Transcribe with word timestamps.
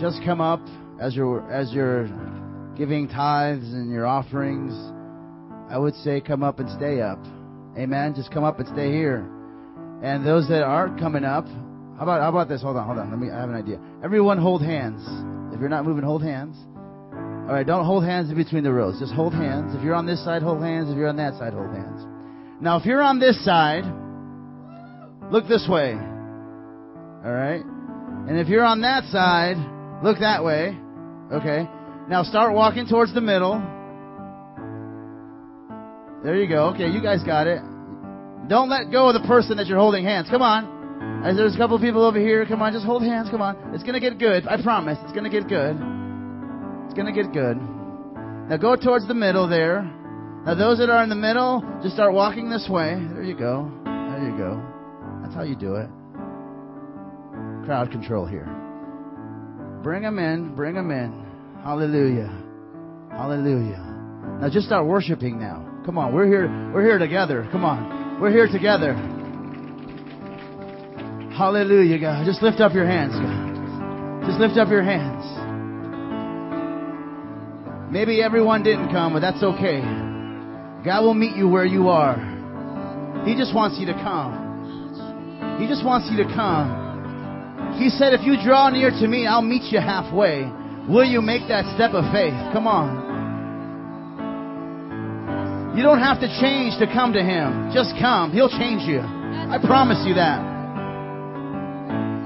just 0.00 0.22
come 0.24 0.40
up 0.40 0.60
as 1.00 1.14
you're 1.14 1.50
as 1.50 1.72
you're 1.72 2.08
giving 2.76 3.08
tithes 3.08 3.72
and 3.72 3.90
your 3.90 4.06
offerings. 4.06 4.72
I 5.70 5.78
would 5.78 5.94
say 5.96 6.20
come 6.20 6.42
up 6.42 6.60
and 6.60 6.70
stay 6.70 7.00
up. 7.00 7.18
Amen. 7.76 8.14
Just 8.14 8.32
come 8.32 8.44
up 8.44 8.58
and 8.58 8.68
stay 8.68 8.90
here. 8.90 9.28
And 10.02 10.26
those 10.26 10.48
that 10.48 10.62
aren't 10.62 10.98
coming 10.98 11.24
up, 11.24 11.46
how 11.46 12.02
about 12.02 12.20
how 12.20 12.28
about 12.28 12.48
this? 12.48 12.62
Hold 12.62 12.76
on, 12.76 12.86
hold 12.86 12.98
on. 12.98 13.10
Let 13.10 13.18
me 13.18 13.30
I 13.30 13.40
have 13.40 13.50
an 13.50 13.56
idea. 13.56 13.80
Everyone 14.02 14.38
hold 14.38 14.62
hands. 14.62 15.02
If 15.52 15.60
you're 15.60 15.68
not 15.68 15.84
moving, 15.84 16.04
hold 16.04 16.22
hands. 16.22 16.56
All 17.48 17.54
right, 17.54 17.66
don't 17.66 17.84
hold 17.84 18.04
hands 18.04 18.30
in 18.30 18.36
between 18.36 18.62
the 18.62 18.72
rows. 18.72 19.00
Just 19.00 19.12
hold 19.12 19.32
hands. 19.32 19.74
If 19.74 19.82
you're 19.82 19.94
on 19.94 20.06
this 20.06 20.22
side, 20.22 20.42
hold 20.42 20.62
hands. 20.62 20.90
If 20.90 20.96
you're 20.96 21.08
on 21.08 21.16
that 21.16 21.34
side, 21.38 21.54
hold 21.54 21.74
hands. 21.74 22.04
Now, 22.60 22.76
if 22.76 22.84
you're 22.84 23.02
on 23.02 23.18
this 23.18 23.42
side, 23.44 23.84
look 25.32 25.48
this 25.48 25.66
way. 25.68 25.94
All 25.94 27.32
right? 27.32 27.64
And 28.28 28.38
if 28.38 28.48
you're 28.48 28.64
on 28.64 28.82
that 28.82 29.04
side, 29.04 29.56
look 30.02 30.18
that 30.20 30.44
way. 30.44 30.76
Okay? 31.32 31.68
Now 32.08 32.22
start 32.22 32.54
walking 32.54 32.86
towards 32.86 33.12
the 33.14 33.20
middle. 33.20 33.60
There 36.24 36.36
you 36.36 36.48
go. 36.48 36.70
Okay, 36.74 36.88
you 36.88 37.02
guys 37.02 37.22
got 37.22 37.46
it. 37.46 37.60
Don't 38.48 38.68
let 38.70 38.90
go 38.90 39.08
of 39.08 39.20
the 39.20 39.26
person 39.28 39.58
that 39.58 39.66
you're 39.66 39.78
holding 39.78 40.04
hands. 40.04 40.28
Come 40.30 40.42
on. 40.42 41.22
There's 41.22 41.54
a 41.54 41.58
couple 41.58 41.78
people 41.78 42.04
over 42.04 42.18
here. 42.18 42.46
Come 42.46 42.62
on, 42.62 42.72
just 42.72 42.86
hold 42.86 43.02
hands. 43.02 43.28
Come 43.30 43.42
on. 43.42 43.56
It's 43.74 43.82
going 43.82 43.94
to 43.94 44.00
get 44.00 44.18
good. 44.18 44.46
I 44.48 44.60
promise. 44.62 44.98
It's 45.02 45.12
going 45.12 45.24
to 45.24 45.30
get 45.30 45.48
good. 45.48 45.76
It's 46.86 46.94
going 46.94 47.06
to 47.06 47.12
get 47.12 47.32
good. 47.32 47.58
Now 48.48 48.56
go 48.56 48.74
towards 48.74 49.06
the 49.06 49.14
middle 49.14 49.46
there. 49.48 49.82
Now 50.46 50.54
those 50.54 50.78
that 50.78 50.88
are 50.88 51.02
in 51.02 51.10
the 51.10 51.14
middle, 51.14 51.62
just 51.82 51.94
start 51.94 52.14
walking 52.14 52.48
this 52.48 52.66
way. 52.70 52.94
There 53.12 53.22
you 53.22 53.36
go. 53.36 53.70
There 53.84 54.30
you 54.30 54.36
go. 54.36 54.62
That's 55.22 55.34
how 55.34 55.42
you 55.42 55.54
do 55.54 55.74
it. 55.74 55.88
Crowd 57.66 57.90
control 57.90 58.24
here. 58.24 58.57
Bring 59.82 60.02
them 60.02 60.18
in. 60.18 60.54
Bring 60.54 60.74
them 60.74 60.90
in. 60.90 61.26
Hallelujah. 61.62 62.30
Hallelujah. 63.10 63.84
Now 64.40 64.48
just 64.50 64.66
start 64.66 64.86
worshiping 64.86 65.38
now. 65.38 65.82
Come 65.84 65.98
on. 65.98 66.14
We're 66.14 66.26
here. 66.26 66.48
We're 66.74 66.84
here 66.84 66.98
together. 66.98 67.48
Come 67.50 67.64
on. 67.64 68.20
We're 68.20 68.32
here 68.32 68.48
together. 68.48 68.94
Hallelujah, 71.36 71.98
God. 72.00 72.26
Just 72.26 72.42
lift 72.42 72.60
up 72.60 72.74
your 72.74 72.86
hands, 72.86 73.12
God. 73.12 74.26
Just 74.26 74.40
lift 74.40 74.58
up 74.58 74.68
your 74.68 74.82
hands. 74.82 75.24
Maybe 77.92 78.20
everyone 78.20 78.62
didn't 78.64 78.90
come, 78.90 79.12
but 79.12 79.20
that's 79.20 79.42
okay. 79.42 79.80
God 80.84 81.02
will 81.02 81.14
meet 81.14 81.36
you 81.36 81.48
where 81.48 81.64
you 81.64 81.88
are. 81.88 82.16
He 83.24 83.36
just 83.36 83.54
wants 83.54 83.78
you 83.78 83.86
to 83.86 83.94
come. 83.94 85.58
He 85.60 85.66
just 85.66 85.84
wants 85.84 86.08
you 86.10 86.22
to 86.22 86.34
come. 86.34 86.87
He 87.76 87.90
said, 87.90 88.14
if 88.14 88.24
you 88.24 88.40
draw 88.40 88.70
near 88.70 88.90
to 88.90 89.06
me, 89.06 89.26
I'll 89.26 89.42
meet 89.42 89.72
you 89.72 89.80
halfway. 89.80 90.48
Will 90.88 91.04
you 91.04 91.20
make 91.20 91.48
that 91.48 91.68
step 91.76 91.92
of 91.92 92.08
faith? 92.14 92.32
Come 92.56 92.66
on. 92.66 93.08
You 95.76 95.84
don't 95.84 96.00
have 96.00 96.18
to 96.24 96.28
change 96.40 96.74
to 96.80 96.88
come 96.88 97.12
to 97.12 97.22
Him. 97.22 97.70
Just 97.70 97.92
come. 98.00 98.32
He'll 98.32 98.48
change 98.48 98.82
you. 98.88 98.98
I 98.98 99.60
promise 99.62 100.02
you 100.08 100.14
that. 100.18 100.40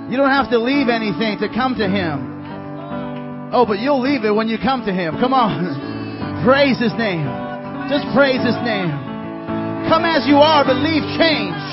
You 0.09 0.17
don't 0.17 0.33
have 0.33 0.49
to 0.51 0.59
leave 0.59 0.89
anything 0.89 1.37
to 1.41 1.53
come 1.53 1.75
to 1.77 1.85
Him. 1.85 3.51
Oh, 3.53 3.67
but 3.67 3.81
you'll 3.81 4.01
leave 4.01 4.25
it 4.25 4.33
when 4.33 4.49
you 4.49 4.57
come 4.57 4.87
to 4.87 4.93
Him. 4.93 5.21
Come 5.21 5.35
on. 5.35 6.43
praise 6.49 6.81
His 6.81 6.95
name. 6.97 7.29
Just 7.93 8.09
praise 8.17 8.41
His 8.41 8.57
name. 8.65 8.89
Come 9.93 10.09
as 10.09 10.25
you 10.25 10.41
are, 10.41 10.65
but 10.65 10.81
leave 10.81 11.05
changed. 11.21 11.69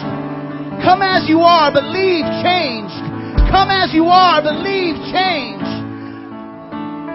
Come 0.84 1.00
as 1.00 1.30
you 1.30 1.40
are, 1.40 1.72
but 1.72 1.88
leave 1.88 2.28
changed. 2.44 3.09
Come 3.50 3.74
as 3.74 3.90
you 3.98 4.06
are, 4.06 4.46
but 4.46 4.62
leave 4.62 4.94
changed. 5.10 5.66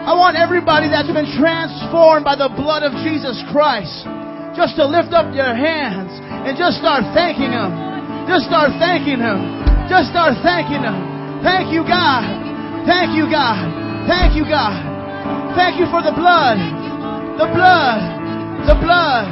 I 0.05 0.13
want 0.19 0.35
everybody 0.35 0.91
that's 0.91 1.09
been 1.09 1.31
transformed 1.39 2.27
by 2.27 2.35
the 2.35 2.51
blood 2.51 2.83
of 2.83 2.91
Jesus 3.07 3.39
Christ 3.55 4.05
just 4.59 4.75
to 4.77 4.85
lift 4.85 5.15
up 5.15 5.31
your 5.31 5.55
hands 5.55 6.11
and 6.45 6.59
just 6.59 6.83
start 6.83 7.07
thanking 7.15 7.55
Him. 7.55 7.71
Just 8.27 8.51
start 8.51 8.75
thanking 8.83 9.23
Him. 9.23 9.39
Just 9.87 10.11
start 10.11 10.35
thanking 10.43 10.83
Him. 10.83 11.41
Thank 11.47 11.71
you, 11.71 11.87
God. 11.87 12.27
Thank 12.83 13.15
you, 13.15 13.31
God. 13.31 13.71
Thank 14.11 14.35
you, 14.35 14.43
God. 14.43 14.75
Thank 15.55 15.79
you 15.79 15.87
for 15.87 16.03
the 16.03 16.13
blood. 16.13 16.59
The 17.39 17.47
blood. 17.47 18.01
The 18.67 18.77
blood. 18.83 19.27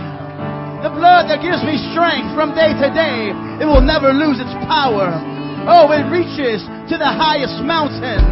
The 0.86 0.92
blood 0.94 1.26
that 1.30 1.42
gives 1.42 1.66
me 1.66 1.82
strength 1.91 2.30
from 2.38 2.54
day 2.54 2.72
to 2.78 2.88
day. 2.94 3.34
It 3.58 3.66
will 3.66 3.82
never 3.82 4.14
lose 4.14 4.38
its 4.38 4.54
power. 4.70 5.31
Oh, 5.68 5.90
it 5.94 6.06
reaches 6.10 6.62
to 6.90 6.94
the 6.98 7.08
highest 7.08 7.62
mountain. 7.62 8.22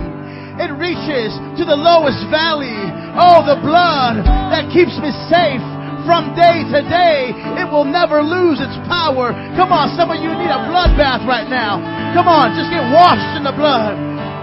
It 0.59 0.73
reaches 0.77 1.33
to 1.57 1.65
the 1.65 1.77
lowest 1.77 2.21
valley. 2.29 2.75
Oh, 3.17 3.43
the 3.47 3.59
blood 3.63 4.23
that 4.53 4.69
keeps 4.71 4.95
me 4.99 5.11
safe 5.31 5.63
from 6.05 6.35
day 6.35 6.67
to 6.75 6.81
day. 6.87 7.33
It 7.61 7.67
will 7.71 7.87
never 7.87 8.21
lose 8.21 8.61
its 8.61 8.77
power. 8.91 9.33
Come 9.55 9.71
on, 9.71 9.95
some 9.97 10.11
of 10.11 10.19
you 10.19 10.31
need 10.35 10.53
a 10.53 10.67
blood 10.69 10.97
bath 10.99 11.23
right 11.29 11.49
now. 11.49 11.79
Come 12.13 12.27
on, 12.27 12.53
just 12.59 12.69
get 12.69 12.83
washed 12.93 13.39
in 13.39 13.45
the 13.47 13.55
blood. 13.55 13.95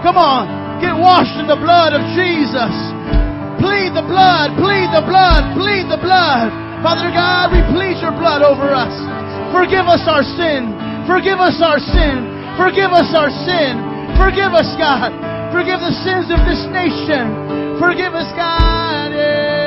Come 0.02 0.16
on, 0.16 0.68
Get 0.78 0.94
washed 0.94 1.34
in 1.42 1.50
the 1.50 1.58
blood 1.58 1.90
of 1.90 2.02
Jesus. 2.14 2.70
Plead 3.58 3.98
the 3.98 4.06
blood, 4.06 4.54
plead 4.62 4.86
the 4.94 5.02
blood, 5.02 5.42
plead 5.58 5.90
the 5.90 5.98
blood. 5.98 6.54
Father 6.86 7.10
God, 7.10 7.50
we 7.50 7.58
plead 7.74 7.98
your 7.98 8.14
blood 8.14 8.46
over 8.46 8.70
us. 8.70 8.94
Forgive 9.50 9.90
us 9.90 10.06
our 10.06 10.22
sin. 10.22 10.70
Forgive 11.10 11.42
us 11.42 11.58
our 11.58 11.82
sin. 11.82 12.37
Forgive 12.58 12.90
us 12.90 13.14
our 13.14 13.30
sin. 13.46 13.78
Forgive 14.18 14.50
us, 14.50 14.66
God. 14.76 15.14
Forgive 15.54 15.78
the 15.78 15.94
sins 16.02 16.26
of 16.34 16.42
this 16.42 16.66
nation. 16.74 17.78
Forgive 17.78 18.12
us, 18.18 18.26
God. 18.34 19.57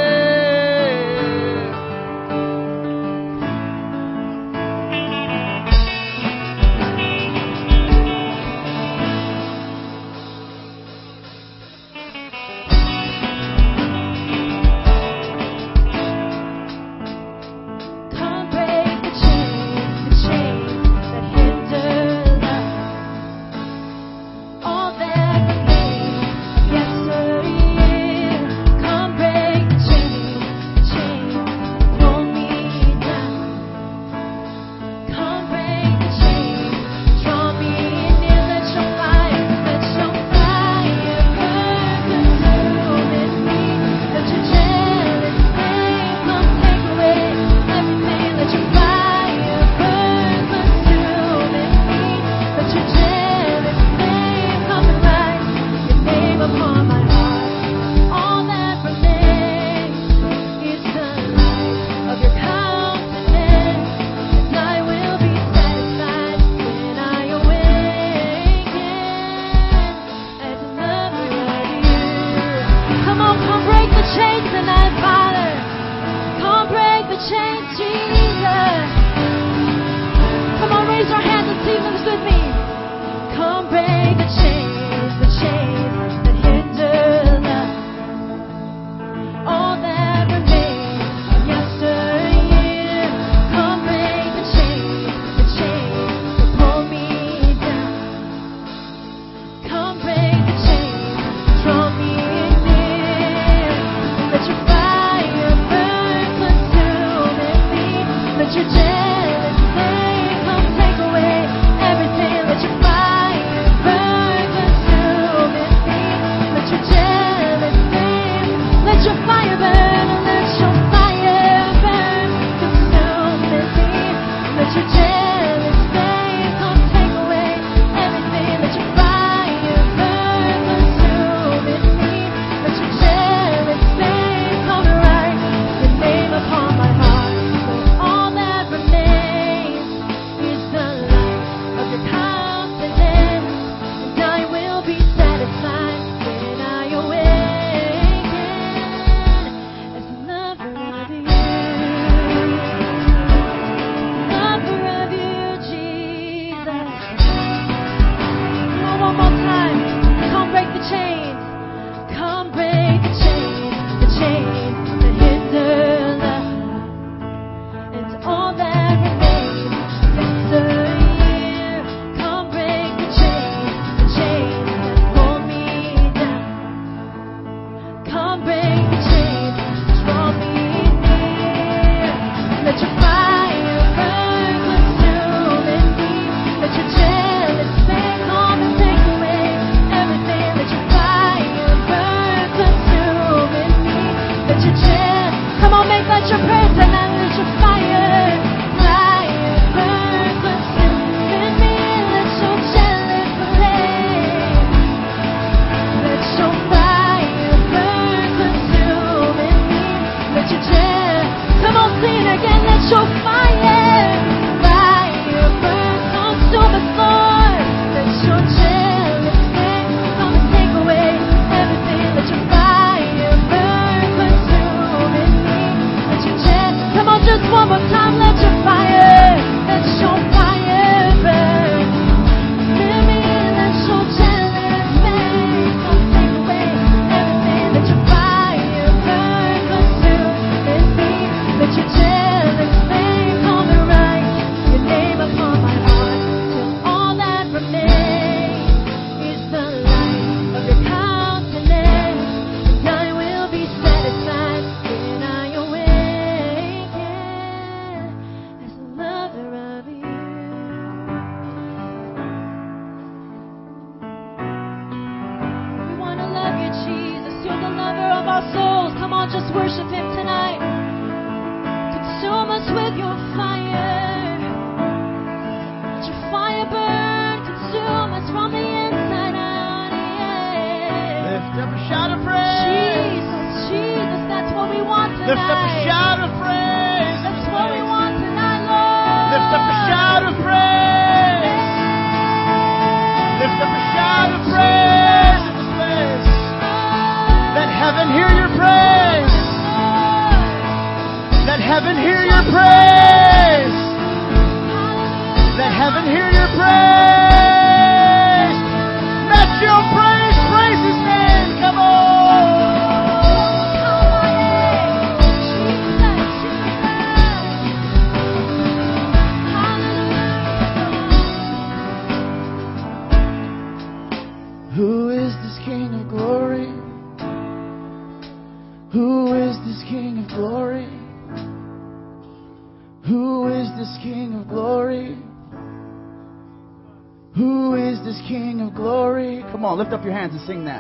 lift 339.82 339.94
up 339.94 340.04
your 340.04 340.14
hands 340.14 340.34
and 340.36 340.46
sing 340.46 340.66
that. 340.66 340.71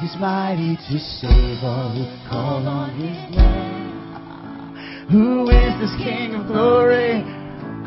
He's 0.00 0.14
mighty 0.20 0.76
to 0.76 0.98
save 0.98 1.64
all 1.64 1.88
who 1.88 2.04
call 2.28 2.68
on 2.68 2.92
his 3.00 3.16
name. 3.32 3.96
Who 5.08 5.48
is 5.48 5.72
this 5.80 5.96
King 6.04 6.34
of 6.34 6.46
glory? 6.46 7.24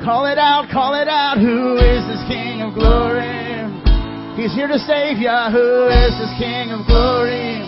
Call 0.02 0.26
it 0.26 0.40
out, 0.40 0.72
call 0.74 0.96
it 0.96 1.08
out. 1.08 1.38
Who 1.38 1.78
is 1.78 2.02
this 2.10 2.24
King 2.26 2.66
of 2.66 2.74
glory? 2.74 3.30
He's 4.42 4.56
here 4.56 4.68
to 4.68 4.80
save 4.80 5.22
you. 5.22 5.30
Who 5.30 5.92
is 5.94 6.16
this 6.18 6.34
King 6.42 6.72
of 6.74 6.88
glory? 6.90 7.62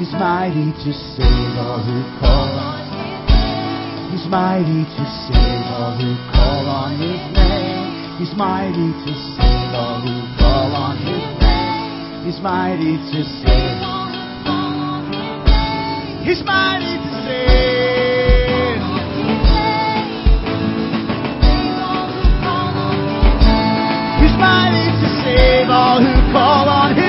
He's 0.00 0.14
mighty 0.16 0.72
to 0.72 0.90
save 1.18 1.52
all 1.60 1.84
who 1.84 2.00
call 2.22 2.48
on 2.48 2.80
his 2.88 3.28
name. 3.28 4.08
He's 4.14 4.24
mighty 4.30 4.88
to 4.88 5.04
save 5.28 5.66
all 5.76 5.92
who 6.00 6.16
call 6.32 6.64
on 6.64 6.96
his 6.96 7.20
name. 7.36 8.22
He's 8.22 8.32
mighty 8.38 8.88
to 9.04 9.12
save 9.36 9.74
all 9.74 10.00
who 10.00 10.16
call 10.38 10.72
on 10.72 10.96
his 10.96 11.06
name. 11.10 11.17
He's 12.24 12.40
mighty 12.40 12.96
to 12.96 13.24
save. 13.24 13.78
He's 16.26 16.42
mighty 16.44 16.96
to 16.98 17.10
save. 17.24 18.78
He's 24.20 24.36
mighty 24.38 24.86
to 25.00 25.08
save 25.24 25.70
all 25.70 26.00
who 26.00 26.32
call 26.32 26.68
on 26.68 26.94
Him. 26.96 27.07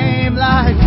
Name 0.00 0.34
like. 0.36 0.80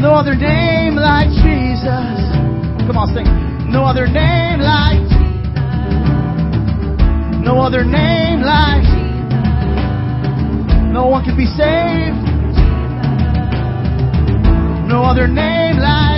No 0.00 0.14
other 0.14 0.34
name 0.34 0.94
like 0.94 1.30
Jesus. 1.42 2.18
Come 2.86 2.96
on, 2.96 3.08
sing. 3.14 3.26
No 3.70 3.84
other 3.84 4.06
name 4.06 4.60
like. 4.60 5.02
Jesus. 5.02 5.18
No 7.44 7.60
other 7.60 7.84
name 7.84 8.40
like. 8.42 8.82
Jesus. 8.82 8.98
No 10.92 11.06
one 11.06 11.24
can 11.24 11.36
be 11.36 11.46
saved. 11.46 12.16
No 14.88 15.04
other 15.04 15.28
name 15.28 15.78
like. 15.78 16.17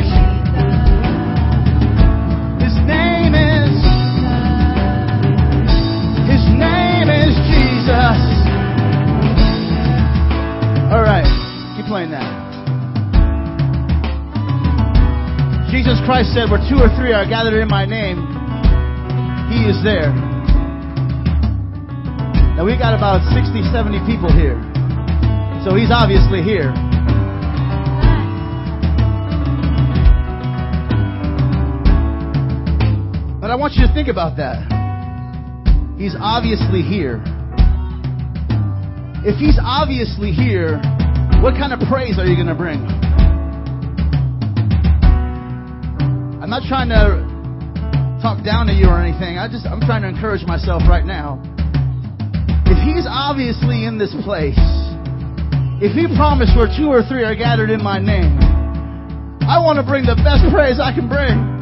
That. 11.90 12.22
Jesus 15.74 15.98
Christ 16.06 16.30
said, 16.30 16.46
Where 16.46 16.62
two 16.70 16.78
or 16.78 16.86
three 16.94 17.10
are 17.10 17.26
gathered 17.26 17.58
in 17.58 17.66
my 17.66 17.84
name, 17.84 18.22
He 19.50 19.66
is 19.66 19.82
there. 19.82 20.14
Now 22.54 22.62
we 22.62 22.78
got 22.78 22.94
about 22.94 23.26
60, 23.34 23.66
70 23.74 24.06
people 24.06 24.30
here. 24.30 24.54
So 25.66 25.74
He's 25.74 25.90
obviously 25.90 26.46
here. 26.46 26.70
But 33.40 33.50
I 33.50 33.56
want 33.58 33.74
you 33.74 33.86
to 33.88 33.92
think 33.92 34.06
about 34.06 34.36
that. 34.36 34.62
He's 35.98 36.14
obviously 36.20 36.82
here. 36.82 37.20
If 39.26 39.42
He's 39.42 39.58
obviously 39.60 40.30
here, 40.30 40.80
what 41.40 41.56
kind 41.56 41.72
of 41.72 41.80
praise 41.88 42.18
are 42.18 42.26
you 42.26 42.36
going 42.36 42.52
to 42.52 42.54
bring? 42.54 42.84
I'm 46.44 46.50
not 46.52 46.68
trying 46.68 46.92
to 46.92 47.24
talk 48.20 48.44
down 48.44 48.66
to 48.66 48.74
you 48.76 48.88
or 48.88 49.00
anything. 49.00 49.38
I 49.38 49.48
just 49.48 49.64
I'm 49.64 49.80
trying 49.80 50.02
to 50.02 50.08
encourage 50.08 50.44
myself 50.44 50.82
right 50.84 51.04
now. 51.04 51.40
If 52.68 52.76
he's 52.84 53.08
obviously 53.08 53.86
in 53.86 53.96
this 53.96 54.14
place, 54.22 54.60
if 55.80 55.96
he 55.96 56.04
promised 56.14 56.52
where 56.56 56.68
two 56.68 56.92
or 56.92 57.00
three 57.08 57.24
are 57.24 57.34
gathered 57.34 57.70
in 57.70 57.82
my 57.82 57.98
name, 57.98 58.36
I 59.48 59.56
want 59.64 59.80
to 59.80 59.82
bring 59.82 60.04
the 60.04 60.20
best 60.20 60.44
praise 60.52 60.76
I 60.76 60.92
can 60.92 61.08
bring. 61.08 61.59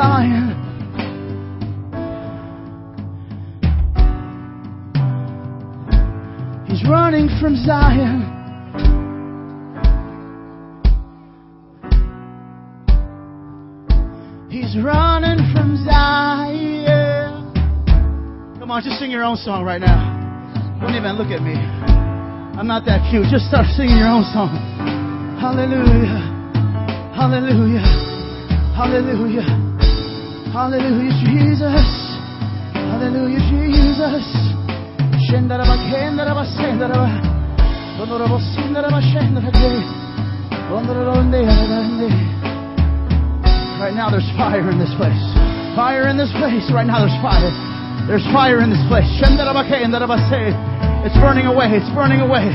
Lion. 0.00 0.56
He's 6.66 6.82
running 6.88 7.28
from 7.40 7.56
Zion. 7.56 8.24
He's 14.48 14.76
running 14.82 15.52
from 15.52 15.76
Zion. 15.84 17.52
Come 18.58 18.70
on, 18.70 18.82
just 18.82 18.98
sing 18.98 19.10
your 19.10 19.24
own 19.24 19.36
song 19.36 19.64
right 19.64 19.80
now. 19.80 20.16
Don't 20.80 20.94
even 20.94 21.18
look 21.18 21.28
at 21.28 21.42
me. 21.42 21.54
I'm 22.56 22.66
not 22.66 22.86
that 22.86 23.10
cute. 23.10 23.26
Just 23.30 23.46
start 23.48 23.66
singing 23.76 23.98
your 23.98 24.08
own 24.08 24.24
song. 24.32 24.48
Hallelujah. 25.40 26.24
Hallelujah. 27.14 27.84
Hallelujah. 28.74 29.59
Hallelujah, 30.50 31.14
Jesus. 31.30 31.86
Hallelujah, 32.74 33.38
Jesus. 33.54 34.26
Shendaraba, 35.30 35.78
kendaraba, 35.86 36.42
sendaraba. 36.58 37.06
Honorable 38.02 38.42
sindaraba, 38.58 38.98
shendaraba. 38.98 39.54
Right 43.78 43.94
now 43.94 44.10
there's 44.10 44.26
fire 44.34 44.66
in 44.70 44.78
this 44.78 44.90
place. 44.98 45.22
Fire 45.78 46.10
in 46.10 46.18
this 46.18 46.30
place. 46.38 46.66
Right 46.74 46.86
now 46.86 47.06
there's 47.06 47.14
fire. 47.22 47.50
There's 48.10 48.26
fire 48.34 48.58
in 48.58 48.70
this 48.70 48.82
place. 48.90 49.06
It's 49.06 49.22
burning 51.18 51.46
away. 51.46 51.66
It's 51.74 51.90
burning 51.94 52.20
away. 52.22 52.50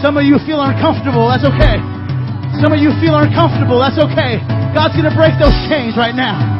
Some 0.00 0.16
of 0.16 0.24
you 0.24 0.38
feel 0.48 0.60
uncomfortable. 0.60 1.28
That's 1.28 1.44
okay. 1.44 1.76
Some 2.64 2.72
of 2.72 2.80
you 2.80 2.92
feel 3.00 3.16
uncomfortable. 3.16 3.76
That's 3.76 4.00
okay. 4.08 4.40
God's 4.72 4.96
going 4.96 5.08
to 5.08 5.16
break 5.16 5.36
those 5.36 5.56
chains 5.68 5.96
right 5.96 6.16
now. 6.16 6.59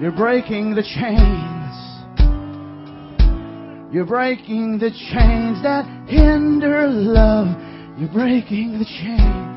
You're 0.00 0.12
breaking 0.12 0.74
the 0.74 0.82
chains. 0.82 1.60
You're 3.92 4.06
breaking 4.06 4.78
the 4.78 4.88
chains 4.88 5.62
that 5.62 5.84
hinder 6.08 6.88
love. 6.88 7.48
You're 7.98 8.08
breaking 8.08 8.78
the 8.78 8.86
chains. 8.86 9.50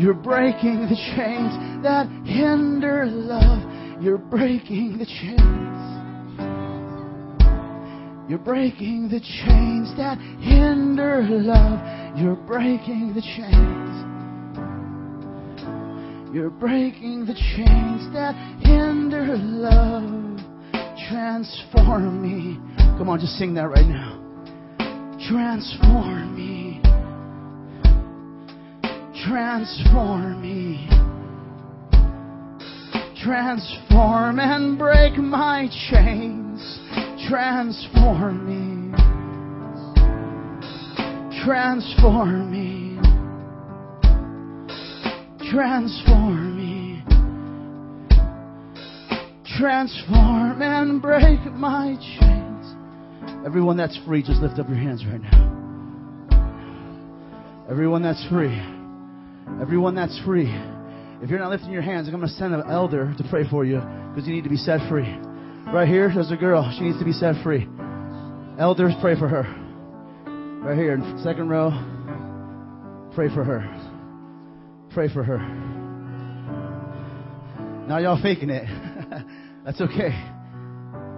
You're 0.00 0.14
breaking 0.14 0.88
the 0.88 0.96
chains 1.16 1.82
that 1.82 2.08
hinder 2.24 3.04
love. 3.04 4.02
You're 4.02 4.16
breaking 4.16 4.96
the 4.96 5.04
chains. 5.04 5.68
You're 8.30 8.38
breaking 8.38 9.10
the 9.10 9.20
chains 9.20 9.94
that 9.98 10.16
hinder 10.40 11.26
love. 11.28 12.16
You're 12.16 12.36
breaking 12.36 13.12
the 13.14 13.20
chains. 13.20 14.07
You're 16.30 16.50
breaking 16.50 17.24
the 17.24 17.32
chains 17.32 18.12
that 18.12 18.34
hinder 18.60 19.36
love. 19.38 20.04
Transform 21.08 22.20
me. 22.20 22.58
Come 22.98 23.08
on, 23.08 23.18
just 23.18 23.38
sing 23.38 23.54
that 23.54 23.68
right 23.68 23.86
now. 23.86 24.20
Transform 25.26 26.36
me. 26.36 26.82
Transform 29.26 30.42
me. 30.42 30.86
Transform 33.22 34.38
and 34.38 34.78
break 34.78 35.16
my 35.16 35.66
chains. 35.90 36.60
Transform 37.26 38.44
me. 38.44 38.92
Transform 41.42 42.52
me. 42.52 42.67
Transform 45.50 46.56
me. 46.56 47.02
Transform 49.58 50.60
and 50.60 51.00
break 51.00 51.40
my 51.52 51.96
chains. 52.18 52.74
Everyone 53.46 53.76
that's 53.78 53.98
free, 54.06 54.22
just 54.22 54.40
lift 54.42 54.58
up 54.58 54.68
your 54.68 54.76
hands 54.76 55.04
right 55.06 55.22
now. 55.22 55.48
Everyone 57.70 58.02
that's 58.02 58.24
free. 58.28 58.60
Everyone 59.60 59.94
that's 59.94 60.20
free. 60.24 60.48
If 61.22 61.30
you're 61.30 61.38
not 61.38 61.50
lifting 61.50 61.70
your 61.70 61.82
hands, 61.82 62.08
I'm 62.08 62.14
going 62.14 62.26
to 62.26 62.32
send 62.34 62.54
an 62.54 62.64
elder 62.68 63.14
to 63.16 63.24
pray 63.30 63.48
for 63.48 63.64
you 63.64 63.80
because 64.10 64.28
you 64.28 64.34
need 64.34 64.44
to 64.44 64.50
be 64.50 64.56
set 64.56 64.86
free. 64.88 65.08
Right 65.72 65.88
here, 65.88 66.10
there's 66.14 66.30
a 66.30 66.36
girl. 66.36 66.70
She 66.76 66.84
needs 66.84 66.98
to 66.98 67.04
be 67.04 67.12
set 67.12 67.42
free. 67.42 67.66
Elders, 68.58 68.92
pray 69.00 69.18
for 69.18 69.28
her. 69.28 69.44
Right 70.62 70.76
here, 70.76 70.94
in 70.94 71.20
second 71.22 71.48
row. 71.48 71.70
Pray 73.14 73.28
for 73.34 73.44
her. 73.44 73.77
Pray 74.92 75.12
for 75.12 75.22
her. 75.22 75.38
Now 77.88 77.98
y'all 77.98 78.20
faking 78.20 78.50
it. 78.50 78.66
That's 79.64 79.80
okay. 79.80 80.10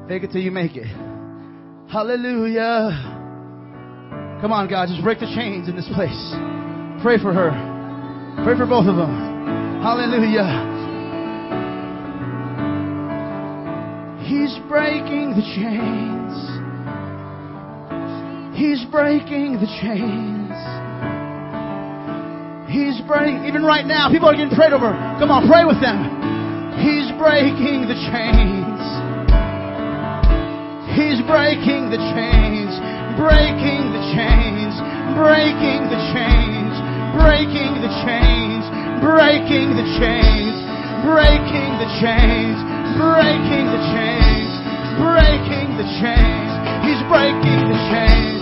Fake 0.08 0.24
it 0.24 0.30
till 0.32 0.40
you 0.40 0.50
make 0.50 0.76
it. 0.76 0.86
Hallelujah. 1.90 3.18
Come 4.40 4.52
on, 4.52 4.68
God, 4.68 4.88
just 4.88 5.02
break 5.02 5.18
the 5.20 5.26
chains 5.34 5.68
in 5.68 5.76
this 5.76 5.88
place. 5.94 6.34
Pray 7.02 7.18
for 7.18 7.32
her. 7.32 7.50
Pray 8.44 8.56
for 8.56 8.66
both 8.66 8.86
of 8.86 8.96
them. 8.96 9.82
Hallelujah. 9.82 10.78
He's 14.30 14.56
breaking 14.68 15.34
the 15.34 15.42
chains. 15.56 16.32
He's 18.56 18.84
breaking 18.90 19.54
the 19.54 19.66
chains. 19.82 20.52
He's 22.70 23.02
breaking, 23.02 23.50
even 23.50 23.66
right 23.66 23.82
now, 23.82 24.06
people 24.14 24.30
are 24.30 24.38
getting 24.38 24.54
prayed 24.54 24.70
over. 24.70 24.94
Come 25.18 25.34
on, 25.34 25.50
pray 25.50 25.66
with 25.66 25.82
them. 25.82 26.06
He's 26.78 27.10
breaking 27.18 27.90
the 27.90 27.98
chains. 27.98 28.78
He's 30.94 31.18
breaking 31.26 31.90
the 31.90 31.98
chains. 32.14 32.70
Breaking 33.18 33.90
the 33.90 34.02
chains. 34.14 34.74
Breaking 35.18 35.82
the 35.90 35.98
chains. 36.14 36.74
Breaking 37.18 37.82
the 37.82 37.90
chains. 38.06 38.62
Breaking 39.02 39.74
the 39.82 39.90
chains. 39.98 40.62
Breaking 41.02 41.74
the 41.82 41.90
chains. 41.98 42.54
Breaking 42.94 43.66
the 43.66 43.82
chains. 43.90 44.50
Breaking 44.94 45.68
the 45.74 45.88
chains. 45.98 46.50
He's 46.86 47.02
breaking 47.10 47.66
the 47.66 47.80
chains. 47.90 48.40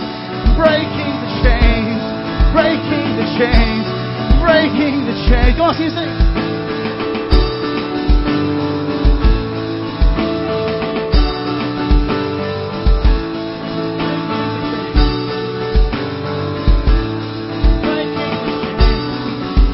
Breaking 0.53 1.13
the 1.17 1.31
chains. 1.41 2.01
Breaking 2.53 3.09
the 3.17 3.27
chains. 3.41 3.98
Breaking 4.39 5.05
the 5.05 5.13
chains. 5.29 5.55
Come 5.57 5.69
on, 5.69 5.75
you 5.81 5.89
sing. 5.89 6.09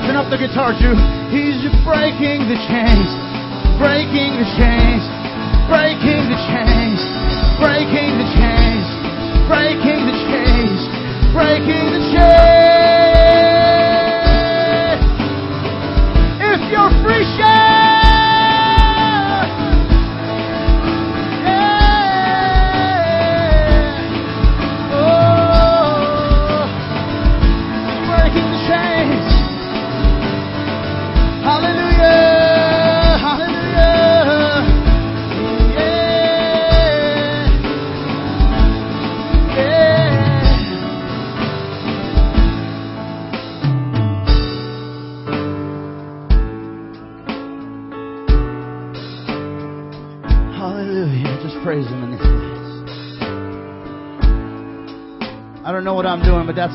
Turn 0.05 0.17
up 0.17 0.29
the 0.29 0.37
guitar, 0.37 0.73
Drew. 0.77 0.95
He's 1.31 1.61
breaking 1.85 2.49
the 2.49 2.57
chains, 2.67 3.09
breaking 3.79 4.35
the 4.37 4.47
chains, 4.57 5.03
breaking 5.69 6.29
the 6.29 6.39
chains, 6.51 6.99
breaking 7.61 8.17
the 8.17 8.27
chains, 8.33 8.85
breaking 9.47 10.01
the 10.05 10.17
chains, 10.29 10.79
breaking 11.31 11.85
the 11.91 12.01
chains. 12.11 12.94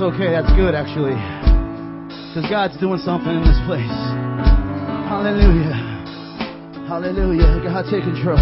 That's 0.01 0.17
okay. 0.17 0.33
That's 0.33 0.49
good, 0.57 0.73
actually. 0.73 1.13
Because 2.33 2.49
God's 2.49 2.81
doing 2.81 3.01
something 3.05 3.37
in 3.37 3.45
this 3.45 3.61
place. 3.69 3.85
Hallelujah. 5.13 5.77
Hallelujah. 6.89 7.61
God, 7.61 7.85
take 7.93 8.05
control. 8.09 8.41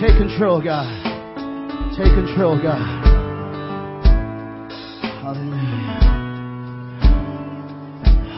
Take 0.00 0.16
control, 0.16 0.64
God. 0.64 0.88
Take 1.92 2.16
control, 2.16 2.56
God. 2.56 2.80
Hallelujah. 5.20 5.92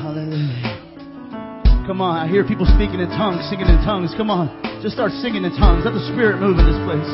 Hallelujah. 0.03 1.87
Come 1.87 2.01
on, 2.01 2.17
I 2.19 2.27
hear 2.27 2.43
people 2.43 2.67
speaking 2.67 2.99
in 2.99 3.09
tongues, 3.15 3.47
singing 3.49 3.69
in 3.69 3.79
tongues. 3.87 4.13
Come 4.17 4.31
on, 4.31 4.51
just 4.83 4.95
start 4.95 5.13
singing 5.23 5.45
in 5.45 5.55
tongues. 5.55 5.85
Let 5.85 5.95
the 5.95 6.03
Spirit 6.11 6.41
move 6.41 6.59
in 6.59 6.67
this 6.67 6.81
place. 6.83 7.07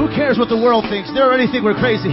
Who 0.00 0.08
cares 0.16 0.40
what 0.40 0.48
the 0.48 0.56
world 0.56 0.88
thinks? 0.88 1.12
They 1.12 1.20
already 1.20 1.44
think 1.44 1.60
we're 1.60 1.76
crazy. 1.76 2.08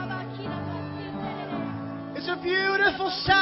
It's 2.17 2.29
a 2.29 2.37
beautiful 2.43 3.11
sound. 3.25 3.42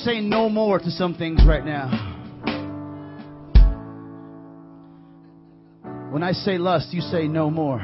To 0.00 0.06
say 0.06 0.20
no 0.20 0.48
more 0.48 0.78
to 0.78 0.90
some 0.90 1.14
things 1.14 1.40
right 1.46 1.62
now. 1.62 1.90
When 6.10 6.22
I 6.22 6.32
say 6.32 6.56
lust, 6.56 6.94
you 6.94 7.02
say 7.02 7.28
no 7.28 7.50
more. 7.50 7.80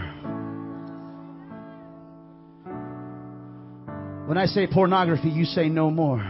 When 4.26 4.38
I 4.38 4.46
say 4.46 4.66
pornography, 4.66 5.28
you 5.28 5.44
say 5.44 5.68
no 5.68 5.90
more. 5.90 6.22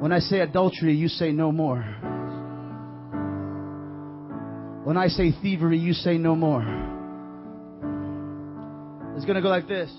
When 0.00 0.12
I 0.12 0.18
say 0.18 0.40
adultery, 0.40 0.94
you 0.94 1.08
say 1.08 1.32
no 1.32 1.50
more. 1.50 1.80
When 4.84 4.98
I 4.98 5.08
say 5.08 5.32
thievery, 5.40 5.78
you 5.78 5.94
say 5.94 6.18
no 6.18 6.36
more. 6.36 6.62
It's 9.16 9.24
going 9.24 9.36
to 9.36 9.42
go 9.42 9.48
like 9.48 9.66
this. 9.66 9.90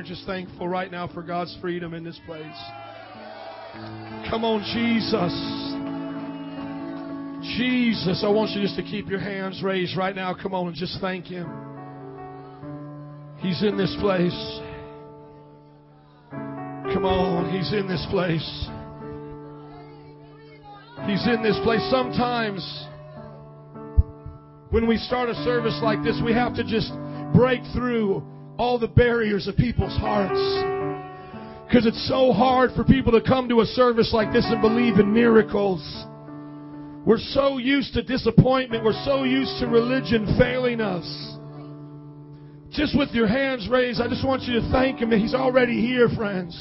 Are 0.00 0.02
just 0.02 0.24
thankful 0.24 0.66
right 0.66 0.90
now 0.90 1.06
for 1.08 1.22
God's 1.22 1.54
freedom 1.60 1.92
in 1.92 2.02
this 2.02 2.18
place? 2.24 2.42
Come 4.30 4.44
on, 4.44 4.64
Jesus. 4.72 5.34
Jesus, 7.58 8.24
I 8.24 8.28
want 8.28 8.52
you 8.52 8.62
just 8.62 8.76
to 8.76 8.82
keep 8.82 9.10
your 9.10 9.20
hands 9.20 9.62
raised 9.62 9.98
right 9.98 10.16
now. 10.16 10.34
Come 10.34 10.54
on 10.54 10.68
and 10.68 10.76
just 10.76 10.98
thank 11.02 11.26
Him. 11.26 11.46
He's 13.40 13.62
in 13.62 13.76
this 13.76 13.94
place. 14.00 14.60
Come 16.30 17.04
on, 17.04 17.52
He's 17.52 17.70
in 17.74 17.86
this 17.86 18.06
place. 18.08 18.68
He's 21.06 21.26
in 21.26 21.42
this 21.42 21.58
place. 21.62 21.86
Sometimes 21.90 22.64
when 24.70 24.86
we 24.86 24.96
start 24.96 25.28
a 25.28 25.34
service 25.44 25.78
like 25.82 26.02
this, 26.02 26.18
we 26.24 26.32
have 26.32 26.54
to 26.54 26.64
just 26.64 26.90
break 27.34 27.60
through 27.74 28.24
all 28.60 28.78
the 28.78 28.88
barriers 28.88 29.48
of 29.48 29.56
people's 29.56 29.96
hearts. 29.96 30.38
Because 31.66 31.86
it's 31.86 32.06
so 32.06 32.30
hard 32.30 32.70
for 32.76 32.84
people 32.84 33.10
to 33.12 33.22
come 33.26 33.48
to 33.48 33.62
a 33.62 33.64
service 33.64 34.12
like 34.12 34.34
this 34.34 34.44
and 34.50 34.60
believe 34.60 34.98
in 34.98 35.14
miracles. 35.14 35.80
We're 37.06 37.24
so 37.32 37.56
used 37.56 37.94
to 37.94 38.02
disappointment. 38.02 38.84
We're 38.84 39.02
so 39.06 39.24
used 39.24 39.58
to 39.60 39.66
religion 39.66 40.36
failing 40.38 40.82
us. 40.82 41.06
Just 42.70 42.98
with 42.98 43.08
your 43.12 43.26
hands 43.26 43.66
raised, 43.66 43.98
I 43.98 44.08
just 44.08 44.26
want 44.26 44.42
you 44.42 44.60
to 44.60 44.70
thank 44.70 45.00
Him. 45.00 45.08
That 45.08 45.20
He's 45.20 45.34
already 45.34 45.80
here, 45.80 46.10
friends. 46.10 46.52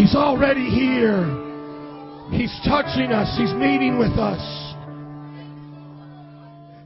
He's 0.00 0.16
already 0.16 0.64
here. 0.70 1.28
He's 2.32 2.56
touching 2.64 3.12
us. 3.12 3.36
He's 3.36 3.52
meeting 3.52 3.98
with 3.98 4.16
us. 4.16 4.69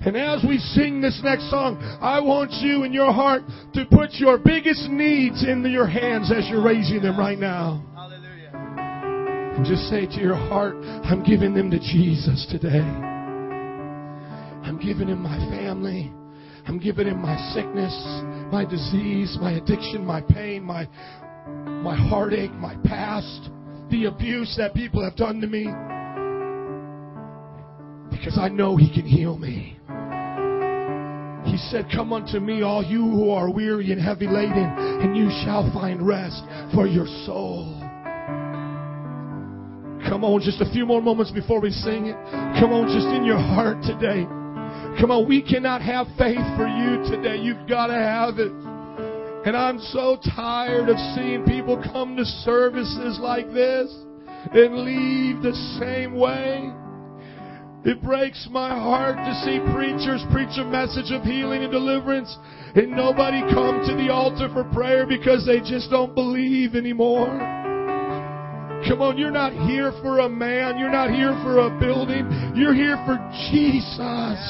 And 0.07 0.19
as 0.19 0.45
we 0.47 0.59
sing 0.59 1.01
this 1.01 1.19
next 1.25 1.49
song, 1.49 1.79
I 2.03 2.21
want 2.21 2.53
you 2.61 2.85
in 2.85 2.93
your 2.93 3.11
heart 3.11 3.43
to 3.73 3.87
put 3.87 4.13
your 4.15 4.37
biggest 4.37 4.91
needs 4.91 5.43
into 5.43 5.71
your 5.71 5.87
hands 5.87 6.31
as 6.31 6.47
you're 6.51 6.63
raising 6.63 7.01
them 7.01 7.19
right 7.19 7.39
now. 7.39 7.83
Hallelujah. 7.95 8.51
And 9.57 9.65
just 9.65 9.89
say 9.89 10.05
to 10.05 10.21
your 10.21 10.37
heart, 10.37 10.77
I'm 10.77 11.23
giving 11.25 11.55
them 11.55 11.71
to 11.71 11.79
Jesus 11.79 12.47
today. 12.51 12.85
I'm 14.63 14.79
giving 14.79 15.09
him 15.09 15.23
my 15.23 15.39
family. 15.49 16.13
I'm 16.67 16.79
giving 16.79 17.07
him 17.07 17.23
my 17.23 17.37
sickness, 17.55 17.95
my 18.53 18.67
disease, 18.69 19.39
my 19.41 19.53
addiction, 19.53 20.05
my 20.05 20.21
pain, 20.21 20.65
my, 20.65 20.87
my 21.47 21.97
heartache, 21.97 22.53
my 22.53 22.77
past, 22.85 23.49
the 23.91 24.05
abuse 24.07 24.55
that 24.59 24.75
people 24.75 25.03
have 25.03 25.17
done 25.17 25.41
to 25.41 25.47
me. 25.47 25.65
Because 28.11 28.39
I 28.39 28.49
know 28.49 28.77
he 28.77 28.93
can 28.93 29.07
heal 29.07 29.39
me. 29.39 29.79
He 31.45 31.57
said, 31.57 31.87
Come 31.95 32.13
unto 32.13 32.41
me, 32.41 32.63
all 32.63 32.83
you 32.83 33.03
who 33.03 33.31
are 33.31 33.51
weary 33.51 33.93
and 33.93 34.01
heavy 34.01 34.27
laden, 34.27 34.55
and 34.57 35.17
you 35.17 35.29
shall 35.45 35.71
find 35.73 36.07
rest 36.07 36.43
for 36.75 36.87
your 36.87 37.07
soul. 37.27 37.81
Come 40.09 40.23
on, 40.23 40.41
just 40.41 40.61
a 40.61 40.71
few 40.71 40.85
more 40.85 41.01
moments 41.01 41.31
before 41.31 41.61
we 41.61 41.71
sing 41.71 42.07
it. 42.07 42.17
Come 42.61 42.73
on, 42.73 42.87
just 42.89 43.07
in 43.09 43.25
your 43.25 43.39
heart 43.39 43.83
today. 43.83 44.25
Come 45.01 45.11
on, 45.11 45.27
we 45.29 45.43
cannot 45.43 45.83
have 45.83 46.07
faith 46.19 46.45
for 46.57 46.69
you 46.69 47.03
today. 47.11 47.37
You've 47.37 47.69
got 47.69 47.89
to 47.89 47.95
have 47.95 48.39
it. 48.39 48.53
And 49.47 49.57
I'm 49.57 49.79
so 49.79 50.19
tired 50.35 50.89
of 50.89 50.97
seeing 51.15 51.45
people 51.45 51.83
come 51.93 52.17
to 52.17 52.25
services 52.25 53.19
like 53.21 53.53
this 53.53 53.93
and 54.53 54.79
leave 54.79 55.43
the 55.43 55.55
same 55.81 56.15
way. 56.15 56.73
It 57.85 58.03
breaks 58.03 58.49
my 58.51 58.71
heart 58.71 59.17
to 59.17 59.35
see 59.45 59.61
preachers 59.75 60.25
preach 60.33 60.57
a 60.57 60.65
message 60.65 61.13
of 61.13 61.23
healing 61.23 61.65
and 61.65 61.71
deliverance 61.71 62.35
and 62.75 62.91
nobody 62.91 63.41
come 63.53 63.85
to 63.87 63.95
the 63.95 64.11
altar 64.11 64.49
for 64.53 64.65
prayer 64.73 65.07
because 65.07 65.45
they 65.45 65.61
just 65.61 65.91
don't 65.91 66.15
believe 66.15 66.75
anymore. 66.75 67.29
Come 68.89 69.01
on, 69.01 69.17
you're 69.17 69.31
not 69.31 69.53
here 69.69 69.93
for 70.03 70.21
a 70.21 70.29
man. 70.29 70.79
You're 70.79 70.91
not 70.91 71.11
here 71.11 71.33
for 71.45 71.61
a 71.61 71.71
building. 71.79 72.25
You're 72.57 72.75
here 72.75 72.97
for 73.05 73.17
Jesus. 73.53 74.41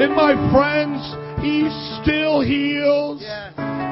And 0.00 0.16
my 0.16 0.32
friends, 0.52 1.00
He 1.44 1.68
still 2.00 2.40
heals. 2.40 3.20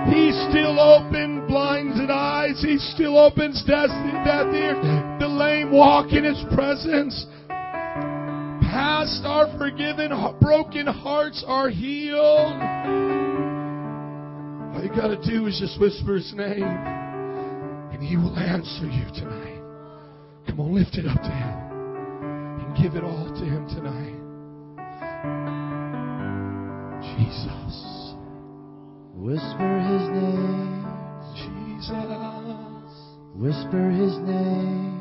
He 0.09 0.33
still 0.49 0.81
opens 0.81 1.49
blinded 1.49 2.11
eyes. 2.11 2.61
He 2.61 2.79
still 2.79 3.18
opens 3.18 3.62
deaf 3.64 3.88
ears. 3.90 4.81
The 5.21 5.29
lame 5.29 5.73
walk 5.73 6.12
in 6.12 6.25
His 6.25 6.42
presence 6.55 7.27
blessed, 9.09 9.25
are 9.25 9.59
forgiven, 9.59 10.11
broken 10.40 10.87
hearts 10.87 11.44
are 11.47 11.68
healed. 11.71 12.53
All 14.75 14.83
you 14.83 14.90
gotta 14.90 15.18
do 15.25 15.47
is 15.47 15.59
just 15.59 15.81
whisper 15.81 16.14
his 16.14 16.33
name, 16.35 16.62
and 16.62 18.03
he 18.03 18.16
will 18.16 18.37
answer 18.37 18.87
you 18.87 19.05
tonight. 19.14 19.62
Come 20.47 20.61
on, 20.61 20.75
lift 20.75 20.97
it 20.97 21.07
up 21.07 21.21
to 21.23 21.31
him 21.31 21.59
and 22.61 22.77
give 22.83 22.94
it 22.94 23.05
all 23.05 23.29
to 23.29 23.44
him 23.44 23.66
tonight. 23.68 24.14
Jesus. 27.16 28.14
Whisper 29.14 29.79
his 29.81 30.09
name. 30.11 30.87
Jesus. 31.35 31.94
Whisper 33.35 33.90
his 33.90 34.16
name. 34.18 34.98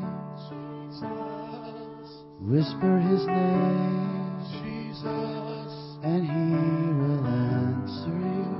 Whisper 2.48 2.98
his 2.98 3.26
name, 3.26 4.40
Jesus, 4.62 6.00
and 6.02 6.24
he 6.24 6.56
will 6.96 7.26
answer 7.28 8.08
you. 8.08 8.56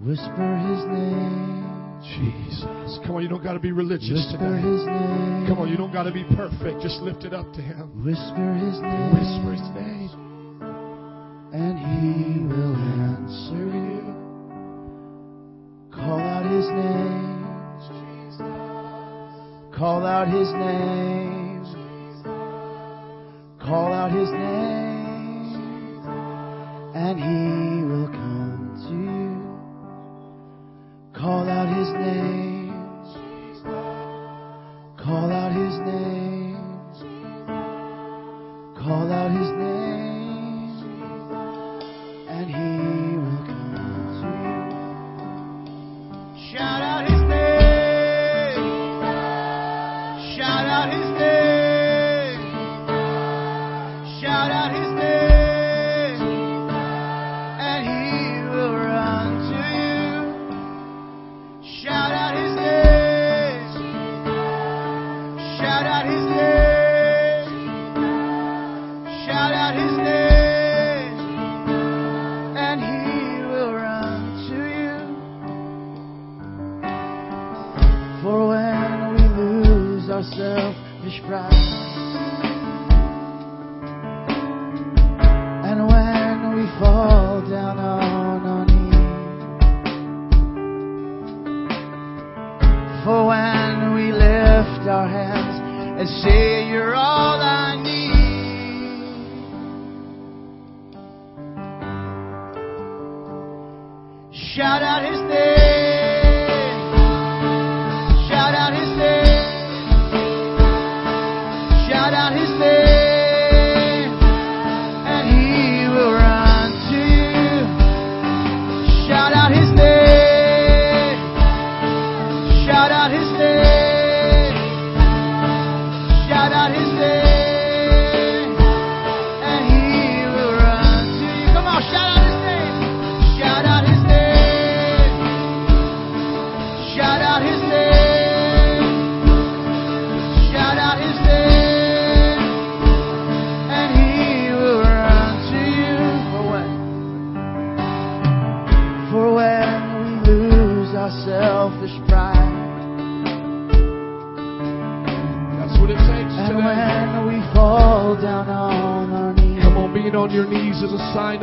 Whisper 0.00 0.56
his 0.64 0.84
name. 0.86 1.66
Jesus. 2.00 2.98
Come 3.04 3.16
on, 3.16 3.22
you 3.22 3.28
don't 3.28 3.42
got 3.42 3.52
to 3.52 3.60
be 3.60 3.72
religious 3.72 4.32
Whisper. 4.32 4.56
His 4.56 4.86
name. 4.86 5.46
Come 5.46 5.58
on, 5.58 5.68
you 5.68 5.76
don't 5.76 5.92
got 5.92 6.04
to 6.04 6.12
be 6.12 6.24
perfect. 6.34 6.80
Just 6.80 7.02
lift 7.02 7.24
it 7.24 7.34
up 7.34 7.52
to 7.52 7.60
Him. 7.60 8.02
Whisper 8.02 8.54
His 8.64 8.80
name. 8.80 9.12
Whisper 9.12 9.52
His 9.52 9.68
name. 9.76 10.10
And 11.52 11.78
He 11.78 12.40
will 12.40 12.76
answer 13.12 13.66
you. 13.76 14.14
Call 15.92 16.20
out 16.20 16.46
His 16.46 16.68
name. 16.70 17.44
Jesus. 17.92 18.40
Call 19.76 20.06
out 20.06 20.28
His 20.28 20.50
name. 20.52 21.45
Call 23.66 23.92
out 23.92 24.12
his 24.12 24.30
name, 24.30 26.00
and 26.94 27.18
he 27.18 27.82
will 27.82 28.06
come 28.06 28.76
to 28.86 28.94
you. 28.94 29.42
Call 31.12 31.48
out 31.48 31.68
his 31.76 31.90
name. 31.90 32.70
Call 34.96 35.32
out 35.32 35.50
his 35.50 35.80
name. 35.80 36.56
Call 38.76 39.10
out 39.10 39.30
his 39.32 39.48
name. 39.50 39.55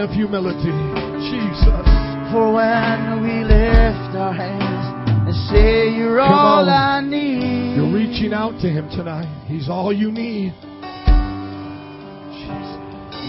of 0.03 0.11
humility. 0.11 0.75
Jesus. 1.31 1.87
For 2.35 2.51
when 2.51 3.23
we 3.23 3.47
lift 3.47 4.11
our 4.19 4.35
hands 4.35 4.91
and 5.27 5.35
say, 5.47 5.95
You're 5.95 6.19
all. 6.19 6.67
I 6.67 6.99
need. 6.99 7.79
You're 7.79 7.93
reaching 7.93 8.33
out 8.33 8.59
to 8.59 8.67
Him 8.67 8.89
tonight. 8.91 9.31
He's 9.47 9.69
all 9.69 9.93
you 9.95 10.11
need. 10.11 10.51
Jesus. 12.35 12.71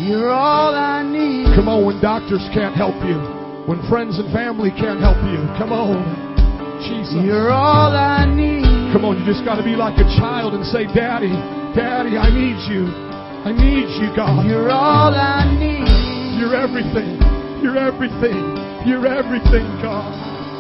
You're 0.03 0.35
all 0.35 0.75
I 0.75 1.07
need. 1.07 1.55
Come 1.55 1.71
on, 1.71 1.87
when 1.87 2.03
doctors 2.03 2.43
can't 2.51 2.75
help 2.75 2.99
you, 3.07 3.23
when 3.71 3.79
friends 3.89 4.19
and 4.19 4.27
family 4.35 4.75
can't 4.75 4.99
help 4.99 5.23
you, 5.31 5.39
come 5.55 5.71
on. 5.71 6.03
Jesus. 6.83 7.15
You're 7.23 7.55
all 7.55 7.95
I 7.95 8.27
need. 8.27 8.91
Come 8.91 9.07
on, 9.07 9.23
you 9.23 9.25
just 9.25 9.47
got 9.47 9.63
to 9.63 9.65
be 9.65 9.79
like 9.79 9.95
a 10.03 10.09
child 10.19 10.55
and 10.55 10.67
say, 10.67 10.91
Daddy, 10.91 11.31
Daddy, 11.79 12.19
I 12.19 12.35
need. 12.35 12.44
everything. 18.05 18.87
You're 18.87 19.07
everything, 19.07 19.65
God. 19.81 20.54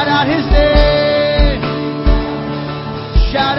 Shout 0.00 0.08
out 0.08 0.26
his 0.28 0.46
name. 0.46 1.60
Shout 3.30 3.58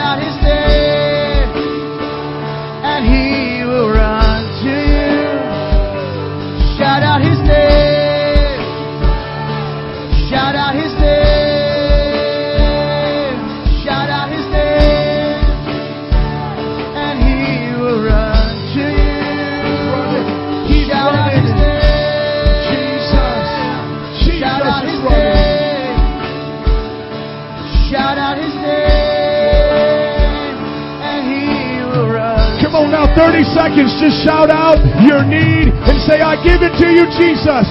30 33.15 33.43
seconds. 33.53 33.91
Just 33.99 34.23
shout 34.23 34.49
out 34.49 34.79
your 35.03 35.23
need 35.27 35.69
and 35.71 35.97
say, 36.07 36.23
I 36.23 36.39
give 36.41 36.63
it 36.63 36.73
to 36.79 36.87
you, 36.89 37.05
Jesus. 37.19 37.67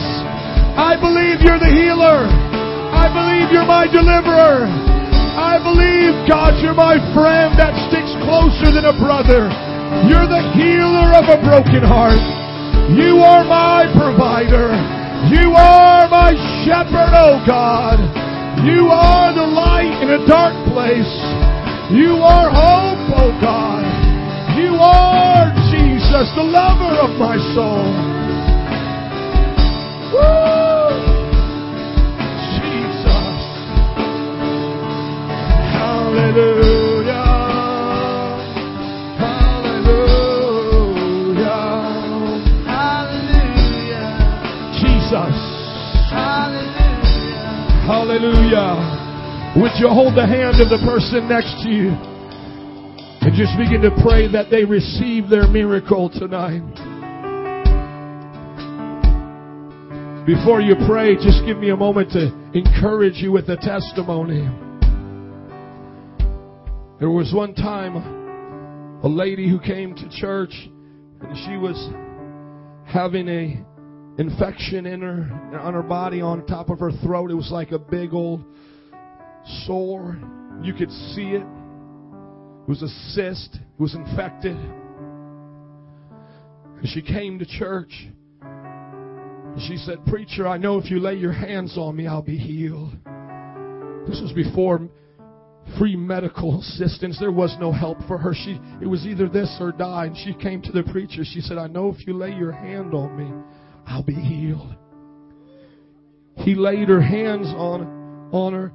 I 0.77 0.97
believe 0.97 1.43
you're 1.43 1.61
the 1.61 1.73
healer. 1.73 2.29
I 2.91 3.11
believe 3.11 3.51
you're 3.51 3.69
my 3.69 3.87
deliverer. 3.87 4.69
I 5.37 5.59
believe, 5.63 6.15
God, 6.29 6.59
you're 6.63 6.77
my 6.77 6.99
friend 7.15 7.57
that 7.57 7.73
sticks 7.89 8.13
closer 8.27 8.75
than 8.75 8.87
a 8.87 8.95
brother. 8.95 9.49
You're 10.07 10.29
the 10.31 10.45
healer 10.55 11.11
of 11.17 11.27
a 11.31 11.39
broken 11.43 11.83
heart. 11.83 12.21
You 12.95 13.23
are 13.23 13.43
my 13.47 13.87
provider. 13.95 14.75
You 15.29 15.53
are 15.55 16.09
my 16.09 16.33
shepherd, 16.67 17.13
oh 17.15 17.43
God. 17.47 17.99
You 18.67 18.89
are 18.89 19.33
the 19.33 19.47
light 19.47 19.93
in 20.03 20.11
a 20.11 20.27
dark 20.27 20.55
place. 20.73 21.13
You 21.91 22.23
are 22.23 22.51
hope, 22.51 23.03
oh 23.19 23.33
God. 23.41 23.90
You 24.61 24.77
are 24.77 25.49
Jesus, 25.73 26.29
the 26.37 26.43
lover 26.45 26.93
of 27.01 27.17
my 27.17 27.39
soul. 27.57 27.89
Woo! 30.13 30.21
Jesus. 32.61 33.41
Hallelujah. 35.81 37.25
Hallelujah. 39.17 40.45
Hallelujah. 42.69 44.13
Jesus. 44.77 45.37
Hallelujah. 46.13 47.49
Hallelujah. 47.89 48.77
Would 49.57 49.75
you 49.81 49.89
hold 49.89 50.15
the 50.17 50.27
hand 50.27 50.61
of 50.61 50.69
the 50.69 50.79
person 50.85 51.29
next 51.31 51.63
to 51.65 51.71
you 51.71 52.10
and 53.31 53.39
just 53.39 53.57
begin 53.57 53.81
to 53.81 53.95
pray 54.03 54.27
that 54.27 54.51
they 54.51 54.65
receive 54.65 55.29
their 55.29 55.47
miracle 55.47 56.11
tonight? 56.11 56.67
Before 60.27 60.61
you 60.61 60.75
pray, 60.89 61.15
just 61.15 61.47
give 61.47 61.57
me 61.57 61.71
a 61.71 61.77
moment 61.77 62.11
to 62.11 62.35
encourage 62.55 63.19
you 63.19 63.31
with 63.31 63.49
a 63.49 63.57
testimony. 63.57 64.43
There 66.99 67.11
was 67.11 67.33
one 67.33 67.55
time 67.55 69.01
a 69.05 69.09
lady 69.09 69.49
who 69.49 69.61
came 69.61 69.95
to 69.95 70.09
church 70.11 70.69
and 71.21 71.37
she 71.47 71.57
was 71.57 71.79
having 72.85 73.29
a 73.29 73.65
infection 74.21 74.87
in 74.87 75.03
her 75.03 75.61
on 75.61 75.75
her 75.75 75.85
body 75.85 76.21
on 76.21 76.45
top 76.47 76.69
of 76.69 76.81
her 76.81 76.91
throat. 77.05 77.31
It 77.31 77.35
was 77.35 77.51
like 77.53 77.71
a 77.71 77.79
big 77.79 78.13
old 78.13 78.43
sore. 79.67 80.19
You 80.63 80.75
could 80.75 80.91
see 80.91 81.29
it. 81.29 81.60
Was 82.69 82.83
a 82.83 82.89
cyst. 83.13 83.59
Was 83.79 83.95
infected. 83.95 84.57
And 86.79 86.89
she 86.89 87.03
came 87.03 87.39
to 87.39 87.47
church. 87.47 88.09
And 88.43 89.61
she 89.67 89.77
said, 89.77 90.05
Preacher, 90.07 90.47
I 90.47 90.57
know 90.57 90.79
if 90.79 90.91
you 90.91 91.01
lay 91.01 91.17
your 91.17 91.33
hands 91.33 91.77
on 91.77 91.97
me, 91.97 92.07
I'll 92.07 92.23
be 92.23 92.39
healed. 92.39 92.93
This 94.07 94.21
was 94.21 94.33
before 94.35 94.89
free 95.79 95.97
medical 95.97 96.61
assistance. 96.61 97.19
There 97.19 97.33
was 97.33 97.57
no 97.61 97.73
help 97.73 97.99
for 98.09 98.19
her. 98.19 98.35
She 98.35 98.59
it 98.81 98.87
was 98.87 99.07
either 99.07 99.29
this 99.29 99.57
or 99.61 99.73
die. 99.73 100.07
And 100.07 100.17
she 100.17 100.35
came 100.35 100.63
to 100.63 100.73
the 100.73 100.83
preacher. 100.85 101.23
She 101.25 101.41
said, 101.41 101.59
I 101.59 101.67
know 101.67 101.89
if 101.89 102.07
you 102.07 102.15
lay 102.15 102.33
your 102.33 102.53
hand 102.53 102.95
on 102.95 103.17
me, 103.17 103.31
I'll 103.87 104.03
be 104.03 104.15
healed. 104.15 104.75
He 106.37 106.55
laid 106.55 106.89
her 106.89 107.03
hands 107.03 107.49
on, 107.49 108.31
on 108.33 108.53
her, 108.55 108.73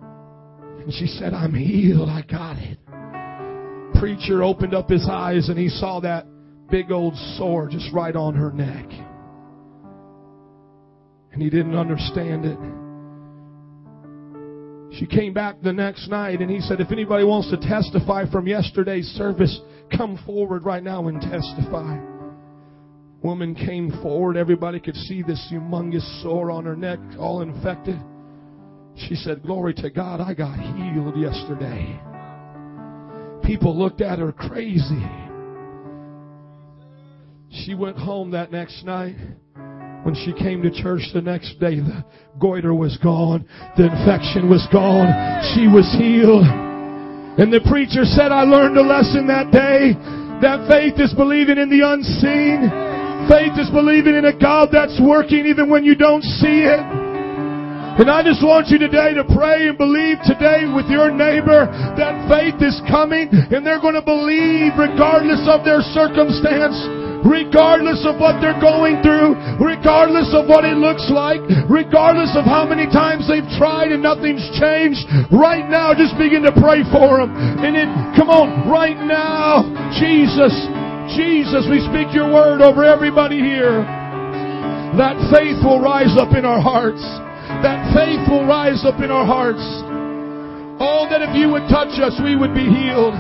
and 0.82 0.94
she 0.94 1.08
said, 1.08 1.34
I'm 1.34 1.54
healed. 1.54 2.10
I 2.10 2.22
got 2.22 2.58
it. 2.58 2.78
Preacher 4.06 4.44
opened 4.44 4.76
up 4.76 4.88
his 4.88 5.08
eyes 5.10 5.50
and 5.50 5.58
he 5.58 5.68
saw 5.68 6.00
that 6.02 6.28
big 6.70 6.92
old 6.92 7.16
sore 7.38 7.68
just 7.68 7.92
right 7.92 8.16
on 8.16 8.36
her 8.36 8.52
neck. 8.52 8.86
And 11.32 11.42
he 11.42 11.50
didn't 11.50 11.76
understand 11.76 12.46
it. 12.46 12.60
She 15.00 15.08
came 15.08 15.34
back 15.34 15.60
the 15.64 15.74
next 15.74 16.08
night 16.08 16.40
and 16.40 16.52
he 16.52 16.60
said, 16.60 16.80
If 16.80 16.92
anybody 16.92 17.24
wants 17.24 17.50
to 17.50 17.58
testify 17.58 18.30
from 18.30 18.48
yesterday's 18.48 19.08
service, 19.18 19.60
come 19.98 20.20
forward 20.24 20.66
right 20.66 20.84
now 20.84 21.08
and 21.08 21.20
testify. 21.20 21.98
Woman 23.24 23.56
came 23.56 23.90
forward. 24.04 24.38
Everybody 24.38 24.80
could 24.80 24.96
see 24.96 25.24
this 25.24 25.44
humongous 25.52 26.22
sore 26.22 26.52
on 26.52 26.64
her 26.66 26.76
neck, 26.76 27.00
all 27.18 27.42
infected. 27.42 28.00
She 29.08 29.16
said, 29.16 29.42
Glory 29.42 29.74
to 29.74 29.90
God, 29.90 30.22
I 30.22 30.36
got 30.36 30.60
healed 30.60 31.18
yesterday. 31.18 32.00
People 33.46 33.78
looked 33.78 34.02
at 34.02 34.20
her 34.20 34.32
crazy. 34.32 35.06
She 37.52 37.76
went 37.76 37.98
home 37.98 38.32
that 38.32 38.52
next 38.52 38.84
night. 38.84 39.16
When 40.04 40.14
she 40.14 40.34
came 40.34 40.62
to 40.62 40.70
church 40.70 41.02
the 41.14 41.22
next 41.22 41.60
day, 41.60 41.80
the 41.80 42.06
goiter 42.40 42.74
was 42.74 42.98
gone. 42.98 43.46
The 43.78 43.86
infection 43.86 44.50
was 44.50 44.68
gone. 44.72 45.10
She 45.54 45.68
was 45.68 45.90
healed. 45.98 46.46
And 47.38 47.52
the 47.52 47.62
preacher 47.70 48.06
said, 48.06 48.32
I 48.32 48.44
learned 48.44 48.78
a 48.78 48.82
lesson 48.82 49.28
that 49.28 49.52
day 49.52 49.94
that 50.42 50.68
faith 50.70 51.00
is 51.00 51.14
believing 51.14 51.58
in 51.58 51.70
the 51.70 51.82
unseen. 51.82 52.70
Faith 53.30 53.58
is 53.58 53.70
believing 53.72 54.16
in 54.16 54.26
a 54.26 54.38
God 54.38 54.70
that's 54.72 55.00
working 55.02 55.46
even 55.46 55.70
when 55.70 55.84
you 55.84 55.96
don't 55.96 56.24
see 56.24 56.66
it. 56.66 57.05
And 57.96 58.12
I 58.12 58.24
just 58.24 58.44
want 58.44 58.68
you 58.68 58.78
today 58.78 59.16
to 59.16 59.24
pray 59.24 59.72
and 59.72 59.78
believe 59.80 60.20
today 60.28 60.68
with 60.68 60.92
your 60.92 61.12
neighbor 61.12 61.72
that 61.96 62.28
faith 62.28 62.60
is 62.60 62.76
coming 62.92 63.32
and 63.32 63.64
they're 63.64 63.80
going 63.80 63.96
to 63.96 64.04
believe 64.04 64.76
regardless 64.76 65.48
of 65.48 65.64
their 65.64 65.80
circumstance 65.96 66.76
regardless 67.26 68.06
of 68.06 68.22
what 68.22 68.38
they're 68.38 68.62
going 68.62 69.02
through, 69.02 69.34
regardless 69.58 70.30
of 70.38 70.46
what 70.46 70.62
it 70.62 70.78
looks 70.78 71.10
like, 71.10 71.42
regardless 71.66 72.30
of 72.38 72.46
how 72.46 72.70
many 72.70 72.86
times 72.86 73.26
they've 73.26 73.50
tried 73.58 73.90
and 73.90 74.06
nothing's 74.06 74.46
changed, 74.62 75.02
right 75.34 75.66
now 75.66 75.90
just 75.98 76.14
begin 76.22 76.46
to 76.46 76.54
pray 76.62 76.86
for 76.94 77.18
them. 77.18 77.34
And 77.66 77.74
then, 77.74 77.90
come 78.14 78.30
on, 78.30 78.70
right 78.70 78.96
now, 79.02 79.66
Jesus, 79.98 80.54
Jesus, 81.18 81.66
we 81.66 81.82
speak 81.90 82.14
your 82.14 82.30
word 82.30 82.62
over 82.62 82.86
everybody 82.86 83.42
here. 83.42 83.82
That 85.02 85.18
faith 85.34 85.60
will 85.66 85.82
rise 85.82 86.14
up 86.16 86.38
in 86.38 86.46
our 86.46 86.62
hearts. 86.62 87.02
That 87.62 87.94
faith 87.94 88.26
will 88.30 88.46
rise 88.46 88.86
up 88.86 89.02
in 89.02 89.10
our 89.10 89.26
hearts. 89.26 89.64
Oh, 90.82 91.08
that 91.10 91.24
if 91.24 91.32
you 91.36 91.50
would 91.56 91.70
touch 91.72 91.96
us, 92.04 92.20
we 92.20 92.36
would 92.36 92.54
be 92.54 92.68
healed. 92.68 93.16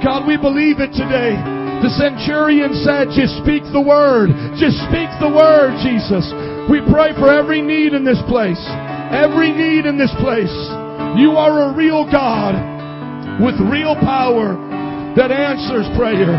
God, 0.00 0.24
we 0.24 0.36
believe 0.36 0.80
it 0.80 0.92
today. 0.92 1.36
The 1.84 1.92
centurion 2.00 2.72
said, 2.80 3.12
just 3.12 3.36
speak 3.44 3.60
the 3.68 3.80
word. 3.80 4.32
Just 4.56 4.80
speak 4.88 5.12
the 5.20 5.28
word, 5.28 5.76
Jesus. 5.84 6.24
We 6.72 6.80
pray 6.88 7.12
for 7.12 7.28
every 7.28 7.60
need 7.60 7.92
in 7.92 8.04
this 8.04 8.20
place. 8.24 8.60
Every 9.12 9.52
need 9.52 9.84
in 9.84 10.00
this 10.00 10.12
place. 10.24 10.52
You 11.20 11.36
are 11.36 11.68
a 11.68 11.76
real 11.76 12.08
God 12.08 12.56
with 13.44 13.60
real 13.68 13.92
power 14.00 14.56
that 15.16 15.28
answers 15.28 15.84
prayer. 15.92 16.32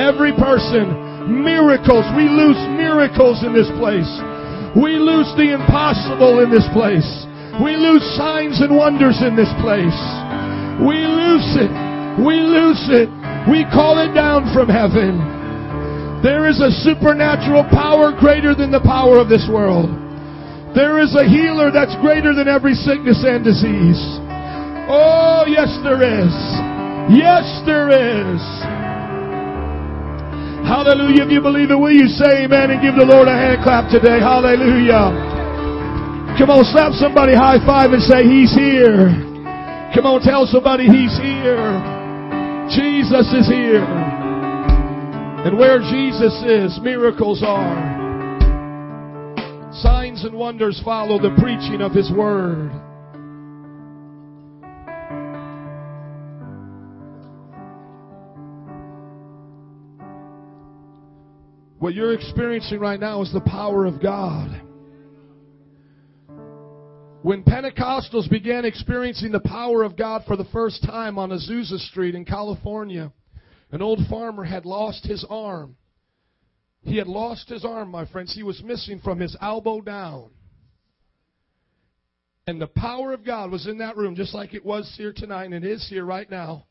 Every 0.00 0.32
person, 0.32 1.44
miracles. 1.44 2.08
We 2.16 2.24
lose 2.24 2.56
miracles 2.80 3.44
in 3.44 3.52
this 3.52 3.68
place. 3.76 4.08
We 4.78 5.02
lose 5.02 5.26
the 5.34 5.50
impossible 5.50 6.46
in 6.46 6.50
this 6.50 6.66
place. 6.70 7.06
We 7.58 7.74
lose 7.74 8.06
signs 8.14 8.62
and 8.62 8.76
wonders 8.76 9.18
in 9.18 9.34
this 9.34 9.50
place. 9.58 9.98
We 10.78 11.02
lose 11.02 11.48
it. 11.58 11.72
We 12.22 12.38
lose 12.38 12.80
it. 12.88 13.10
We 13.50 13.66
call 13.66 13.98
it 13.98 14.14
down 14.14 14.54
from 14.54 14.70
heaven. 14.70 15.18
There 16.22 16.48
is 16.48 16.60
a 16.60 16.70
supernatural 16.70 17.64
power 17.72 18.12
greater 18.14 18.54
than 18.54 18.70
the 18.70 18.80
power 18.80 19.18
of 19.18 19.28
this 19.28 19.48
world. 19.50 19.90
There 20.74 21.02
is 21.02 21.16
a 21.18 21.26
healer 21.26 21.72
that's 21.72 21.96
greater 21.98 22.32
than 22.32 22.46
every 22.46 22.74
sickness 22.74 23.24
and 23.26 23.42
disease. 23.42 23.98
Oh, 24.86 25.44
yes, 25.48 25.66
there 25.82 25.98
is. 25.98 26.32
Yes, 27.10 27.44
there 27.66 27.90
is. 27.90 28.79
Hallelujah. 30.66 31.24
If 31.24 31.30
you 31.30 31.40
believe 31.40 31.70
it, 31.70 31.78
will 31.78 31.92
you 31.92 32.08
say 32.08 32.44
amen 32.44 32.70
and 32.70 32.80
give 32.80 32.94
the 32.94 33.04
Lord 33.04 33.28
a 33.28 33.36
hand 33.36 33.62
clap 33.62 33.90
today? 33.90 34.20
Hallelujah. 34.20 35.12
Come 36.38 36.50
on, 36.50 36.64
slap 36.72 36.92
somebody 36.96 37.34
high 37.34 37.58
five 37.66 37.92
and 37.92 38.02
say, 38.02 38.24
He's 38.24 38.54
here. 38.54 39.12
Come 39.94 40.06
on, 40.06 40.22
tell 40.22 40.46
somebody 40.46 40.86
He's 40.86 41.16
here. 41.18 41.68
Jesus 42.70 43.26
is 43.34 43.48
here. 43.48 43.84
And 45.42 45.58
where 45.58 45.80
Jesus 45.80 46.32
is, 46.46 46.78
miracles 46.82 47.42
are. 47.44 47.98
Signs 49.72 50.24
and 50.24 50.34
wonders 50.34 50.80
follow 50.84 51.18
the 51.18 51.34
preaching 51.40 51.80
of 51.80 51.92
His 51.92 52.10
Word. 52.12 52.70
What 61.80 61.94
you're 61.94 62.12
experiencing 62.12 62.78
right 62.78 63.00
now 63.00 63.22
is 63.22 63.32
the 63.32 63.40
power 63.40 63.86
of 63.86 64.02
God. 64.02 64.50
When 67.22 67.42
Pentecostals 67.42 68.28
began 68.28 68.66
experiencing 68.66 69.32
the 69.32 69.40
power 69.40 69.82
of 69.82 69.96
God 69.96 70.24
for 70.26 70.36
the 70.36 70.44
first 70.52 70.84
time 70.84 71.18
on 71.18 71.30
Azusa 71.30 71.78
Street 71.78 72.14
in 72.14 72.26
California, 72.26 73.10
an 73.72 73.80
old 73.80 74.00
farmer 74.10 74.44
had 74.44 74.66
lost 74.66 75.06
his 75.06 75.24
arm. 75.30 75.76
He 76.82 76.98
had 76.98 77.06
lost 77.06 77.48
his 77.48 77.64
arm, 77.64 77.90
my 77.90 78.04
friends. 78.04 78.34
He 78.34 78.42
was 78.42 78.62
missing 78.62 79.00
from 79.00 79.18
his 79.18 79.34
elbow 79.40 79.80
down. 79.80 80.28
And 82.46 82.60
the 82.60 82.66
power 82.66 83.14
of 83.14 83.24
God 83.24 83.50
was 83.50 83.66
in 83.66 83.78
that 83.78 83.96
room, 83.96 84.16
just 84.16 84.34
like 84.34 84.52
it 84.52 84.66
was 84.66 84.92
here 84.98 85.14
tonight 85.14 85.44
and 85.44 85.54
it 85.54 85.64
is 85.64 85.88
here 85.88 86.04
right 86.04 86.30
now. 86.30 86.66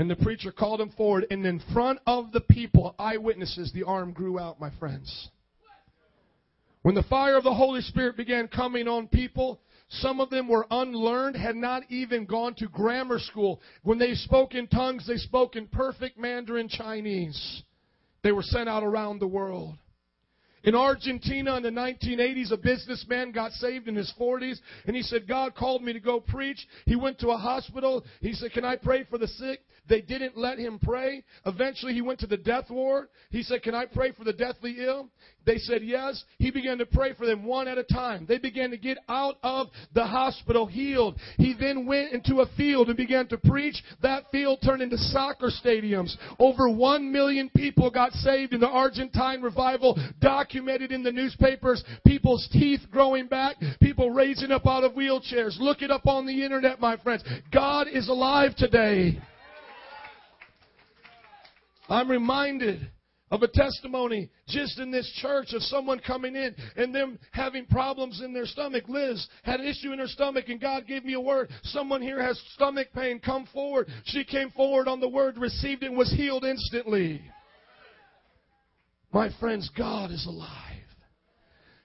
And 0.00 0.08
the 0.10 0.16
preacher 0.16 0.50
called 0.50 0.80
him 0.80 0.88
forward, 0.96 1.26
and 1.30 1.44
in 1.44 1.60
front 1.74 1.98
of 2.06 2.32
the 2.32 2.40
people, 2.40 2.94
eyewitnesses, 2.98 3.70
the 3.74 3.82
arm 3.82 4.14
grew 4.14 4.38
out, 4.38 4.58
my 4.58 4.70
friends. 4.78 5.28
When 6.80 6.94
the 6.94 7.02
fire 7.02 7.36
of 7.36 7.44
the 7.44 7.52
Holy 7.52 7.82
Spirit 7.82 8.16
began 8.16 8.48
coming 8.48 8.88
on 8.88 9.08
people, 9.08 9.60
some 9.90 10.18
of 10.18 10.30
them 10.30 10.48
were 10.48 10.66
unlearned, 10.70 11.36
had 11.36 11.54
not 11.54 11.82
even 11.90 12.24
gone 12.24 12.54
to 12.54 12.68
grammar 12.68 13.18
school. 13.18 13.60
When 13.82 13.98
they 13.98 14.14
spoke 14.14 14.54
in 14.54 14.68
tongues, 14.68 15.06
they 15.06 15.18
spoke 15.18 15.54
in 15.54 15.66
perfect 15.66 16.18
Mandarin 16.18 16.70
Chinese. 16.70 17.62
They 18.22 18.32
were 18.32 18.42
sent 18.42 18.70
out 18.70 18.82
around 18.82 19.18
the 19.18 19.26
world. 19.26 19.76
In 20.62 20.74
Argentina 20.74 21.56
in 21.56 21.62
the 21.62 21.70
1980s, 21.70 22.52
a 22.52 22.56
businessman 22.56 23.32
got 23.32 23.52
saved 23.52 23.88
in 23.88 23.96
his 23.96 24.12
40s, 24.18 24.58
and 24.86 24.94
he 24.94 25.02
said, 25.02 25.26
God 25.26 25.54
called 25.54 25.82
me 25.82 25.92
to 25.94 26.00
go 26.00 26.20
preach. 26.20 26.66
He 26.84 26.96
went 26.96 27.18
to 27.20 27.30
a 27.30 27.36
hospital. 27.36 28.04
He 28.20 28.34
said, 28.34 28.52
Can 28.52 28.64
I 28.64 28.76
pray 28.76 29.04
for 29.04 29.16
the 29.16 29.28
sick? 29.28 29.60
They 29.88 30.00
didn't 30.00 30.36
let 30.36 30.58
him 30.58 30.78
pray. 30.82 31.24
Eventually, 31.46 31.92
he 31.92 32.02
went 32.02 32.20
to 32.20 32.26
the 32.26 32.36
death 32.36 32.70
ward. 32.70 33.08
He 33.30 33.42
said, 33.42 33.62
Can 33.62 33.74
I 33.74 33.86
pray 33.86 34.12
for 34.12 34.24
the 34.24 34.32
deathly 34.32 34.76
ill? 34.78 35.08
They 35.46 35.58
said 35.58 35.82
yes. 35.82 36.22
He 36.38 36.50
began 36.50 36.78
to 36.78 36.86
pray 36.86 37.14
for 37.14 37.26
them 37.26 37.44
one 37.44 37.66
at 37.66 37.78
a 37.78 37.82
time. 37.82 38.26
They 38.28 38.38
began 38.38 38.70
to 38.70 38.76
get 38.76 38.98
out 39.08 39.36
of 39.42 39.68
the 39.94 40.06
hospital 40.06 40.66
healed. 40.66 41.16
He 41.38 41.54
then 41.58 41.86
went 41.86 42.12
into 42.12 42.40
a 42.40 42.46
field 42.56 42.88
and 42.88 42.96
began 42.96 43.26
to 43.28 43.38
preach. 43.38 43.82
That 44.02 44.30
field 44.30 44.60
turned 44.62 44.82
into 44.82 44.98
soccer 44.98 45.50
stadiums. 45.50 46.14
Over 46.38 46.68
one 46.68 47.10
million 47.10 47.50
people 47.56 47.90
got 47.90 48.12
saved 48.12 48.52
in 48.52 48.60
the 48.60 48.68
Argentine 48.68 49.42
revival, 49.42 49.98
documented 50.20 50.92
in 50.92 51.02
the 51.02 51.12
newspapers. 51.12 51.82
People's 52.06 52.48
teeth 52.52 52.80
growing 52.90 53.26
back, 53.26 53.56
people 53.80 54.10
raising 54.10 54.52
up 54.52 54.66
out 54.66 54.84
of 54.84 54.92
wheelchairs. 54.92 55.58
Look 55.58 55.82
it 55.82 55.90
up 55.90 56.06
on 56.06 56.26
the 56.26 56.44
internet, 56.44 56.80
my 56.80 56.96
friends. 56.98 57.24
God 57.52 57.88
is 57.88 58.08
alive 58.08 58.54
today. 58.56 59.20
I'm 61.90 62.10
reminded 62.10 62.90
of 63.30 63.42
a 63.42 63.48
testimony 63.48 64.30
just 64.48 64.78
in 64.78 64.90
this 64.90 65.10
church 65.20 65.52
of 65.52 65.62
someone 65.62 66.00
coming 66.00 66.34
in 66.34 66.54
and 66.76 66.94
them 66.94 67.18
having 67.32 67.66
problems 67.66 68.20
in 68.24 68.32
their 68.32 68.46
stomach. 68.46 68.84
Liz 68.88 69.26
had 69.44 69.60
an 69.60 69.66
issue 69.66 69.92
in 69.92 69.98
her 69.98 70.08
stomach 70.08 70.48
and 70.48 70.60
God 70.60 70.86
gave 70.86 71.04
me 71.04 71.14
a 71.14 71.20
word. 71.20 71.48
Someone 71.64 72.02
here 72.02 72.20
has 72.20 72.40
stomach 72.54 72.88
pain. 72.94 73.20
Come 73.20 73.46
forward. 73.52 73.88
She 74.04 74.24
came 74.24 74.50
forward 74.50 74.88
on 74.88 75.00
the 75.00 75.08
word, 75.08 75.38
received 75.38 75.82
it, 75.82 75.86
and 75.86 75.98
was 75.98 76.10
healed 76.10 76.44
instantly. 76.44 77.20
My 79.12 79.30
friends, 79.38 79.70
God 79.76 80.10
is 80.10 80.26
alive. 80.26 80.66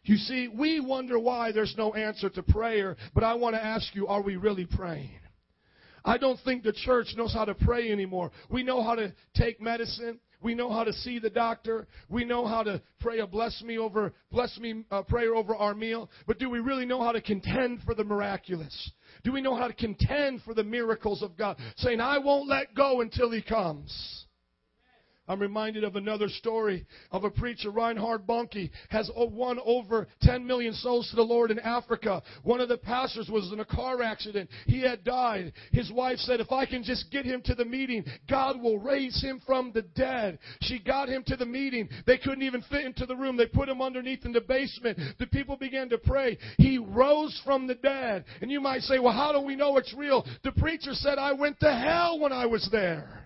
You 0.03 0.17
see, 0.17 0.47
we 0.47 0.79
wonder 0.79 1.17
why 1.19 1.51
there's 1.51 1.73
no 1.77 1.93
answer 1.93 2.29
to 2.29 2.43
prayer, 2.43 2.95
but 3.15 3.23
I 3.23 3.33
want 3.33 3.55
to 3.55 3.63
ask 3.63 3.95
you, 3.95 4.05
are 4.07 4.21
we 4.21 4.35
really 4.35 4.67
praying? 4.67 5.09
I 6.05 6.19
don't 6.19 6.39
think 6.45 6.63
the 6.63 6.71
church 6.71 7.15
knows 7.17 7.33
how 7.33 7.45
to 7.45 7.55
pray 7.55 7.91
anymore. 7.91 8.31
We 8.49 8.63
know 8.63 8.83
how 8.83 8.95
to 8.95 9.11
take 9.33 9.59
medicine. 9.59 10.19
We 10.41 10.53
know 10.53 10.71
how 10.71 10.83
to 10.83 10.93
see 10.93 11.17
the 11.17 11.31
doctor. 11.31 11.87
We 12.07 12.23
know 12.23 12.45
how 12.45 12.61
to 12.61 12.79
pray 12.99 13.19
a 13.19 13.25
bless 13.25 13.63
me 13.63 13.79
over 13.79 14.13
bless 14.31 14.55
me 14.59 14.83
uh, 14.91 15.01
prayer 15.01 15.35
over 15.35 15.55
our 15.55 15.73
meal. 15.73 16.09
But 16.27 16.37
do 16.37 16.51
we 16.51 16.59
really 16.59 16.85
know 16.85 17.01
how 17.01 17.11
to 17.11 17.21
contend 17.21 17.81
for 17.83 17.95
the 17.95 18.03
miraculous? 18.03 18.91
Do 19.23 19.31
we 19.31 19.41
know 19.41 19.55
how 19.55 19.67
to 19.67 19.73
contend 19.73 20.43
for 20.43 20.53
the 20.53 20.63
miracles 20.63 21.23
of 21.23 21.35
God? 21.35 21.57
Saying, 21.77 21.99
"I 21.99 22.19
won't 22.19 22.47
let 22.47 22.75
go 22.75 23.01
until 23.01 23.31
He 23.31 23.41
comes." 23.41 24.24
I'm 25.27 25.39
reminded 25.39 25.83
of 25.83 25.95
another 25.95 26.29
story 26.29 26.85
of 27.11 27.23
a 27.23 27.31
preacher, 27.31 27.71
Reinhard 27.71 28.27
Bonnke, 28.27 28.69
has 28.89 29.09
won 29.15 29.59
over 29.65 30.07
10 30.21 30.45
million 30.45 30.73
souls 30.73 31.09
to 31.09 31.15
the 31.15 31.23
Lord 31.23 31.49
in 31.49 31.59
Africa. 31.59 32.21
One 32.43 32.61
of 32.61 32.69
the 32.69 32.77
pastors 32.77 33.27
was 33.29 33.51
in 33.51 33.59
a 33.59 33.65
car 33.65 34.03
accident. 34.03 34.49
He 34.67 34.81
had 34.81 35.03
died. 35.03 35.53
His 35.71 35.91
wife 35.91 36.19
said, 36.19 36.39
if 36.39 36.51
I 36.51 36.65
can 36.67 36.83
just 36.83 37.11
get 37.11 37.25
him 37.25 37.41
to 37.45 37.55
the 37.55 37.65
meeting, 37.65 38.05
God 38.29 38.61
will 38.61 38.77
raise 38.77 39.19
him 39.21 39.41
from 39.47 39.71
the 39.73 39.81
dead. 39.81 40.37
She 40.61 40.77
got 40.77 41.09
him 41.09 41.23
to 41.27 41.35
the 41.35 41.45
meeting. 41.45 41.89
They 42.05 42.17
couldn't 42.17 42.43
even 42.43 42.61
fit 42.69 42.85
into 42.85 43.07
the 43.07 43.15
room. 43.15 43.35
They 43.35 43.47
put 43.47 43.69
him 43.69 43.81
underneath 43.81 44.25
in 44.25 44.31
the 44.31 44.41
basement. 44.41 44.99
The 45.17 45.27
people 45.27 45.57
began 45.57 45.89
to 45.89 45.97
pray. 45.97 46.37
He 46.57 46.77
rose 46.77 47.39
from 47.43 47.65
the 47.65 47.75
dead. 47.75 48.25
And 48.41 48.51
you 48.51 48.61
might 48.61 48.81
say, 48.81 48.99
well, 48.99 49.13
how 49.13 49.31
do 49.31 49.39
we 49.39 49.55
know 49.55 49.77
it's 49.77 49.93
real? 49.95 50.23
The 50.43 50.51
preacher 50.51 50.93
said, 50.93 51.17
I 51.17 51.33
went 51.33 51.59
to 51.61 51.73
hell 51.73 52.19
when 52.19 52.31
I 52.31 52.45
was 52.45 52.69
there 52.71 53.24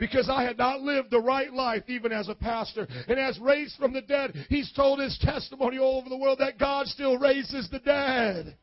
because 0.00 0.30
I 0.30 0.42
had 0.42 0.58
not 0.58 0.80
lived 0.80 1.10
the 1.10 1.20
right 1.20 1.52
life 1.52 1.84
even 1.86 2.10
as 2.10 2.28
a 2.28 2.34
pastor. 2.34 2.88
And 3.06 3.20
as 3.20 3.38
raised 3.38 3.76
from 3.76 3.92
the 3.92 4.00
dead, 4.00 4.34
he's 4.48 4.72
told 4.72 4.98
his 4.98 5.16
testimony 5.20 5.78
all 5.78 5.98
over 5.98 6.08
the 6.08 6.16
world 6.16 6.38
that 6.40 6.58
God 6.58 6.86
still 6.86 7.18
raises 7.18 7.68
the 7.70 7.78
dead. 7.78 8.56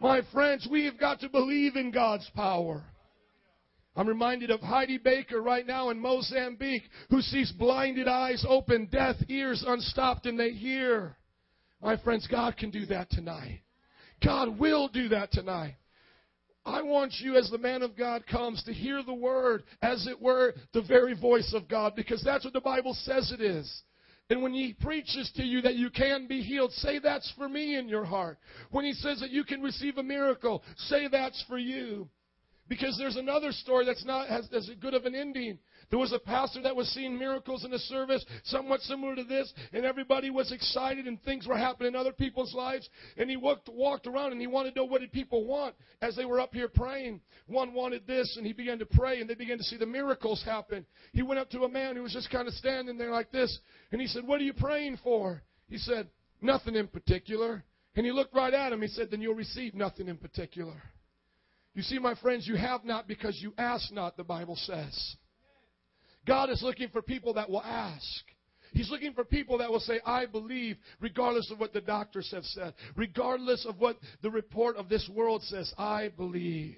My 0.00 0.20
friends, 0.32 0.68
we 0.70 0.84
have 0.84 0.98
got 0.98 1.20
to 1.20 1.28
believe 1.28 1.76
in 1.76 1.92
God's 1.92 2.28
power. 2.34 2.82
I'm 3.96 4.08
reminded 4.08 4.50
of 4.50 4.60
Heidi 4.60 4.98
Baker 4.98 5.40
right 5.40 5.66
now 5.66 5.90
in 5.90 6.00
Mozambique 6.00 6.84
who 7.10 7.20
sees 7.20 7.50
blinded 7.52 8.06
eyes 8.06 8.44
open, 8.48 8.86
deaf 8.86 9.16
ears 9.28 9.64
unstopped, 9.66 10.26
and 10.26 10.38
they 10.38 10.50
hear. 10.50 11.16
My 11.80 11.96
friends, 11.96 12.26
God 12.28 12.56
can 12.56 12.70
do 12.70 12.86
that 12.86 13.10
tonight. 13.10 13.60
God 14.24 14.58
will 14.58 14.88
do 14.88 15.08
that 15.10 15.30
tonight. 15.30 15.76
I 16.68 16.82
want 16.82 17.14
you, 17.18 17.36
as 17.36 17.50
the 17.50 17.58
man 17.58 17.82
of 17.82 17.96
God 17.96 18.26
comes, 18.26 18.62
to 18.64 18.72
hear 18.72 19.02
the 19.02 19.14
word, 19.14 19.64
as 19.80 20.06
it 20.06 20.20
were, 20.20 20.54
the 20.74 20.82
very 20.82 21.14
voice 21.18 21.52
of 21.54 21.66
God, 21.66 21.96
because 21.96 22.22
that's 22.22 22.44
what 22.44 22.52
the 22.52 22.60
Bible 22.60 22.94
says 22.94 23.32
it 23.32 23.40
is. 23.40 23.82
And 24.30 24.42
when 24.42 24.52
he 24.52 24.74
preaches 24.74 25.32
to 25.36 25.42
you 25.42 25.62
that 25.62 25.76
you 25.76 25.88
can 25.88 26.26
be 26.26 26.42
healed, 26.42 26.72
say 26.72 26.98
that's 26.98 27.32
for 27.38 27.48
me 27.48 27.76
in 27.76 27.88
your 27.88 28.04
heart. 28.04 28.38
When 28.70 28.84
he 28.84 28.92
says 28.92 29.20
that 29.20 29.30
you 29.30 29.42
can 29.44 29.62
receive 29.62 29.96
a 29.96 30.02
miracle, 30.02 30.62
say 30.76 31.08
that's 31.08 31.42
for 31.48 31.56
you. 31.56 32.08
Because 32.68 32.98
there's 32.98 33.16
another 33.16 33.52
story 33.52 33.86
that's 33.86 34.04
not 34.04 34.28
as, 34.28 34.46
as 34.52 34.70
good 34.80 34.92
of 34.92 35.06
an 35.06 35.14
ending. 35.14 35.58
There 35.90 35.98
was 35.98 36.12
a 36.12 36.18
pastor 36.18 36.60
that 36.62 36.76
was 36.76 36.88
seeing 36.90 37.18
miracles 37.18 37.64
in 37.64 37.70
the 37.70 37.78
service, 37.78 38.24
somewhat 38.44 38.80
similar 38.82 39.16
to 39.16 39.24
this, 39.24 39.52
and 39.72 39.86
everybody 39.86 40.28
was 40.28 40.52
excited 40.52 41.06
and 41.06 41.22
things 41.22 41.46
were 41.46 41.56
happening 41.56 41.88
in 41.88 41.96
other 41.96 42.12
people's 42.12 42.54
lives. 42.54 42.88
And 43.16 43.30
he 43.30 43.36
walked, 43.36 43.70
walked 43.70 44.06
around 44.06 44.32
and 44.32 44.40
he 44.40 44.46
wanted 44.46 44.74
to 44.74 44.80
know 44.80 44.84
what 44.84 45.00
did 45.00 45.12
people 45.12 45.46
want 45.46 45.74
as 46.02 46.14
they 46.14 46.26
were 46.26 46.40
up 46.40 46.52
here 46.52 46.68
praying. 46.68 47.20
One 47.46 47.72
wanted 47.72 48.06
this 48.06 48.36
and 48.36 48.46
he 48.46 48.52
began 48.52 48.78
to 48.80 48.86
pray 48.86 49.20
and 49.20 49.30
they 49.30 49.34
began 49.34 49.56
to 49.56 49.64
see 49.64 49.78
the 49.78 49.86
miracles 49.86 50.42
happen. 50.44 50.84
He 51.12 51.22
went 51.22 51.40
up 51.40 51.48
to 51.50 51.62
a 51.62 51.68
man 51.68 51.96
who 51.96 52.02
was 52.02 52.12
just 52.12 52.30
kind 52.30 52.46
of 52.46 52.54
standing 52.54 52.98
there 52.98 53.10
like 53.10 53.32
this 53.32 53.58
and 53.90 54.00
he 54.00 54.06
said, 54.06 54.26
What 54.26 54.40
are 54.40 54.44
you 54.44 54.52
praying 54.52 54.98
for? 55.02 55.42
He 55.68 55.78
said, 55.78 56.08
Nothing 56.42 56.74
in 56.74 56.88
particular. 56.88 57.64
And 57.96 58.04
he 58.04 58.12
looked 58.12 58.34
right 58.34 58.52
at 58.52 58.72
him. 58.72 58.82
He 58.82 58.88
said, 58.88 59.10
Then 59.10 59.22
you'll 59.22 59.34
receive 59.34 59.74
nothing 59.74 60.08
in 60.08 60.18
particular. 60.18 60.82
You 61.74 61.82
see, 61.82 61.98
my 61.98 62.14
friends, 62.16 62.46
you 62.46 62.56
have 62.56 62.84
not 62.84 63.08
because 63.08 63.38
you 63.40 63.54
ask 63.56 63.90
not, 63.92 64.16
the 64.16 64.24
Bible 64.24 64.56
says. 64.56 65.16
God 66.28 66.50
is 66.50 66.62
looking 66.62 66.90
for 66.90 67.02
people 67.02 67.34
that 67.34 67.50
will 67.50 67.62
ask. 67.62 68.24
He's 68.72 68.90
looking 68.90 69.14
for 69.14 69.24
people 69.24 69.58
that 69.58 69.70
will 69.70 69.80
say, 69.80 69.98
I 70.04 70.26
believe, 70.26 70.76
regardless 71.00 71.50
of 71.50 71.58
what 71.58 71.72
the 71.72 71.80
doctors 71.80 72.30
have 72.32 72.44
said, 72.44 72.74
regardless 72.94 73.64
of 73.66 73.80
what 73.80 73.96
the 74.22 74.30
report 74.30 74.76
of 74.76 74.90
this 74.90 75.08
world 75.12 75.42
says, 75.44 75.72
I 75.78 76.10
believe. 76.16 76.76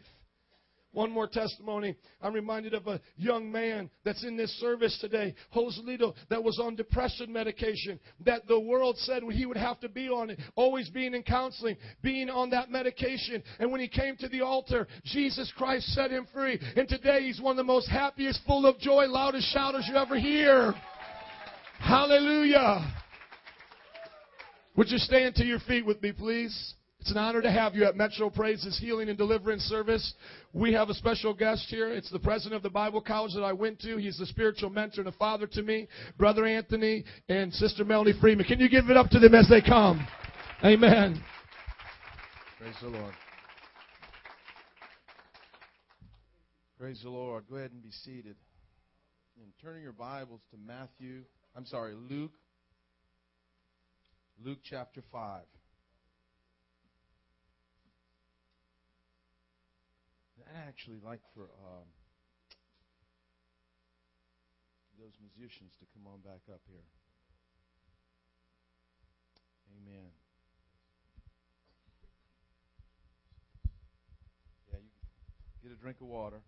One 0.92 1.12
more 1.12 1.28
testimony. 1.28 1.94
I'm 2.20 2.34
reminded 2.34 2.74
of 2.74 2.88
a 2.88 3.00
young 3.16 3.50
man 3.50 3.90
that's 4.04 4.24
in 4.24 4.36
this 4.36 4.50
service 4.58 4.98
today, 5.00 5.34
Joselito, 5.54 6.14
that 6.30 6.42
was 6.42 6.58
on 6.58 6.74
depression 6.74 7.32
medication, 7.32 8.00
that 8.24 8.48
the 8.48 8.58
world 8.58 8.98
said 8.98 9.22
he 9.30 9.46
would 9.46 9.56
have 9.56 9.78
to 9.80 9.88
be 9.88 10.08
on 10.08 10.30
it, 10.30 10.40
always 10.56 10.88
being 10.90 11.14
in 11.14 11.22
counseling, 11.22 11.76
being 12.02 12.28
on 12.28 12.50
that 12.50 12.70
medication. 12.70 13.40
And 13.60 13.70
when 13.70 13.80
he 13.80 13.86
came 13.86 14.16
to 14.16 14.28
the 14.28 14.40
altar, 14.40 14.88
Jesus 15.04 15.52
Christ 15.56 15.86
set 15.94 16.10
him 16.10 16.26
free. 16.34 16.58
And 16.76 16.88
today 16.88 17.22
he's 17.22 17.40
one 17.40 17.52
of 17.52 17.56
the 17.58 17.64
most 17.64 17.88
happiest, 17.88 18.40
full 18.44 18.66
of 18.66 18.78
joy, 18.80 19.06
loudest 19.06 19.52
shouters 19.52 19.86
you 19.88 19.94
ever 19.94 20.18
hear. 20.18 20.74
Hallelujah. 21.78 22.94
Would 24.76 24.90
you 24.90 24.98
stand 24.98 25.36
to 25.36 25.44
your 25.44 25.60
feet 25.60 25.86
with 25.86 26.02
me, 26.02 26.10
please? 26.10 26.74
It's 27.00 27.10
an 27.10 27.16
honor 27.16 27.40
to 27.40 27.50
have 27.50 27.74
you 27.74 27.84
at 27.84 27.96
Metro 27.96 28.28
Praises 28.28 28.78
Healing 28.78 29.08
and 29.08 29.16
Deliverance 29.16 29.62
Service. 29.62 30.12
We 30.52 30.74
have 30.74 30.90
a 30.90 30.94
special 30.94 31.32
guest 31.32 31.64
here. 31.70 31.90
It's 31.90 32.10
the 32.10 32.18
president 32.18 32.56
of 32.56 32.62
the 32.62 32.68
Bible 32.68 33.00
college 33.00 33.32
that 33.34 33.42
I 33.42 33.54
went 33.54 33.80
to. 33.80 33.96
He's 33.96 34.18
the 34.18 34.26
spiritual 34.26 34.68
mentor 34.68 35.00
and 35.00 35.08
a 35.08 35.12
father 35.12 35.46
to 35.46 35.62
me, 35.62 35.88
Brother 36.18 36.44
Anthony 36.44 37.04
and 37.30 37.54
Sister 37.54 37.86
Melanie 37.86 38.12
Freeman. 38.20 38.44
Can 38.44 38.60
you 38.60 38.68
give 38.68 38.90
it 38.90 38.98
up 38.98 39.08
to 39.10 39.18
them 39.18 39.34
as 39.34 39.48
they 39.48 39.62
come? 39.62 40.06
Amen. 40.62 41.22
Praise 42.58 42.74
the 42.82 42.88
Lord. 42.88 43.14
Praise 46.78 47.00
the 47.02 47.10
Lord. 47.10 47.44
Go 47.48 47.56
ahead 47.56 47.72
and 47.72 47.82
be 47.82 47.92
seated. 48.04 48.36
And 49.42 49.50
turning 49.62 49.82
your 49.82 49.92
Bibles 49.92 50.42
to 50.50 50.58
Matthew, 50.58 51.22
I'm 51.56 51.64
sorry, 51.64 51.94
Luke, 51.94 52.32
Luke 54.44 54.58
chapter 54.62 55.02
5. 55.10 55.40
I'd 60.50 60.66
actually 60.66 60.98
like 61.04 61.20
for 61.34 61.42
um, 61.42 61.86
those 64.98 65.14
musicians 65.22 65.70
to 65.78 65.86
come 65.94 66.10
on 66.10 66.18
back 66.26 66.42
up 66.52 66.60
here. 66.66 66.82
Amen. 69.78 70.10
Yeah, 74.72 74.78
you 75.62 75.68
get 75.70 75.78
a 75.78 75.80
drink 75.80 75.98
of 76.00 76.08
water. 76.08 76.42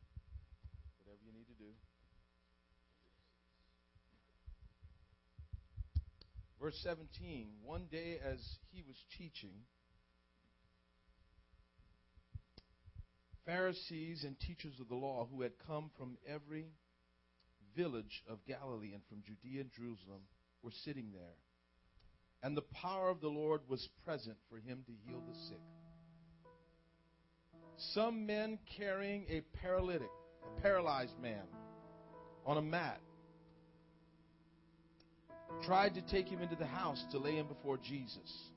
whatever 1.04 1.22
you 1.24 1.32
need 1.32 1.46
to 1.46 1.54
do. 1.62 1.70
Verse 6.60 6.78
17 6.82 7.46
One 7.62 7.86
day 7.90 8.18
as 8.18 8.58
he 8.72 8.82
was 8.82 8.96
teaching, 9.16 9.62
Pharisees 13.46 14.24
and 14.24 14.38
teachers 14.38 14.74
of 14.80 14.88
the 14.88 14.94
law 14.94 15.28
who 15.30 15.42
had 15.42 15.52
come 15.66 15.90
from 15.98 16.16
every 16.28 16.66
village 17.76 18.22
of 18.28 18.44
Galilee 18.46 18.92
and 18.92 19.02
from 19.08 19.22
Judea 19.22 19.62
and 19.62 19.70
Jerusalem 19.72 20.22
were 20.62 20.70
sitting 20.84 21.10
there. 21.12 21.36
And 22.42 22.56
the 22.56 22.62
power 22.62 23.08
of 23.08 23.20
the 23.20 23.28
Lord 23.28 23.60
was 23.68 23.88
present 24.04 24.36
for 24.50 24.56
him 24.56 24.84
to 24.86 24.92
heal 25.06 25.20
the 25.20 25.38
sick. 25.48 25.60
Some 27.94 28.26
men 28.26 28.58
carrying 28.76 29.24
a 29.28 29.40
paralytic, 29.58 30.10
a 30.44 30.60
paralyzed 30.60 31.18
man, 31.20 31.44
on 32.44 32.58
a 32.58 32.62
mat, 32.62 33.00
tried 35.64 35.94
to 35.94 36.02
take 36.02 36.28
him 36.28 36.40
into 36.40 36.56
the 36.56 36.66
house 36.66 37.02
to 37.12 37.18
lay 37.18 37.36
him 37.36 37.46
before 37.46 37.78
Jesus. 37.78 38.50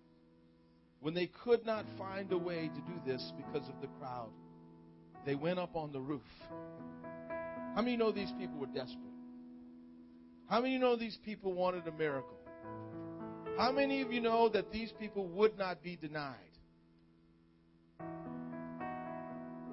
When 1.00 1.14
they 1.14 1.28
could 1.28 1.66
not 1.66 1.86
find 1.98 2.32
a 2.32 2.38
way 2.38 2.70
to 2.74 2.82
do 2.82 3.00
this 3.06 3.32
because 3.38 3.68
of 3.70 3.80
the 3.82 3.88
crowd, 4.00 4.32
they 5.26 5.36
went 5.36 5.60
up 5.60 5.76
on 5.76 5.92
the 5.92 6.00
roof. 6.00 6.22
How 7.76 7.82
many 7.82 7.98
know 7.98 8.12
these 8.12 8.32
people 8.40 8.58
were 8.58 8.68
desperate? 8.68 9.00
How 10.48 10.62
many 10.62 10.78
know 10.78 10.96
these 10.96 11.18
people 11.26 11.54
wanted 11.54 11.88
a 11.88 11.92
miracle? 11.92 12.38
How 13.58 13.72
many 13.72 14.02
of 14.02 14.12
you 14.12 14.22
know 14.22 14.50
that 14.50 14.72
these 14.72 14.92
people 15.00 15.28
would 15.30 15.58
not 15.58 15.82
be 15.82 15.96
denied? 15.96 16.36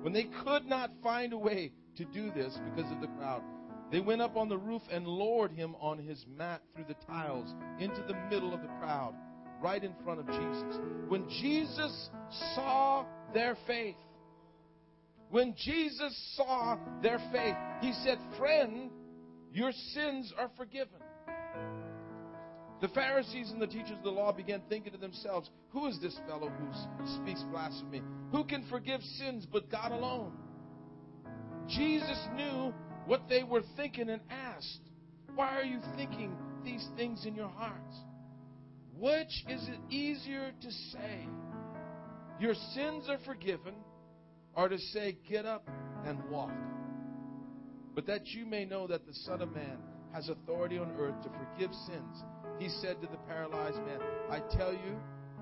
When 0.01 0.13
they 0.13 0.29
could 0.45 0.67
not 0.67 0.91
find 1.03 1.33
a 1.33 1.39
way 1.39 1.73
to 1.97 2.05
do 2.05 2.33
this 2.33 2.59
because 2.65 2.91
of 2.91 3.01
the 3.01 3.07
crowd, 3.19 3.43
they 3.93 4.01
went 4.01 4.23
up 4.23 4.37
on 4.37 4.49
the 4.49 4.57
roof 4.57 4.83
and 4.91 5.07
lowered 5.07 5.53
him 5.53 5.77
on 5.81 5.99
his 5.99 6.25
mat 6.39 6.63
through 6.75 6.87
the 6.89 6.97
tiles 7.07 7.55
into 7.79 8.03
the 8.09 8.15
middle 8.31 8.55
of 8.55 8.63
the 8.63 8.69
crowd, 8.81 9.15
right 9.61 9.85
in 9.85 9.93
front 10.03 10.19
of 10.19 10.27
Jesus. 10.27 10.81
When 11.09 11.29
Jesus 11.29 12.09
saw 12.55 13.05
their 13.35 13.57
faith, 13.67 13.97
when 15.33 15.55
Jesus 15.57 16.15
saw 16.37 16.77
their 17.03 17.19
faith, 17.33 17.57
he 17.81 17.93
said, 18.05 18.19
Friend, 18.39 18.91
your 19.51 19.73
sins 19.73 20.33
are 20.39 20.51
forgiven. 20.59 21.01
The 22.83 22.89
Pharisees 22.89 23.51
and 23.51 23.61
the 23.61 23.67
teachers 23.67 23.93
of 23.93 24.03
the 24.03 24.11
law 24.11 24.33
began 24.33 24.61
thinking 24.69 24.93
to 24.93 24.99
themselves, 24.99 25.49
Who 25.71 25.87
is 25.87 25.99
this 26.01 26.19
fellow 26.29 26.51
who 26.51 27.17
speaks 27.17 27.43
blasphemy? 27.51 28.03
Who 28.31 28.45
can 28.45 28.67
forgive 28.69 29.01
sins 29.19 29.47
but 29.51 29.71
God 29.71 29.93
alone? 29.93 30.33
Jesus 31.67 32.19
knew 32.35 32.75
what 33.07 33.23
they 33.31 33.43
were 33.43 33.63
thinking 33.75 34.11
and 34.11 34.21
asked, 34.29 34.81
Why 35.35 35.57
are 35.57 35.65
you 35.65 35.81
thinking 35.97 36.37
these 36.63 36.87
things 36.95 37.25
in 37.25 37.35
your 37.35 37.49
hearts? 37.49 37.97
Which 38.99 39.45
is 39.49 39.67
it 39.67 39.81
easier 39.89 40.53
to 40.61 40.71
say, 40.71 41.27
Your 42.39 42.55
sins 42.75 43.09
are 43.09 43.19
forgiven, 43.25 43.75
or 44.55 44.69
to 44.69 44.79
say, 44.79 45.17
Get 45.29 45.47
up 45.47 45.69
and 46.05 46.23
walk? 46.31 46.53
But 47.95 48.07
that 48.07 48.27
you 48.29 48.47
may 48.47 48.65
know 48.65 48.87
that 48.87 49.07
the 49.07 49.15
Son 49.15 49.43
of 49.43 49.53
Man 49.55 49.79
has 50.13 50.29
authority 50.29 50.79
on 50.79 50.93
earth 50.99 51.23
to 51.23 51.31
forgive 51.31 51.75
sins, 51.87 52.23
he 52.59 52.69
said 52.81 53.01
to 53.01 53.07
the 53.07 53.19
paralyzed 53.29 53.79
man, 53.79 53.99
I 54.31 54.41
tell 54.57 54.73
you, 54.73 54.99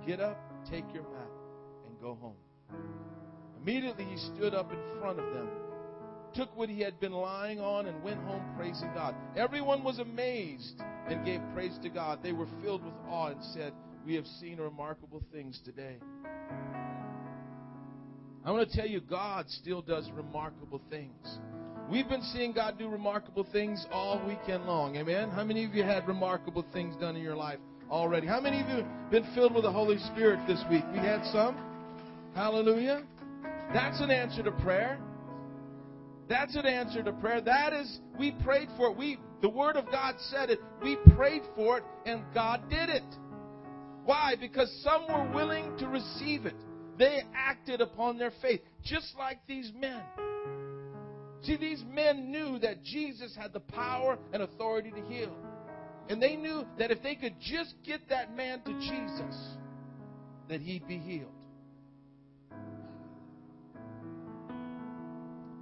get 0.07 0.21
up, 0.21 0.39
take 0.71 0.85
your 0.93 1.03
mat, 1.03 1.31
and 1.87 2.01
go 2.01 2.15
home. 2.15 2.37
Immediately 3.63 4.05
he 4.05 4.17
stood 4.17 4.55
up 4.55 4.73
in 4.73 4.79
front 5.01 5.19
of 5.19 5.35
them 5.35 5.49
took 6.35 6.57
what 6.57 6.69
he 6.69 6.81
had 6.81 7.01
been 7.01 7.13
lying 7.13 7.61
on, 7.61 7.87
and 7.87 8.03
went 8.03 8.21
home 8.23 8.43
praising 8.57 8.91
God. 8.95 9.15
Everyone 9.37 9.83
was 9.83 9.99
amazed 9.99 10.81
and 11.09 11.25
gave 11.25 11.41
praise 11.55 11.77
to 11.83 11.89
God. 11.89 12.21
They 12.23 12.33
were 12.33 12.47
filled 12.63 12.85
with 12.85 12.95
awe 13.09 13.29
and 13.29 13.43
said, 13.53 13.73
We 14.07 14.15
have 14.15 14.27
seen 14.41 14.59
remarkable 14.59 15.23
things 15.33 15.61
today. 15.65 15.97
I 18.45 18.51
want 18.51 18.71
to 18.71 18.77
tell 18.77 18.87
you, 18.87 19.01
God 19.01 19.47
still 19.49 19.83
does 19.83 20.11
remarkable 20.13 20.81
things. 20.89 21.39
We've 21.91 22.09
been 22.09 22.23
seeing 22.23 22.53
God 22.53 22.79
do 22.79 22.89
remarkable 22.89 23.47
things 23.53 23.85
all 23.91 24.25
weekend 24.27 24.65
long. 24.65 24.97
Amen? 24.97 25.29
How 25.31 25.45
many 25.45 25.65
of 25.65 25.75
you 25.75 25.83
had 25.83 26.09
remarkable 26.09 26.65
things 26.73 26.97
done 26.97 27.17
in 27.17 27.23
your 27.23 27.37
life 27.37 27.59
already? 27.91 28.27
How 28.27 28.41
many 28.41 28.61
of 28.61 28.69
you 28.69 28.87
been 29.11 29.27
filled 29.35 29.55
with 29.55 29.65
the 29.65 29.73
Holy 29.73 29.99
Spirit 29.99 30.41
this 30.47 30.63
week? 30.71 30.85
We 30.93 30.99
had 30.99 31.23
some. 31.27 31.57
Hallelujah. 32.35 33.03
That's 33.75 34.01
an 34.01 34.11
answer 34.11 34.43
to 34.43 34.53
prayer. 34.53 34.99
That's 36.29 36.57
an 36.57 36.65
answer 36.65 37.03
to 37.03 37.13
prayer. 37.13 37.41
That 37.41 37.73
is, 37.73 37.99
we 38.19 38.31
prayed 38.43 38.69
for 38.77 38.91
it. 38.91 38.97
We, 38.97 39.19
the 39.43 39.49
Word 39.51 39.77
of 39.77 39.91
God 39.91 40.15
said 40.31 40.49
it. 40.49 40.61
We 40.83 40.97
prayed 41.17 41.43
for 41.55 41.79
it, 41.79 41.85
and 42.07 42.23
God 42.33 42.71
did 42.71 42.89
it. 42.89 43.03
Why? 44.05 44.35
Because 44.41 44.73
some 44.83 45.07
were 45.09 45.31
willing 45.35 45.77
to 45.79 45.89
receive 45.89 46.47
it. 46.47 46.55
They 47.01 47.23
acted 47.35 47.81
upon 47.81 48.19
their 48.19 48.31
faith, 48.43 48.61
just 48.85 49.15
like 49.19 49.39
these 49.49 49.73
men. 49.75 50.03
See, 51.43 51.57
these 51.57 51.83
men 51.91 52.31
knew 52.31 52.59
that 52.59 52.85
Jesus 52.85 53.35
had 53.35 53.55
the 53.55 53.61
power 53.61 54.19
and 54.35 54.43
authority 54.43 54.91
to 54.91 55.01
heal. 55.07 55.35
And 56.11 56.23
they 56.23 56.37
knew 56.37 56.63
that 56.79 56.91
if 56.91 57.03
they 57.03 57.15
could 57.15 57.37
just 57.41 57.73
get 57.87 58.01
that 58.11 58.37
man 58.37 58.61
to 58.67 58.73
Jesus, 58.75 59.35
that 60.51 60.61
he'd 60.61 60.87
be 60.87 60.99
healed. 60.99 61.31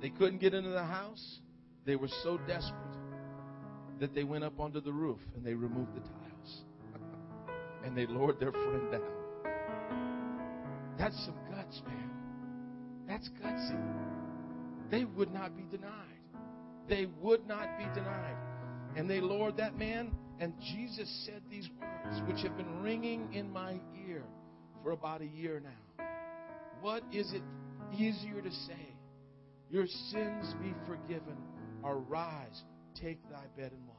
They 0.02 0.10
couldn't 0.10 0.40
get 0.40 0.54
into 0.54 0.70
the 0.70 0.84
house. 0.84 1.38
They 1.86 1.94
were 1.94 2.08
so 2.24 2.38
desperate 2.48 2.74
that 4.00 4.12
they 4.12 4.24
went 4.24 4.42
up 4.42 4.58
onto 4.58 4.80
the 4.80 4.92
roof 4.92 5.20
and 5.36 5.44
they 5.44 5.54
removed 5.54 5.94
the 5.94 6.00
tiles. 6.00 6.62
and 7.84 7.96
they 7.96 8.06
lowered 8.06 8.40
their 8.40 8.50
friend 8.50 8.90
down. 8.90 9.27
That's 10.98 11.16
some 11.24 11.36
guts, 11.50 11.80
man. 11.86 12.10
That's 13.06 13.28
gutsy. 13.42 13.80
They 14.90 15.04
would 15.04 15.32
not 15.32 15.56
be 15.56 15.64
denied. 15.70 15.92
They 16.88 17.06
would 17.20 17.46
not 17.46 17.78
be 17.78 17.84
denied. 17.94 18.36
And 18.96 19.08
they 19.08 19.20
lowered 19.20 19.56
that 19.58 19.78
man, 19.78 20.10
and 20.40 20.54
Jesus 20.74 21.08
said 21.26 21.42
these 21.50 21.68
words, 21.80 22.20
which 22.26 22.42
have 22.42 22.56
been 22.56 22.82
ringing 22.82 23.32
in 23.32 23.50
my 23.52 23.74
ear 24.08 24.24
for 24.82 24.92
about 24.92 25.20
a 25.20 25.26
year 25.26 25.60
now. 25.62 26.04
What 26.80 27.02
is 27.12 27.32
it 27.32 27.42
easier 27.96 28.40
to 28.40 28.50
say? 28.50 28.94
Your 29.70 29.86
sins 29.86 30.54
be 30.62 30.74
forgiven. 30.86 31.36
Arise, 31.84 32.62
take 33.00 33.18
thy 33.30 33.44
bed 33.56 33.72
and 33.72 33.86
walk. 33.86 33.96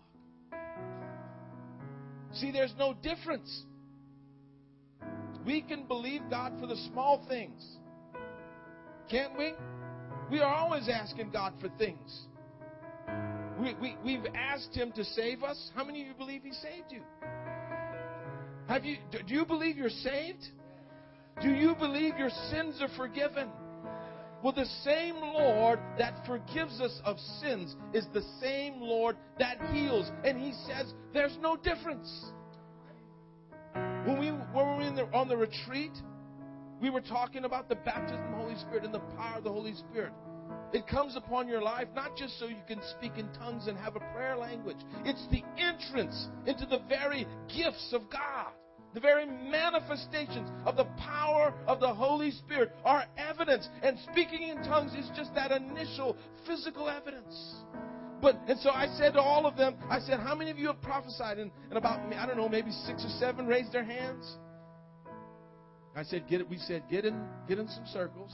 See, 2.34 2.52
there's 2.52 2.74
no 2.78 2.94
difference. 2.94 3.66
We 5.50 5.62
can 5.62 5.86
believe 5.86 6.22
God 6.30 6.54
for 6.60 6.68
the 6.68 6.76
small 6.92 7.26
things. 7.28 7.66
Can't 9.10 9.36
we? 9.36 9.54
We 10.30 10.42
are 10.42 10.54
always 10.54 10.88
asking 10.88 11.32
God 11.32 11.54
for 11.60 11.70
things. 11.70 12.28
We, 13.60 13.74
we, 13.82 13.98
we've 14.06 14.28
asked 14.36 14.76
Him 14.76 14.92
to 14.92 15.04
save 15.04 15.42
us. 15.42 15.72
How 15.74 15.84
many 15.84 16.04
of 16.04 16.08
you 16.08 16.14
believe 16.14 16.44
He 16.44 16.52
saved 16.52 16.92
you? 16.92 17.02
Have 18.68 18.86
you 18.86 18.98
do 19.12 19.34
you 19.34 19.44
believe 19.44 19.76
you're 19.76 19.90
saved? 19.90 20.46
Do 21.42 21.50
you 21.50 21.74
believe 21.74 22.20
your 22.20 22.30
sins 22.52 22.80
are 22.80 22.96
forgiven? 22.96 23.50
Well, 24.44 24.54
the 24.54 24.70
same 24.84 25.16
Lord 25.16 25.80
that 25.98 26.28
forgives 26.28 26.80
us 26.80 27.02
of 27.04 27.18
sins 27.42 27.76
is 27.92 28.06
the 28.14 28.24
same 28.40 28.82
Lord 28.82 29.18
that 29.40 29.60
heals. 29.74 30.12
And 30.24 30.38
He 30.38 30.54
says 30.68 30.94
there's 31.12 31.40
no 31.42 31.58
difference. 31.58 32.08
When 34.06 34.20
we, 34.20 34.28
when 34.30 34.78
we 34.78 34.90
were 34.90 34.96
the, 34.96 35.10
on 35.14 35.28
the 35.28 35.38
retreat, 35.38 35.92
we 36.82 36.90
were 36.90 37.02
talking 37.02 37.46
about 37.46 37.68
the 37.68 37.76
baptism 37.76 38.24
of 38.24 38.32
the 38.32 38.38
Holy 38.38 38.56
Spirit 38.56 38.86
and 38.86 38.94
the 38.94 39.00
power 39.00 39.38
of 39.38 39.44
the 39.44 39.52
Holy 39.52 39.74
Spirit. 39.76 40.14
It 40.72 40.88
comes 40.88 41.16
upon 41.16 41.48
your 41.48 41.62
life 41.62 41.88
not 41.96 42.16
just 42.16 42.40
so 42.40 42.48
you 42.48 42.62
can 42.68 42.80
speak 42.98 43.14
in 43.18 43.28
tongues 43.34 43.68
and 43.68 43.78
have 43.78 43.96
a 43.96 44.00
prayer 44.14 44.38
language, 44.38 44.78
it's 45.04 45.26
the 45.32 45.44
entrance 45.58 46.28
into 46.46 46.66
the 46.66 46.80
very 46.88 47.26
gifts 47.54 47.92
of 47.92 48.10
God. 48.10 48.54
The 48.94 49.00
very 49.00 49.26
manifestations 49.26 50.50
of 50.66 50.76
the 50.76 50.86
power 50.98 51.54
of 51.68 51.80
the 51.80 51.94
Holy 51.94 52.32
Spirit 52.32 52.72
are 52.86 53.06
evidence. 53.18 53.68
And 53.84 53.98
speaking 54.12 54.50
in 54.50 54.58
tongues 54.64 54.94
is 54.94 55.10
just 55.16 55.34
that 55.36 55.52
initial 55.52 56.18
physical 56.48 56.90
evidence. 56.90 57.56
But 58.22 58.38
and 58.48 58.60
so 58.60 58.70
I 58.70 58.88
said 58.98 59.14
to 59.14 59.22
all 59.22 59.46
of 59.46 59.56
them, 59.56 59.76
I 59.90 60.00
said, 60.00 60.20
How 60.20 60.36
many 60.36 60.52
of 60.52 60.58
you 60.58 60.68
have 60.68 60.82
prophesied? 60.82 61.38
And, 61.38 61.52
and 61.70 61.78
about 61.78 62.00
I 62.14 62.26
don't 62.26 62.38
know, 62.38 62.50
maybe 62.50 62.72
six 62.86 63.04
or 63.06 63.20
seven 63.20 63.48
raised 63.48 63.72
their 63.72 63.86
hands. 63.86 64.38
I 65.96 66.04
said, 66.04 66.28
get 66.30 66.40
it. 66.40 66.50
We 66.50 66.58
said, 66.60 66.84
get 66.90 67.06
in, 67.06 67.20
get 67.48 67.60
in 67.60 67.68
some 67.68 67.86
circles, 67.92 68.34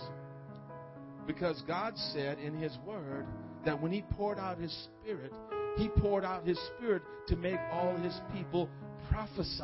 because 1.25 1.63
God 1.67 1.97
said 2.13 2.37
in 2.39 2.53
His 2.53 2.77
Word 2.85 3.25
that 3.65 3.81
when 3.81 3.91
He 3.91 4.03
poured 4.11 4.37
out 4.37 4.59
His 4.59 4.87
Spirit, 5.01 5.33
He 5.77 5.89
poured 5.89 6.23
out 6.23 6.45
His 6.45 6.59
Spirit 6.75 7.01
to 7.27 7.35
make 7.35 7.59
all 7.71 7.95
His 7.97 8.19
people 8.33 8.69
prophesy. 9.09 9.63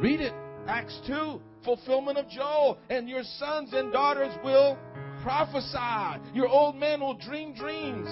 Read 0.00 0.20
it. 0.20 0.32
Acts 0.66 1.00
2, 1.06 1.40
fulfillment 1.64 2.18
of 2.18 2.28
Joel. 2.28 2.78
And 2.90 3.08
your 3.08 3.22
sons 3.38 3.70
and 3.72 3.92
daughters 3.92 4.34
will 4.44 4.76
prophesy. 5.22 6.22
Your 6.34 6.48
old 6.48 6.76
men 6.76 7.00
will 7.00 7.16
dream 7.16 7.54
dreams. 7.54 8.08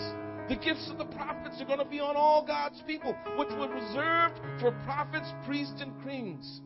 The 0.48 0.56
gifts 0.56 0.88
of 0.90 0.98
the 0.98 1.06
prophets 1.06 1.60
are 1.60 1.64
going 1.64 1.80
to 1.80 1.84
be 1.84 1.98
on 1.98 2.14
all 2.14 2.44
God's 2.46 2.80
people, 2.86 3.16
which 3.36 3.48
were 3.50 3.68
reserved 3.68 4.40
for 4.60 4.70
prophets, 4.84 5.26
priests, 5.44 5.80
and 5.80 5.92
kings. 6.04 6.60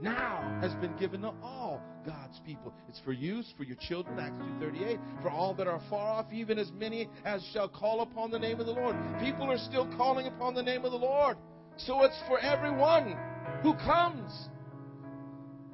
Now 0.00 0.58
has 0.60 0.74
been 0.74 0.96
given 0.96 1.22
to 1.22 1.32
all 1.42 1.82
God's 2.06 2.40
people. 2.46 2.72
It's 2.88 3.00
for 3.00 3.12
use 3.12 3.52
for 3.56 3.64
your 3.64 3.76
children, 3.80 4.18
Acts 4.20 4.36
2.38, 4.60 5.22
for 5.22 5.30
all 5.30 5.54
that 5.54 5.66
are 5.66 5.80
far 5.90 6.08
off, 6.08 6.26
even 6.32 6.58
as 6.58 6.70
many 6.78 7.08
as 7.24 7.42
shall 7.52 7.68
call 7.68 8.02
upon 8.02 8.30
the 8.30 8.38
name 8.38 8.60
of 8.60 8.66
the 8.66 8.72
Lord. 8.72 8.94
People 9.20 9.50
are 9.50 9.58
still 9.58 9.88
calling 9.96 10.26
upon 10.26 10.54
the 10.54 10.62
name 10.62 10.84
of 10.84 10.92
the 10.92 10.98
Lord. 10.98 11.36
So 11.76 12.02
it's 12.02 12.20
for 12.28 12.38
everyone 12.38 13.16
who 13.62 13.74
comes. 13.74 14.30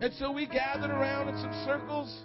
And 0.00 0.12
so 0.14 0.32
we 0.32 0.46
gathered 0.46 0.90
around 0.90 1.28
in 1.28 1.36
some 1.36 1.64
circles. 1.66 2.24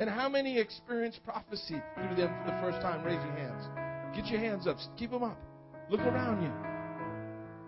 And 0.00 0.08
how 0.08 0.28
many 0.28 0.58
experienced 0.58 1.22
prophecy 1.24 1.80
through 1.94 2.16
them 2.16 2.34
for 2.42 2.50
the 2.50 2.58
first 2.60 2.80
time? 2.80 3.04
Raise 3.04 3.14
your 3.14 3.34
hands. 3.34 3.83
Get 4.14 4.26
your 4.26 4.40
hands 4.40 4.66
up. 4.66 4.76
Keep 4.96 5.10
them 5.10 5.22
up. 5.22 5.38
Look 5.90 6.00
around 6.00 6.42
you. 6.42 6.52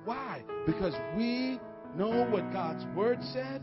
Why? 0.05 0.43
Because 0.67 0.95
we 1.17 1.61
know 1.97 2.27
what 2.31 2.53
God's 2.53 2.85
Word 2.97 3.19
said. 3.33 3.63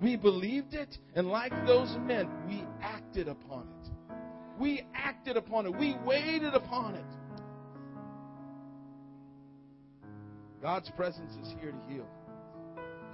We 0.00 0.16
believed 0.16 0.74
it. 0.74 0.96
And 1.14 1.28
like 1.28 1.52
those 1.66 1.96
men, 2.00 2.28
we 2.46 2.64
acted 2.82 3.28
upon 3.28 3.68
it. 3.68 3.90
We 4.60 4.82
acted 4.94 5.36
upon 5.36 5.66
it. 5.66 5.78
We 5.78 5.96
waited 6.04 6.54
upon 6.54 6.94
it. 6.94 7.04
God's 10.60 10.90
presence 10.90 11.32
is 11.42 11.54
here 11.60 11.72
to 11.72 11.92
heal. 11.92 12.06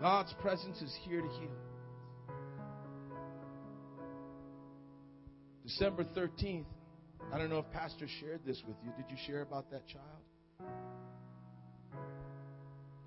God's 0.01 0.35
presence 0.35 0.83
is 0.83 0.95
here 1.03 1.23
to 1.23 1.29
heal. 1.29 1.57
December 5.65 6.05
13th, 6.05 6.65
I 7.31 7.37
don't 7.37 7.51
know 7.51 7.59
if 7.59 7.71
Pastor 7.73 8.07
shared 8.21 8.41
this 8.47 8.63
with 8.67 8.77
you. 8.83 8.91
Did 8.97 9.11
you 9.11 9.17
share 9.27 9.43
about 9.43 9.71
that 9.71 9.83
child? 9.87 10.05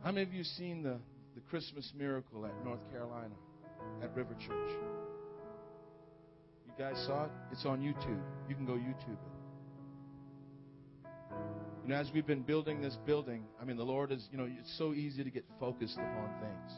How 0.03 0.11
many 0.11 0.21
of 0.21 0.33
you 0.33 0.43
seen 0.43 0.83
the, 0.83 0.99
the 1.33 1.41
Christmas 1.49 1.91
miracle 1.97 2.45
at 2.45 2.53
North 2.63 2.79
Carolina, 2.91 3.33
at 4.03 4.15
River 4.15 4.35
Church? 4.35 4.69
You 6.65 6.73
guys 6.77 7.03
saw 7.07 7.25
it? 7.25 7.31
It's 7.51 7.65
on 7.65 7.81
YouTube. 7.81 8.21
You 8.47 8.55
can 8.55 8.65
go 8.65 8.73
YouTube 8.73 9.13
it. 9.13 9.31
You 11.83 11.89
know, 11.89 11.95
as 11.95 12.11
we've 12.13 12.27
been 12.27 12.43
building 12.43 12.79
this 12.79 12.97
building, 13.07 13.43
I 13.59 13.65
mean, 13.65 13.75
the 13.77 13.83
Lord 13.83 14.11
is, 14.11 14.27
you 14.31 14.37
know, 14.37 14.47
it's 14.47 14.77
so 14.77 14.93
easy 14.93 15.23
to 15.23 15.31
get 15.31 15.45
focused 15.59 15.95
upon 15.97 16.29
things. 16.39 16.71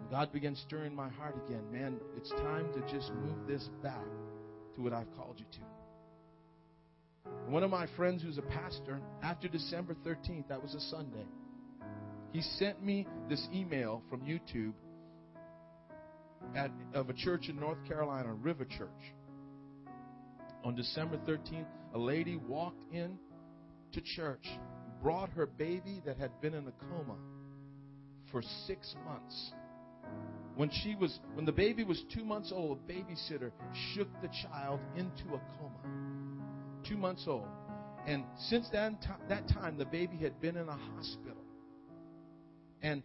And 0.00 0.10
God 0.10 0.32
began 0.32 0.56
stirring 0.56 0.94
my 0.94 1.08
heart 1.08 1.36
again. 1.46 1.62
Man, 1.70 2.00
it's 2.16 2.30
time 2.30 2.66
to 2.74 2.80
just 2.92 3.12
move 3.12 3.46
this 3.46 3.68
back 3.80 4.04
to 4.74 4.82
what 4.82 4.92
I've 4.92 5.10
called 5.16 5.36
you 5.38 5.46
to. 5.52 5.81
One 7.46 7.62
of 7.62 7.70
my 7.70 7.86
friends 7.96 8.22
who's 8.22 8.38
a 8.38 8.42
pastor, 8.42 9.00
after 9.22 9.48
December 9.48 9.94
13th, 10.06 10.48
that 10.48 10.62
was 10.62 10.74
a 10.74 10.80
Sunday, 10.80 11.26
he 12.32 12.40
sent 12.40 12.82
me 12.82 13.06
this 13.28 13.46
email 13.52 14.02
from 14.08 14.22
YouTube 14.22 14.72
at, 16.56 16.70
of 16.94 17.10
a 17.10 17.12
church 17.12 17.48
in 17.48 17.60
North 17.60 17.78
Carolina, 17.86 18.32
River 18.32 18.64
Church. 18.64 18.88
On 20.64 20.74
December 20.74 21.18
13th, 21.28 21.66
a 21.94 21.98
lady 21.98 22.36
walked 22.36 22.84
in 22.92 23.18
to 23.92 24.00
church, 24.00 24.46
brought 25.02 25.28
her 25.30 25.46
baby 25.46 26.00
that 26.06 26.16
had 26.16 26.40
been 26.40 26.54
in 26.54 26.66
a 26.66 26.72
coma 26.88 27.16
for 28.30 28.42
six 28.66 28.94
months. 29.04 29.52
When 30.56 30.70
she 30.70 30.94
was, 30.94 31.18
when 31.34 31.44
the 31.44 31.52
baby 31.52 31.84
was 31.84 32.02
two 32.14 32.24
months 32.24 32.52
old, 32.54 32.78
a 32.78 32.92
babysitter 32.92 33.50
shook 33.94 34.08
the 34.22 34.28
child 34.42 34.80
into 34.96 35.34
a 35.34 35.40
coma. 35.58 36.31
Two 36.88 36.96
months 36.96 37.24
old. 37.26 37.48
And 38.06 38.24
since 38.48 38.68
that, 38.72 38.92
that 39.28 39.48
time, 39.48 39.76
the 39.78 39.84
baby 39.84 40.16
had 40.16 40.40
been 40.40 40.56
in 40.56 40.68
a 40.68 40.76
hospital. 40.76 41.36
And 42.82 43.02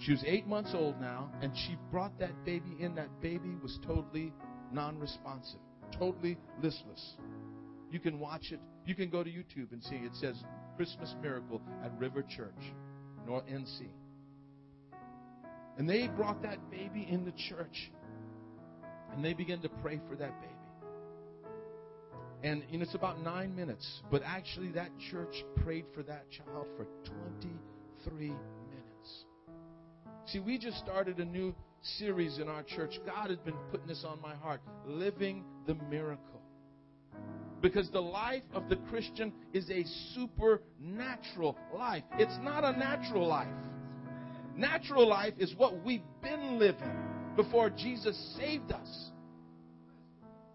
she 0.00 0.10
was 0.12 0.24
eight 0.26 0.46
months 0.46 0.72
old 0.74 1.00
now, 1.00 1.30
and 1.40 1.52
she 1.54 1.76
brought 1.90 2.18
that 2.18 2.44
baby 2.44 2.76
in. 2.80 2.94
That 2.96 3.20
baby 3.20 3.54
was 3.62 3.78
totally 3.86 4.32
non 4.72 4.98
responsive, 4.98 5.60
totally 5.96 6.36
listless. 6.60 7.14
You 7.90 8.00
can 8.00 8.18
watch 8.18 8.50
it. 8.50 8.60
You 8.86 8.94
can 8.94 9.10
go 9.10 9.22
to 9.22 9.30
YouTube 9.30 9.72
and 9.72 9.82
see. 9.82 9.96
It 9.96 10.14
says 10.14 10.36
Christmas 10.76 11.14
Miracle 11.22 11.60
at 11.84 11.96
River 11.98 12.22
Church, 12.22 12.74
North 13.26 13.44
NC. 13.46 13.86
And 15.78 15.88
they 15.88 16.08
brought 16.08 16.42
that 16.42 16.70
baby 16.70 17.06
in 17.08 17.24
the 17.24 17.32
church. 17.48 17.92
And 19.12 19.24
they 19.24 19.32
began 19.32 19.60
to 19.60 19.68
pray 19.68 20.00
for 20.08 20.16
that 20.16 20.40
baby. 20.40 20.59
And 22.42 22.62
you 22.70 22.78
know, 22.78 22.84
it's 22.84 22.94
about 22.94 23.22
nine 23.22 23.54
minutes. 23.54 24.02
But 24.10 24.22
actually, 24.24 24.72
that 24.72 24.90
church 25.10 25.44
prayed 25.62 25.84
for 25.94 26.02
that 26.04 26.30
child 26.30 26.66
for 26.76 26.86
23 27.04 28.28
minutes. 28.28 29.24
See, 30.26 30.38
we 30.38 30.58
just 30.58 30.78
started 30.78 31.18
a 31.18 31.24
new 31.24 31.54
series 31.82 32.38
in 32.38 32.48
our 32.48 32.62
church. 32.62 32.98
God 33.04 33.30
has 33.30 33.38
been 33.38 33.56
putting 33.70 33.86
this 33.86 34.04
on 34.06 34.20
my 34.20 34.34
heart 34.34 34.60
living 34.86 35.44
the 35.66 35.74
miracle. 35.74 36.40
Because 37.60 37.90
the 37.90 38.00
life 38.00 38.42
of 38.54 38.68
the 38.70 38.76
Christian 38.76 39.32
is 39.52 39.68
a 39.68 39.84
supernatural 40.14 41.58
life, 41.74 42.04
it's 42.18 42.36
not 42.40 42.64
a 42.64 42.72
natural 42.72 43.26
life. 43.26 43.48
Natural 44.56 45.06
life 45.06 45.34
is 45.38 45.54
what 45.56 45.84
we've 45.84 46.02
been 46.22 46.58
living 46.58 46.96
before 47.36 47.70
Jesus 47.70 48.16
saved 48.38 48.72
us. 48.72 49.10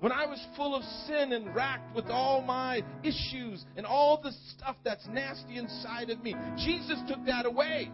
When 0.02 0.12
I 0.12 0.26
was 0.26 0.46
full 0.58 0.76
of 0.76 0.84
sin 1.08 1.32
and 1.32 1.56
racked 1.56 1.96
with 1.96 2.06
all 2.08 2.42
my 2.42 2.84
issues 3.04 3.66
and 3.78 3.86
all 3.86 4.20
the 4.22 4.32
stuff 4.56 4.76
that's 4.84 5.08
nasty 5.08 5.58
inside 5.58 6.10
of 6.10 6.22
me, 6.22 6.36
Jesus 6.58 7.00
took 7.08 7.26
that 7.26 7.46
away. 7.46 7.92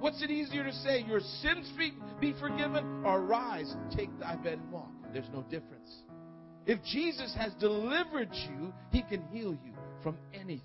What's 0.00 0.22
it 0.22 0.30
easier 0.30 0.64
to 0.64 0.72
say? 0.72 1.02
Your 1.06 1.20
sins 1.20 1.70
be 2.20 2.34
forgiven 2.40 3.04
or 3.04 3.22
rise, 3.22 3.74
take 3.94 4.10
thy 4.18 4.36
bed 4.36 4.58
and 4.58 4.72
walk? 4.72 4.90
There's 5.12 5.30
no 5.32 5.42
difference. 5.42 5.90
If 6.66 6.82
Jesus 6.82 7.34
has 7.38 7.52
delivered 7.54 8.30
you, 8.32 8.72
he 8.90 9.02
can 9.02 9.22
heal 9.28 9.56
you 9.64 9.72
from 10.02 10.16
anything. 10.32 10.62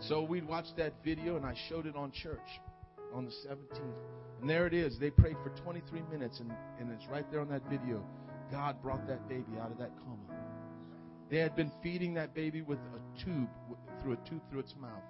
So 0.00 0.22
we 0.22 0.40
watched 0.40 0.76
that 0.78 0.94
video 1.04 1.36
and 1.36 1.44
I 1.44 1.54
showed 1.68 1.86
it 1.86 1.94
on 1.94 2.10
church 2.10 2.38
on 3.14 3.24
the 3.24 3.30
17th. 3.48 4.40
And 4.40 4.48
there 4.48 4.66
it 4.66 4.74
is. 4.74 4.98
They 4.98 5.10
prayed 5.10 5.36
for 5.42 5.50
23 5.62 6.02
minutes 6.10 6.40
and, 6.40 6.50
and 6.78 6.90
it's 6.92 7.06
right 7.08 7.30
there 7.30 7.40
on 7.40 7.48
that 7.48 7.62
video. 7.70 8.04
God 8.50 8.82
brought 8.82 9.06
that 9.06 9.28
baby 9.28 9.58
out 9.60 9.70
of 9.70 9.78
that 9.78 9.90
coma. 9.98 10.40
They 11.30 11.38
had 11.38 11.54
been 11.54 11.70
feeding 11.82 12.14
that 12.14 12.34
baby 12.34 12.62
with 12.62 12.78
a 12.78 13.24
tube, 13.24 13.48
through 14.02 14.14
a 14.14 14.28
tube 14.28 14.40
through 14.50 14.60
its 14.60 14.74
mouth. 14.80 15.02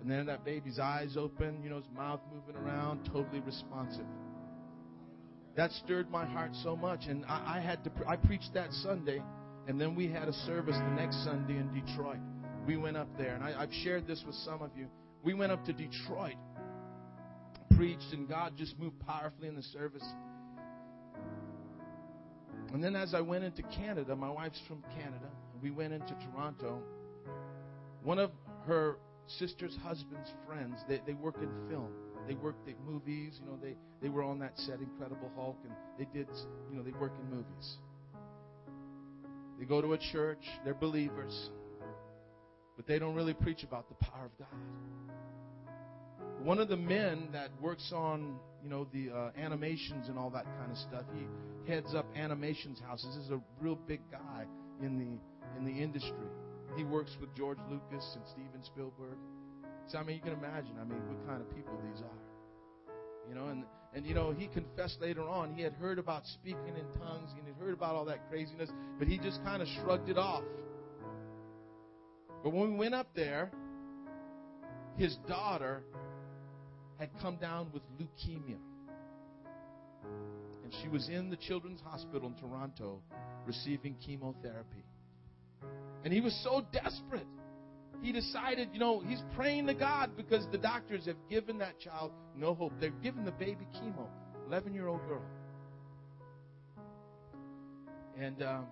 And 0.00 0.10
then 0.10 0.26
that 0.26 0.44
baby's 0.44 0.80
eyes 0.80 1.16
open, 1.16 1.62
you 1.62 1.70
know, 1.70 1.76
his 1.76 1.88
mouth 1.94 2.20
moving 2.34 2.60
around, 2.60 3.04
totally 3.12 3.40
responsive. 3.40 4.06
That 5.56 5.70
stirred 5.70 6.10
my 6.10 6.24
heart 6.24 6.50
so 6.64 6.74
much. 6.74 7.02
And 7.06 7.24
I, 7.26 7.58
I 7.58 7.60
had 7.60 7.84
to, 7.84 7.90
I 8.08 8.16
preached 8.16 8.50
that 8.54 8.72
Sunday, 8.72 9.22
and 9.68 9.80
then 9.80 9.94
we 9.94 10.08
had 10.08 10.26
a 10.26 10.32
service 10.32 10.74
the 10.74 10.94
next 10.96 11.22
Sunday 11.24 11.54
in 11.54 11.72
Detroit 11.72 12.18
we 12.66 12.76
went 12.76 12.96
up 12.96 13.08
there, 13.18 13.34
and 13.34 13.42
I, 13.42 13.60
have 13.60 13.72
shared 13.82 14.06
this 14.06 14.22
with 14.26 14.36
some 14.36 14.62
of 14.62 14.70
you. 14.76 14.86
We 15.24 15.34
went 15.34 15.52
up 15.52 15.64
to 15.66 15.72
Detroit, 15.72 16.36
preached, 17.82 18.12
and 18.12 18.28
God 18.28 18.52
just 18.56 18.78
moved 18.78 19.00
powerfully 19.00 19.48
in 19.48 19.56
the 19.56 19.62
service. 19.64 20.04
And 22.72 22.82
then 22.82 22.94
as 22.94 23.12
I 23.12 23.20
went 23.20 23.42
into 23.42 23.62
Canada, 23.76 24.14
my 24.14 24.30
wife's 24.30 24.60
from 24.68 24.84
Canada, 24.96 25.26
we 25.60 25.72
went 25.72 25.92
into 25.92 26.14
Toronto. 26.30 26.80
One 28.04 28.20
of 28.20 28.30
her 28.68 28.98
sister's 29.26 29.76
husband's 29.82 30.30
friends, 30.46 30.76
they, 30.88 31.00
they 31.04 31.14
work 31.14 31.38
in 31.38 31.48
film. 31.68 31.88
They 32.28 32.34
worked 32.34 32.68
at 32.68 32.76
movies, 32.86 33.40
you 33.40 33.46
know, 33.46 33.58
they, 33.60 33.74
they 34.00 34.08
were 34.08 34.22
on 34.22 34.38
that 34.38 34.56
set, 34.58 34.78
Incredible 34.78 35.32
Hulk, 35.34 35.58
and 35.64 35.74
they 35.98 36.06
did, 36.16 36.28
you 36.70 36.76
know, 36.76 36.84
they 36.84 36.92
work 36.92 37.14
in 37.20 37.36
movies. 37.36 37.78
They 39.58 39.64
go 39.64 39.82
to 39.82 39.94
a 39.94 39.98
church, 39.98 40.44
they're 40.64 40.72
believers 40.72 41.50
but 42.76 42.86
they 42.86 42.98
don't 42.98 43.14
really 43.14 43.34
preach 43.34 43.64
about 43.64 43.88
the 43.88 43.94
power 44.06 44.24
of 44.24 44.38
God. 44.38 45.11
One 46.42 46.58
of 46.58 46.68
the 46.68 46.76
men 46.76 47.28
that 47.32 47.50
works 47.60 47.92
on, 47.94 48.36
you 48.64 48.68
know, 48.68 48.88
the 48.92 49.10
uh, 49.10 49.30
animations 49.38 50.08
and 50.08 50.18
all 50.18 50.30
that 50.30 50.44
kind 50.44 50.72
of 50.72 50.76
stuff, 50.76 51.04
he 51.14 51.26
heads 51.70 51.94
up 51.94 52.04
animations 52.16 52.80
houses. 52.80 53.14
This 53.14 53.26
is 53.26 53.30
a 53.30 53.40
real 53.60 53.76
big 53.76 54.00
guy 54.10 54.46
in 54.80 54.98
the 54.98 55.58
in 55.58 55.64
the 55.64 55.82
industry. 55.82 56.26
He 56.76 56.82
works 56.82 57.16
with 57.20 57.32
George 57.36 57.58
Lucas 57.70 58.16
and 58.16 58.24
Steven 58.32 58.64
Spielberg. 58.64 59.18
So 59.86 59.98
I 59.98 60.02
mean, 60.02 60.16
you 60.16 60.22
can 60.22 60.32
imagine. 60.32 60.72
I 60.80 60.84
mean, 60.84 60.98
what 61.06 61.26
kind 61.28 61.40
of 61.40 61.48
people 61.54 61.78
these 61.88 62.02
are. 62.02 63.28
You 63.28 63.36
know, 63.36 63.46
and 63.46 63.64
and 63.94 64.04
you 64.04 64.14
know, 64.14 64.32
he 64.32 64.48
confessed 64.48 65.00
later 65.00 65.22
on 65.22 65.54
he 65.54 65.62
had 65.62 65.74
heard 65.74 66.00
about 66.00 66.26
speaking 66.26 66.74
in 66.76 67.00
tongues 67.00 67.30
and 67.38 67.46
he 67.46 67.52
heard 67.64 67.74
about 67.74 67.94
all 67.94 68.04
that 68.06 68.28
craziness, 68.28 68.70
but 68.98 69.06
he 69.06 69.16
just 69.16 69.44
kind 69.44 69.62
of 69.62 69.68
shrugged 69.80 70.08
it 70.08 70.18
off. 70.18 70.42
But 72.42 72.52
when 72.52 72.72
we 72.72 72.78
went 72.78 72.94
up 72.94 73.08
there, 73.14 73.52
his 74.96 75.16
daughter 75.28 75.84
had 77.02 77.10
come 77.20 77.34
down 77.34 77.68
with 77.72 77.82
leukemia. 78.00 78.58
And 80.62 80.72
she 80.80 80.88
was 80.88 81.08
in 81.08 81.30
the 81.30 81.36
Children's 81.36 81.80
Hospital 81.80 82.28
in 82.28 82.34
Toronto 82.34 83.00
receiving 83.44 83.96
chemotherapy. 84.06 84.84
And 86.04 86.12
he 86.12 86.20
was 86.20 86.32
so 86.44 86.64
desperate. 86.72 87.26
He 88.02 88.12
decided, 88.12 88.68
you 88.72 88.78
know, 88.78 89.00
he's 89.00 89.20
praying 89.34 89.66
to 89.66 89.74
God 89.74 90.12
because 90.16 90.46
the 90.52 90.58
doctors 90.58 91.06
have 91.06 91.16
given 91.28 91.58
that 91.58 91.80
child 91.80 92.12
no 92.36 92.54
hope. 92.54 92.72
They've 92.80 93.02
given 93.02 93.24
the 93.24 93.32
baby 93.32 93.66
chemo, 93.74 94.06
11 94.46 94.72
year 94.72 94.86
old 94.86 95.00
girl. 95.08 95.22
And 98.16 98.42
um, 98.44 98.66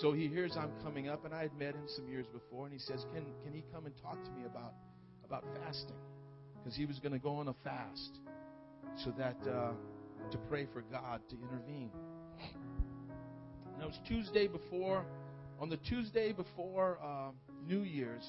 so 0.00 0.12
he 0.12 0.28
hears 0.28 0.56
I'm 0.56 0.70
coming 0.84 1.08
up, 1.08 1.24
and 1.24 1.34
I 1.34 1.42
had 1.42 1.58
met 1.58 1.74
him 1.74 1.86
some 1.88 2.06
years 2.06 2.26
before, 2.32 2.66
and 2.66 2.72
he 2.72 2.78
says, 2.78 3.04
"Can 3.14 3.24
can 3.42 3.52
he 3.52 3.64
come 3.72 3.86
and 3.86 3.94
talk 4.02 4.22
to 4.22 4.30
me 4.32 4.44
about 4.44 4.74
about 5.24 5.44
fasting?" 5.56 5.96
Because 6.64 6.78
he 6.78 6.86
was 6.86 6.98
going 6.98 7.12
to 7.12 7.18
go 7.18 7.36
on 7.36 7.48
a 7.48 7.54
fast, 7.62 8.20
so 9.04 9.12
that 9.18 9.36
uh, 9.46 9.72
to 10.30 10.38
pray 10.48 10.66
for 10.72 10.80
God 10.80 11.20
to 11.28 11.36
intervene. 11.36 11.90
And 13.74 13.82
it 13.82 13.86
was 13.86 13.98
Tuesday 14.08 14.48
before, 14.48 15.04
on 15.60 15.68
the 15.68 15.76
Tuesday 15.76 16.32
before 16.32 16.98
uh, 17.04 17.32
New 17.68 17.82
Year's, 17.82 18.26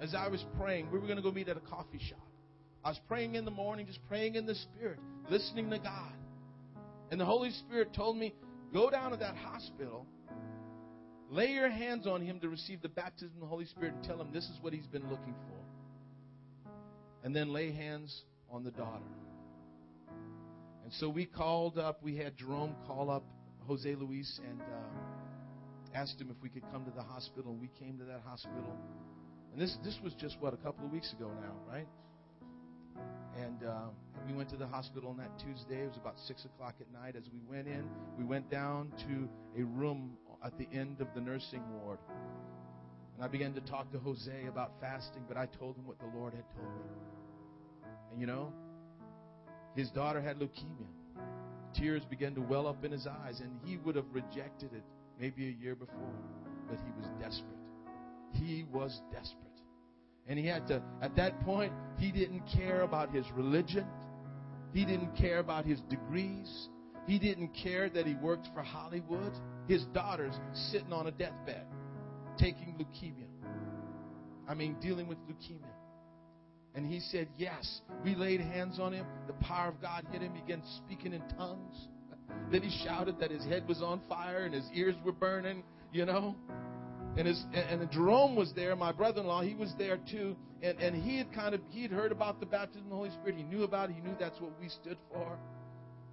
as 0.00 0.12
I 0.12 0.26
was 0.26 0.44
praying, 0.58 0.90
we 0.90 0.98
were 0.98 1.06
going 1.06 1.18
to 1.18 1.22
go 1.22 1.30
meet 1.30 1.48
at 1.48 1.56
a 1.56 1.60
coffee 1.60 2.00
shop. 2.00 2.26
I 2.84 2.88
was 2.88 3.00
praying 3.06 3.36
in 3.36 3.44
the 3.44 3.52
morning, 3.52 3.86
just 3.86 4.04
praying 4.08 4.34
in 4.34 4.44
the 4.44 4.56
Spirit, 4.56 4.98
listening 5.30 5.70
to 5.70 5.78
God. 5.78 6.12
And 7.12 7.20
the 7.20 7.24
Holy 7.24 7.50
Spirit 7.50 7.94
told 7.94 8.16
me, 8.16 8.34
go 8.72 8.90
down 8.90 9.12
to 9.12 9.16
that 9.18 9.36
hospital, 9.36 10.04
lay 11.30 11.52
your 11.52 11.70
hands 11.70 12.08
on 12.08 12.22
him 12.22 12.40
to 12.40 12.48
receive 12.48 12.82
the 12.82 12.88
baptism 12.88 13.36
of 13.36 13.42
the 13.42 13.46
Holy 13.46 13.66
Spirit, 13.66 13.94
and 13.94 14.02
tell 14.02 14.20
him 14.20 14.30
this 14.32 14.44
is 14.44 14.58
what 14.62 14.72
he's 14.72 14.88
been 14.88 15.08
looking 15.08 15.34
for. 15.46 15.71
And 17.24 17.34
then 17.34 17.52
lay 17.52 17.72
hands 17.72 18.22
on 18.50 18.64
the 18.64 18.70
daughter. 18.70 19.04
And 20.84 20.92
so 20.94 21.08
we 21.08 21.24
called 21.24 21.78
up, 21.78 22.02
we 22.02 22.16
had 22.16 22.36
Jerome 22.36 22.74
call 22.86 23.10
up 23.10 23.24
Jose 23.66 23.94
Luis 23.94 24.40
and 24.48 24.60
uh, 24.60 25.94
asked 25.94 26.20
him 26.20 26.28
if 26.30 26.42
we 26.42 26.48
could 26.48 26.64
come 26.72 26.84
to 26.84 26.90
the 26.90 27.02
hospital. 27.02 27.52
And 27.52 27.60
we 27.60 27.70
came 27.78 27.98
to 27.98 28.04
that 28.04 28.20
hospital. 28.26 28.76
And 29.52 29.60
this, 29.60 29.76
this 29.84 29.98
was 30.02 30.14
just, 30.14 30.36
what, 30.40 30.54
a 30.54 30.58
couple 30.58 30.84
of 30.84 30.92
weeks 30.92 31.12
ago 31.12 31.30
now, 31.40 31.54
right? 31.72 31.86
And 33.36 33.64
uh, 33.64 33.88
we 34.26 34.34
went 34.34 34.50
to 34.50 34.56
the 34.56 34.66
hospital 34.66 35.10
on 35.10 35.16
that 35.18 35.30
Tuesday. 35.38 35.82
It 35.82 35.88
was 35.88 35.96
about 35.96 36.18
6 36.26 36.44
o'clock 36.44 36.74
at 36.80 36.92
night. 36.92 37.16
As 37.16 37.24
we 37.32 37.40
went 37.48 37.66
in, 37.66 37.84
we 38.18 38.24
went 38.24 38.50
down 38.50 38.92
to 39.08 39.60
a 39.60 39.64
room 39.64 40.16
at 40.44 40.56
the 40.58 40.68
end 40.72 41.00
of 41.00 41.08
the 41.14 41.20
nursing 41.20 41.62
ward. 41.80 41.98
And 43.14 43.24
I 43.24 43.28
began 43.28 43.52
to 43.54 43.60
talk 43.60 43.90
to 43.92 43.98
Jose 43.98 44.46
about 44.48 44.72
fasting, 44.80 45.22
but 45.28 45.36
I 45.36 45.46
told 45.46 45.76
him 45.76 45.86
what 45.86 45.98
the 45.98 46.06
Lord 46.16 46.34
had 46.34 46.44
told 46.54 46.68
me. 46.68 46.90
And 48.10 48.20
you 48.20 48.26
know, 48.26 48.52
his 49.74 49.90
daughter 49.90 50.20
had 50.20 50.38
leukemia. 50.38 50.86
Tears 51.74 52.02
began 52.04 52.34
to 52.34 52.42
well 52.42 52.66
up 52.66 52.84
in 52.84 52.92
his 52.92 53.06
eyes, 53.06 53.40
and 53.40 53.50
he 53.64 53.78
would 53.78 53.96
have 53.96 54.04
rejected 54.12 54.72
it 54.74 54.84
maybe 55.18 55.48
a 55.48 55.62
year 55.62 55.74
before, 55.74 56.14
but 56.68 56.78
he 56.78 56.92
was 56.98 57.08
desperate. 57.20 57.56
He 58.32 58.64
was 58.72 59.00
desperate. 59.12 59.38
And 60.26 60.38
he 60.38 60.46
had 60.46 60.66
to, 60.68 60.82
at 61.00 61.16
that 61.16 61.40
point, 61.40 61.72
he 61.98 62.12
didn't 62.12 62.42
care 62.54 62.82
about 62.82 63.10
his 63.10 63.24
religion. 63.34 63.86
He 64.72 64.84
didn't 64.84 65.16
care 65.16 65.38
about 65.38 65.64
his 65.64 65.80
degrees. 65.82 66.68
He 67.06 67.18
didn't 67.18 67.48
care 67.48 67.90
that 67.90 68.06
he 68.06 68.14
worked 68.14 68.48
for 68.54 68.62
Hollywood. 68.62 69.32
His 69.68 69.84
daughter's 69.86 70.34
sitting 70.70 70.92
on 70.92 71.06
a 71.06 71.10
deathbed, 71.10 71.66
taking 72.42 72.74
leukemia. 72.74 73.28
I 74.48 74.54
mean, 74.54 74.76
dealing 74.80 75.06
with 75.06 75.18
leukemia. 75.28 75.72
And 76.74 76.86
he 76.86 77.00
said, 77.00 77.28
Yes. 77.36 77.80
We 78.04 78.14
laid 78.14 78.40
hands 78.40 78.78
on 78.80 78.92
him. 78.92 79.06
The 79.26 79.34
power 79.34 79.68
of 79.68 79.80
God 79.80 80.04
hit 80.10 80.22
him. 80.22 80.34
He 80.34 80.40
began 80.40 80.62
speaking 80.84 81.12
in 81.12 81.22
tongues. 81.36 81.76
Then 82.50 82.62
he 82.62 82.84
shouted 82.84 83.20
that 83.20 83.30
his 83.30 83.44
head 83.44 83.68
was 83.68 83.82
on 83.82 84.00
fire 84.08 84.44
and 84.44 84.54
his 84.54 84.64
ears 84.74 84.94
were 85.04 85.12
burning, 85.12 85.62
you 85.92 86.06
know. 86.06 86.34
And 87.16 87.26
his 87.26 87.44
and 87.52 87.90
Jerome 87.90 88.34
was 88.34 88.52
there, 88.56 88.74
my 88.74 88.90
brother-in-law, 88.90 89.42
he 89.42 89.54
was 89.54 89.72
there 89.76 89.98
too. 90.10 90.34
And 90.62 90.78
and 90.78 90.96
he 90.96 91.18
had 91.18 91.32
kind 91.34 91.54
of 91.54 91.60
he 91.68 91.82
had 91.82 91.90
heard 91.90 92.10
about 92.10 92.40
the 92.40 92.46
baptism 92.46 92.84
of 92.84 92.90
the 92.90 92.96
Holy 92.96 93.10
Spirit. 93.10 93.34
He 93.36 93.42
knew 93.42 93.64
about 93.64 93.90
it. 93.90 93.96
He 93.96 94.00
knew 94.00 94.16
that's 94.18 94.40
what 94.40 94.52
we 94.58 94.68
stood 94.70 94.96
for. 95.12 95.38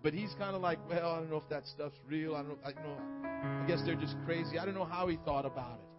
But 0.04 0.14
he's 0.14 0.34
kind 0.38 0.56
of 0.56 0.62
like, 0.62 0.80
well, 0.90 1.12
I 1.12 1.20
don't 1.20 1.30
know 1.30 1.38
if 1.38 1.50
that 1.50 1.66
stuff's 1.68 1.98
real. 2.08 2.36
I 2.36 2.40
don't 2.40 2.50
know. 2.50 2.58
I 2.66 2.72
don't 2.72 2.84
know. 2.84 3.64
I 3.64 3.66
guess 3.68 3.80
they're 3.86 3.96
just 3.96 4.16
crazy. 4.26 4.60
I 4.60 4.66
don't 4.66 4.76
know 4.76 4.86
how 4.86 5.08
he 5.08 5.18
thought 5.26 5.46
about 5.46 5.80
it. 5.80 5.99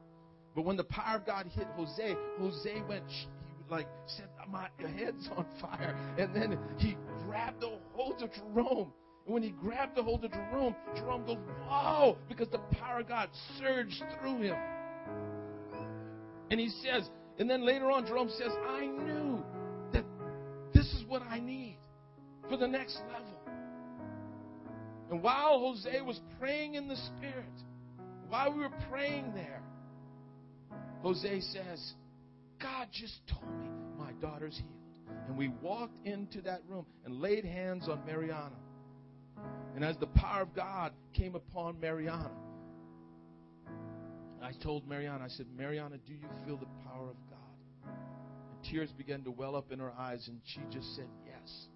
But 0.54 0.64
when 0.64 0.76
the 0.76 0.84
power 0.84 1.16
of 1.16 1.26
God 1.26 1.46
hit 1.46 1.66
Jose, 1.76 2.16
Jose 2.38 2.82
went 2.88 3.08
He 3.08 3.26
like 3.70 3.86
said, 4.06 4.28
"My 4.48 4.68
head's 4.78 5.28
on 5.36 5.46
fire," 5.60 5.96
and 6.18 6.34
then 6.34 6.58
he 6.78 6.96
grabbed 7.24 7.62
a 7.62 7.78
hold 7.92 8.22
of 8.22 8.32
Jerome. 8.32 8.92
And 9.26 9.34
when 9.34 9.42
he 9.42 9.50
grabbed 9.50 9.96
a 9.98 10.02
hold 10.02 10.24
of 10.24 10.32
Jerome, 10.32 10.74
Jerome 10.96 11.24
goes, 11.24 11.38
"Whoa!" 11.66 12.18
Because 12.28 12.48
the 12.48 12.58
power 12.78 13.00
of 13.00 13.08
God 13.08 13.28
surged 13.58 14.02
through 14.18 14.40
him. 14.42 14.56
And 16.50 16.58
he 16.58 16.68
says, 16.68 17.08
and 17.38 17.48
then 17.48 17.64
later 17.64 17.90
on, 17.90 18.06
Jerome 18.06 18.28
says, 18.28 18.52
"I 18.68 18.86
knew 18.86 19.42
that 19.92 20.04
this 20.74 20.92
is 20.92 21.04
what 21.06 21.22
I 21.22 21.38
need 21.38 21.78
for 22.48 22.56
the 22.56 22.66
next 22.68 23.00
level." 23.08 23.38
And 25.10 25.22
while 25.22 25.58
Jose 25.60 26.00
was 26.02 26.20
praying 26.38 26.74
in 26.74 26.86
the 26.86 26.96
Spirit, 26.96 27.64
while 28.28 28.52
we 28.52 28.60
were 28.60 28.76
praying 28.90 29.32
there, 29.34 29.59
Jose 31.02 31.40
says, 31.40 31.94
God 32.60 32.88
just 32.92 33.20
told 33.26 33.50
me 33.58 33.68
my 33.98 34.12
daughter's 34.20 34.56
healed. 34.56 35.16
And 35.26 35.36
we 35.36 35.48
walked 35.48 36.06
into 36.06 36.40
that 36.42 36.60
room 36.68 36.86
and 37.04 37.20
laid 37.20 37.44
hands 37.44 37.88
on 37.88 38.04
Mariana. 38.06 38.56
And 39.74 39.84
as 39.84 39.96
the 39.96 40.06
power 40.06 40.42
of 40.42 40.54
God 40.54 40.92
came 41.14 41.34
upon 41.34 41.80
Mariana, 41.80 42.30
I 44.42 44.52
told 44.62 44.86
Mariana, 44.88 45.24
I 45.24 45.28
said, 45.28 45.46
Mariana, 45.56 45.96
do 46.06 46.12
you 46.12 46.26
feel 46.44 46.56
the 46.56 46.66
power 46.84 47.10
of 47.10 47.16
God? 47.28 47.92
And 48.52 48.70
tears 48.70 48.90
began 48.96 49.22
to 49.24 49.30
well 49.30 49.54
up 49.54 49.70
in 49.70 49.78
her 49.78 49.92
eyes, 49.98 50.26
and 50.28 50.40
she 50.44 50.60
just 50.70 50.96
said, 50.96 51.06
Yes. 51.26 51.66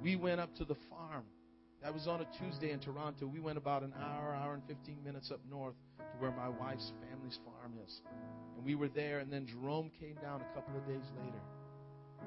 We 0.00 0.16
went 0.16 0.40
up 0.40 0.54
to 0.56 0.64
the 0.64 0.76
farm. 0.90 1.24
That 1.84 1.92
was 1.92 2.08
on 2.08 2.22
a 2.22 2.26
Tuesday 2.38 2.70
in 2.70 2.80
Toronto. 2.80 3.26
We 3.26 3.40
went 3.40 3.58
about 3.58 3.82
an 3.82 3.92
hour, 4.00 4.34
hour 4.34 4.54
and 4.54 4.62
15 4.66 5.04
minutes 5.04 5.30
up 5.30 5.40
north 5.50 5.74
to 5.98 6.04
where 6.18 6.30
my 6.30 6.48
wife's 6.48 6.90
family's 7.10 7.38
farm 7.44 7.74
is. 7.86 8.00
And 8.56 8.64
we 8.64 8.74
were 8.74 8.88
there, 8.88 9.18
and 9.18 9.30
then 9.30 9.46
Jerome 9.46 9.90
came 10.00 10.14
down 10.22 10.40
a 10.40 10.54
couple 10.54 10.78
of 10.78 10.86
days 10.86 11.04
later, 11.20 11.42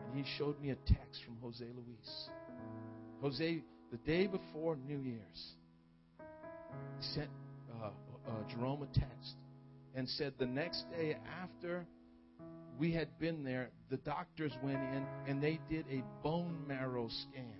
and 0.06 0.16
he 0.16 0.24
showed 0.38 0.62
me 0.62 0.70
a 0.70 0.76
text 0.76 1.24
from 1.26 1.38
Jose 1.42 1.66
Luis. 1.66 2.30
Jose, 3.24 3.64
the 3.90 3.98
day 4.06 4.28
before 4.28 4.78
New 4.88 5.00
Year's, 5.00 5.56
sent 7.16 7.30
uh, 7.82 7.88
uh, 8.28 8.32
Jerome 8.52 8.84
a 8.84 9.00
text 9.00 9.38
and 9.96 10.08
said 10.08 10.34
the 10.38 10.46
next 10.46 10.86
day 10.92 11.18
after 11.42 11.88
we 12.78 12.92
had 12.92 13.18
been 13.18 13.44
there, 13.44 13.72
the 13.90 13.98
doctors 13.98 14.52
went 14.62 14.78
in 14.78 15.04
and 15.26 15.42
they 15.42 15.60
did 15.68 15.88
a 15.90 16.04
bone 16.22 16.60
marrow 16.68 17.10
scan. 17.10 17.56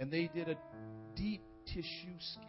And 0.00 0.10
they 0.10 0.28
did 0.34 0.48
a 0.48 0.56
deep 1.16 1.42
tissue 1.66 2.18
scan. 2.18 2.46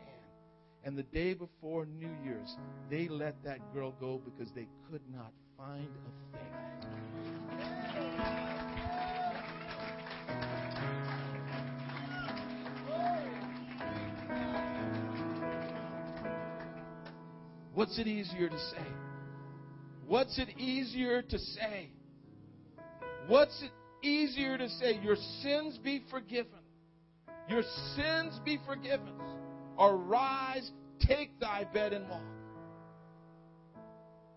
And 0.84 0.98
the 0.98 1.04
day 1.04 1.34
before 1.34 1.86
New 1.86 2.12
Year's, 2.24 2.56
they 2.90 3.08
let 3.08 3.44
that 3.44 3.74
girl 3.74 3.94
go 4.00 4.22
because 4.24 4.54
they 4.54 4.68
could 4.90 5.02
not 5.12 5.32
find 5.58 5.88
a 5.88 6.38
thing. 6.38 6.56
What's 17.74 18.00
it 18.00 18.08
easier 18.08 18.50
to 18.50 18.58
say? 18.58 18.88
What's 20.08 20.38
it 20.40 20.58
easier 20.58 21.22
to 21.22 21.40
say? 21.40 21.90
What's 23.28 23.62
it 23.62 23.72
easier 24.06 24.58
to 24.58 24.70
say? 24.70 25.00
Your 25.04 25.16
sins 25.42 25.78
be 25.84 26.04
forgiven. 26.10 26.65
Your 27.48 27.64
sins 27.96 28.40
be 28.44 28.60
forgiven. 28.66 29.14
Arise, 29.80 30.70
take 31.00 31.40
thy 31.40 31.66
bed 31.66 31.94
and 31.94 32.10
walk. 32.10 32.22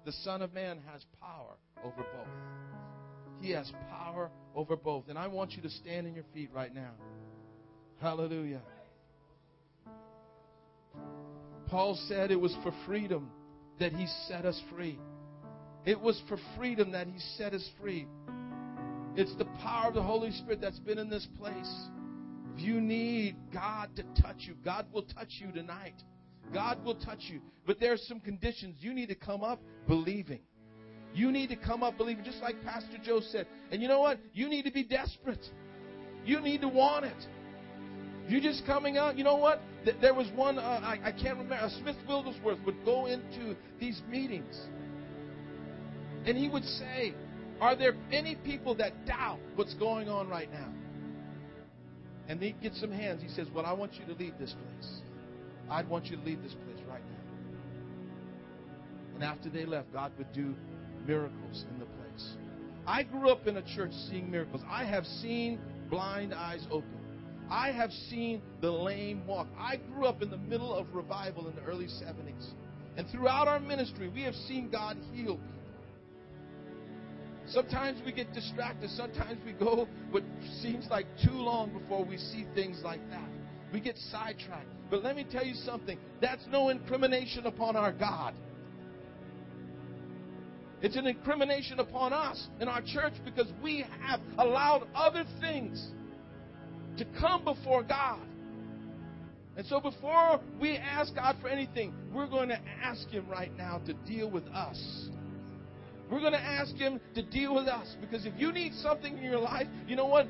The 0.04 0.12
Son 0.12 0.42
of 0.42 0.52
Man 0.52 0.78
has 0.90 1.04
power 1.20 1.54
over 1.84 1.96
both. 1.96 3.40
He 3.40 3.50
has 3.52 3.70
power 3.90 4.30
over 4.54 4.76
both. 4.76 5.04
And 5.08 5.18
I 5.18 5.26
want 5.28 5.52
you 5.52 5.62
to 5.62 5.70
stand 5.70 6.06
in 6.06 6.14
your 6.14 6.24
feet 6.34 6.50
right 6.52 6.74
now. 6.74 6.92
Hallelujah. 8.00 8.62
Paul 11.68 11.98
said 12.08 12.30
it 12.30 12.40
was 12.40 12.56
for 12.62 12.72
freedom 12.86 13.30
that 13.78 13.92
he 13.92 14.06
set 14.26 14.44
us 14.44 14.60
free. 14.74 14.98
It 15.84 16.00
was 16.00 16.20
for 16.28 16.38
freedom 16.56 16.92
that 16.92 17.06
he 17.06 17.18
set 17.36 17.52
us 17.54 17.68
free. 17.80 18.06
It's 19.16 19.34
the 19.36 19.44
power 19.62 19.88
of 19.88 19.94
the 19.94 20.02
Holy 20.02 20.30
Spirit 20.32 20.60
that's 20.60 20.78
been 20.78 20.98
in 20.98 21.10
this 21.10 21.26
place. 21.38 21.88
You 22.58 22.80
need 22.80 23.36
God 23.52 23.90
to 23.96 24.02
touch 24.20 24.38
you, 24.40 24.54
God 24.64 24.86
will 24.92 25.02
touch 25.04 25.38
you 25.38 25.52
tonight. 25.52 25.94
God 26.52 26.82
will 26.84 26.94
touch 26.94 27.24
you. 27.28 27.40
But 27.66 27.78
there 27.78 27.92
are 27.92 27.98
some 27.98 28.20
conditions. 28.20 28.76
You 28.80 28.94
need 28.94 29.08
to 29.08 29.14
come 29.14 29.42
up 29.42 29.60
believing. 29.86 30.40
You 31.14 31.30
need 31.30 31.48
to 31.50 31.56
come 31.56 31.82
up 31.82 31.96
believing, 31.98 32.24
just 32.24 32.40
like 32.40 32.62
Pastor 32.64 32.98
Joe 33.02 33.20
said. 33.20 33.46
And 33.70 33.82
you 33.82 33.88
know 33.88 34.00
what? 34.00 34.18
You 34.32 34.48
need 34.48 34.64
to 34.64 34.70
be 34.70 34.82
desperate. 34.82 35.44
You 36.24 36.40
need 36.40 36.60
to 36.62 36.68
want 36.68 37.04
it. 37.04 37.16
You 38.28 38.40
just 38.40 38.66
coming 38.66 38.98
out. 38.98 39.16
You 39.16 39.24
know 39.24 39.36
what? 39.36 39.60
There 40.00 40.14
was 40.14 40.28
one. 40.34 40.58
Uh, 40.58 40.80
I, 40.82 40.98
I 41.04 41.12
can't 41.12 41.38
remember. 41.38 41.54
Uh, 41.54 41.70
Smith 41.80 41.96
Wigglesworth 42.06 42.58
would 42.66 42.84
go 42.84 43.06
into 43.06 43.56
these 43.80 44.02
meetings, 44.10 44.54
and 46.26 46.36
he 46.36 46.48
would 46.48 46.64
say, 46.64 47.14
"Are 47.58 47.74
there 47.74 47.94
any 48.12 48.34
people 48.36 48.74
that 48.76 49.06
doubt 49.06 49.38
what's 49.54 49.72
going 49.74 50.10
on 50.10 50.28
right 50.28 50.52
now?" 50.52 50.68
And 52.28 52.42
he'd 52.42 52.60
get 52.60 52.74
some 52.74 52.92
hands. 52.92 53.22
He 53.22 53.28
says, 53.28 53.48
"Well, 53.50 53.64
I 53.64 53.72
want 53.72 53.94
you 53.94 54.04
to 54.06 54.12
leave 54.12 54.38
this 54.38 54.52
place. 54.52 55.00
I'd 55.70 55.88
want 55.88 56.06
you 56.06 56.16
to 56.16 56.22
leave 56.22 56.42
this 56.42 56.54
place 56.54 56.78
right 56.88 57.02
now." 57.02 57.16
And 59.14 59.24
after 59.24 59.48
they 59.48 59.64
left, 59.64 59.92
God 59.92 60.12
would 60.18 60.32
do 60.32 60.54
miracles 61.06 61.64
in 61.70 61.78
the 61.78 61.86
place. 61.86 62.36
I 62.86 63.02
grew 63.02 63.30
up 63.30 63.46
in 63.46 63.56
a 63.56 63.62
church 63.62 63.92
seeing 63.92 64.30
miracles. 64.30 64.62
I 64.68 64.84
have 64.84 65.06
seen 65.06 65.58
blind 65.90 66.32
eyes 66.34 66.66
open. 66.70 66.98
I 67.50 67.72
have 67.72 67.92
seen 67.92 68.42
the 68.60 68.70
lame 68.70 69.26
walk. 69.26 69.48
I 69.58 69.76
grew 69.76 70.04
up 70.04 70.22
in 70.22 70.30
the 70.30 70.36
middle 70.36 70.74
of 70.74 70.94
revival 70.94 71.48
in 71.48 71.56
the 71.56 71.62
early 71.62 71.88
70s. 71.88 72.54
And 72.96 73.08
throughout 73.08 73.48
our 73.48 73.60
ministry, 73.60 74.08
we 74.08 74.22
have 74.22 74.34
seen 74.34 74.68
God 74.68 74.98
heal 75.12 75.36
people. 75.36 75.57
Sometimes 77.50 78.00
we 78.04 78.12
get 78.12 78.32
distracted. 78.32 78.90
Sometimes 78.90 79.38
we 79.44 79.52
go 79.52 79.88
what 80.10 80.22
seems 80.60 80.86
like 80.90 81.06
too 81.24 81.32
long 81.32 81.72
before 81.72 82.04
we 82.04 82.18
see 82.18 82.46
things 82.54 82.80
like 82.84 83.00
that. 83.10 83.28
We 83.72 83.80
get 83.80 83.96
sidetracked. 84.10 84.68
But 84.90 85.02
let 85.02 85.16
me 85.16 85.26
tell 85.30 85.44
you 85.44 85.54
something 85.54 85.98
that's 86.20 86.44
no 86.50 86.68
incrimination 86.68 87.46
upon 87.46 87.76
our 87.76 87.92
God. 87.92 88.34
It's 90.80 90.96
an 90.96 91.06
incrimination 91.06 91.80
upon 91.80 92.12
us 92.12 92.48
and 92.60 92.68
our 92.68 92.82
church 92.82 93.14
because 93.24 93.48
we 93.62 93.84
have 94.06 94.20
allowed 94.38 94.86
other 94.94 95.24
things 95.40 95.90
to 96.98 97.04
come 97.18 97.44
before 97.44 97.82
God. 97.82 98.20
And 99.56 99.66
so 99.66 99.80
before 99.80 100.40
we 100.60 100.76
ask 100.76 101.14
God 101.16 101.36
for 101.42 101.48
anything, 101.48 101.92
we're 102.12 102.28
going 102.28 102.48
to 102.50 102.60
ask 102.82 103.08
Him 103.08 103.28
right 103.28 103.54
now 103.56 103.78
to 103.86 103.92
deal 103.92 104.30
with 104.30 104.46
us. 104.48 105.08
We're 106.10 106.20
going 106.20 106.32
to 106.32 106.40
ask 106.40 106.74
Him 106.74 107.00
to 107.14 107.22
deal 107.22 107.54
with 107.54 107.66
us 107.66 107.96
because 108.00 108.24
if 108.24 108.32
you 108.36 108.52
need 108.52 108.74
something 108.74 109.16
in 109.16 109.24
your 109.24 109.38
life, 109.38 109.66
you 109.86 109.96
know 109.96 110.06
what? 110.06 110.26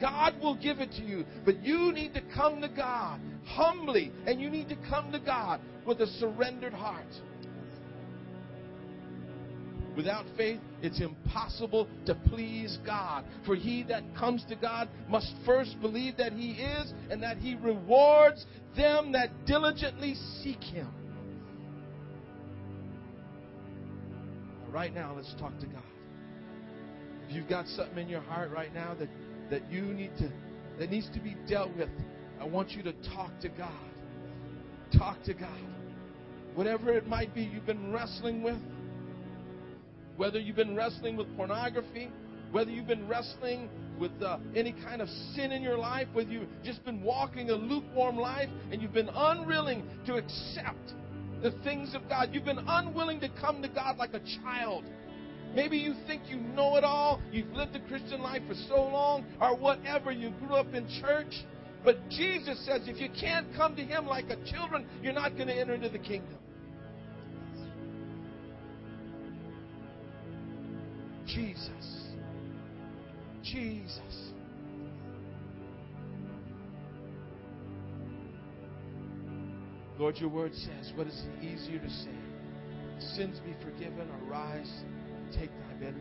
God 0.00 0.34
will 0.40 0.56
give 0.56 0.80
it 0.80 0.90
to 0.92 1.02
you. 1.02 1.24
But 1.44 1.64
you 1.64 1.92
need 1.92 2.12
to 2.14 2.22
come 2.34 2.60
to 2.60 2.68
God 2.68 3.20
humbly 3.46 4.12
and 4.26 4.40
you 4.40 4.50
need 4.50 4.68
to 4.68 4.76
come 4.88 5.12
to 5.12 5.18
God 5.18 5.60
with 5.86 6.00
a 6.00 6.06
surrendered 6.06 6.72
heart. 6.72 7.06
Without 9.96 10.24
faith, 10.36 10.60
it's 10.80 11.00
impossible 11.00 11.86
to 12.06 12.14
please 12.14 12.78
God. 12.84 13.24
For 13.44 13.54
he 13.54 13.82
that 13.84 14.02
comes 14.16 14.44
to 14.46 14.56
God 14.56 14.88
must 15.08 15.34
first 15.44 15.80
believe 15.80 16.16
that 16.16 16.32
he 16.32 16.52
is 16.52 16.92
and 17.10 17.22
that 17.22 17.36
he 17.36 17.54
rewards 17.56 18.46
them 18.74 19.12
that 19.12 19.44
diligently 19.44 20.14
seek 20.42 20.62
him. 20.62 20.88
Right 24.72 24.94
now, 24.94 25.12
let's 25.14 25.34
talk 25.38 25.58
to 25.58 25.66
God. 25.66 25.82
If 27.28 27.36
you've 27.36 27.48
got 27.48 27.66
something 27.68 27.98
in 27.98 28.08
your 28.08 28.22
heart 28.22 28.50
right 28.50 28.72
now 28.72 28.94
that, 28.98 29.08
that 29.50 29.70
you 29.70 29.82
need 29.82 30.16
to 30.18 30.32
that 30.78 30.90
needs 30.90 31.10
to 31.12 31.20
be 31.20 31.36
dealt 31.46 31.76
with, 31.76 31.90
I 32.40 32.46
want 32.46 32.70
you 32.70 32.82
to 32.84 32.92
talk 33.14 33.38
to 33.42 33.50
God. 33.50 33.90
Talk 34.96 35.22
to 35.24 35.34
God. 35.34 35.60
Whatever 36.54 36.90
it 36.90 37.06
might 37.06 37.34
be 37.34 37.42
you've 37.42 37.66
been 37.66 37.92
wrestling 37.92 38.42
with, 38.42 38.56
whether 40.16 40.40
you've 40.40 40.56
been 40.56 40.74
wrestling 40.74 41.16
with 41.16 41.34
pornography, 41.36 42.10
whether 42.50 42.70
you've 42.70 42.86
been 42.86 43.06
wrestling 43.06 43.68
with 43.98 44.12
uh, 44.22 44.38
any 44.56 44.72
kind 44.72 45.02
of 45.02 45.08
sin 45.34 45.52
in 45.52 45.62
your 45.62 45.76
life, 45.76 46.08
whether 46.14 46.30
you've 46.30 46.48
just 46.64 46.82
been 46.84 47.02
walking 47.02 47.50
a 47.50 47.54
lukewarm 47.54 48.16
life 48.16 48.48
and 48.70 48.80
you've 48.80 48.94
been 48.94 49.10
unwilling 49.14 49.84
to 50.06 50.14
accept 50.14 50.94
the 51.42 51.50
things 51.64 51.94
of 51.94 52.08
God, 52.08 52.30
you've 52.32 52.44
been 52.44 52.64
unwilling 52.66 53.20
to 53.20 53.28
come 53.40 53.62
to 53.62 53.68
God 53.68 53.96
like 53.98 54.14
a 54.14 54.20
child. 54.42 54.84
Maybe 55.54 55.76
you 55.76 55.94
think 56.06 56.22
you 56.28 56.36
know 56.36 56.76
it 56.76 56.84
all, 56.84 57.20
you've 57.30 57.52
lived 57.52 57.74
the 57.74 57.80
Christian 57.80 58.22
life 58.22 58.42
for 58.48 58.54
so 58.68 58.76
long, 58.76 59.26
or 59.40 59.56
whatever, 59.56 60.10
you 60.10 60.30
grew 60.40 60.54
up 60.54 60.72
in 60.72 60.88
church. 61.00 61.44
But 61.84 62.08
Jesus 62.08 62.64
says 62.64 62.82
if 62.86 63.00
you 63.00 63.08
can't 63.20 63.46
come 63.54 63.76
to 63.76 63.82
Him 63.82 64.06
like 64.06 64.26
a 64.30 64.36
children, 64.50 64.86
you're 65.02 65.12
not 65.12 65.36
going 65.36 65.48
to 65.48 65.54
enter 65.54 65.74
into 65.74 65.88
the 65.88 65.98
kingdom. 65.98 66.38
Jesus. 71.26 72.12
Jesus. 73.42 74.31
Lord, 79.98 80.16
your 80.16 80.30
word 80.30 80.54
says, 80.54 80.92
what 80.94 81.06
is 81.06 81.22
easier 81.40 81.78
to 81.78 81.90
say? 81.90 82.16
Sins 83.14 83.40
be 83.40 83.54
forgiven 83.64 84.08
or 84.08 84.30
rise, 84.30 84.70
take 85.32 85.50
thy 85.50 85.74
bed. 85.74 85.94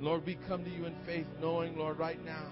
Lord, 0.00 0.24
we 0.26 0.38
come 0.48 0.64
to 0.64 0.70
you 0.70 0.86
in 0.86 0.94
faith, 1.06 1.26
knowing, 1.40 1.76
Lord, 1.76 1.98
right 1.98 2.22
now 2.24 2.48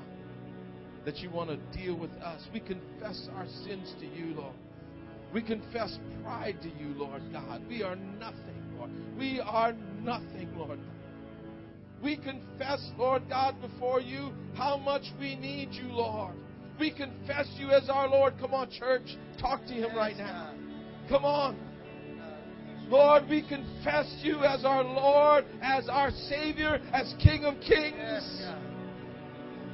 that 1.05 1.19
you 1.19 1.31
want 1.31 1.51
to 1.51 1.79
deal 1.79 1.97
with 1.97 2.11
us. 2.23 2.43
We 2.53 2.61
confess 2.61 3.29
our 3.35 3.47
sins 3.65 3.95
to 4.01 4.07
you, 4.07 4.35
Lord. 4.35 4.55
We 5.33 5.43
confess 5.43 5.99
pride 6.23 6.59
to 6.63 6.69
you, 6.69 6.95
Lord 6.97 7.23
God. 7.33 7.63
We 7.69 7.83
are 7.83 7.97
nothing, 7.97 8.77
Lord. 8.77 8.91
We 9.17 9.41
are 9.41 9.73
nothing, 10.03 10.49
Lord 10.57 10.79
God. 10.79 11.01
We 12.03 12.17
confess, 12.17 12.91
Lord 12.99 13.29
God, 13.29 13.61
before 13.61 14.01
you 14.01 14.33
how 14.55 14.77
much 14.79 15.05
we 15.19 15.37
need 15.37 15.73
you, 15.73 15.89
Lord. 15.89 16.35
We 16.81 16.91
confess 16.91 17.47
you 17.59 17.71
as 17.71 17.91
our 17.91 18.09
Lord. 18.09 18.39
Come 18.41 18.55
on, 18.55 18.71
church. 18.71 19.19
Talk 19.39 19.67
to 19.67 19.75
him 19.75 19.95
right 19.95 20.17
now. 20.17 20.55
Come 21.11 21.27
on. 21.27 21.59
Lord, 22.89 23.25
we 23.29 23.47
confess 23.47 24.07
you 24.23 24.39
as 24.39 24.65
our 24.65 24.83
Lord, 24.83 25.45
as 25.61 25.91
our 25.91 26.11
Savior, 26.11 26.81
as 26.95 27.15
King 27.23 27.45
of 27.45 27.61
Kings. 27.61 28.43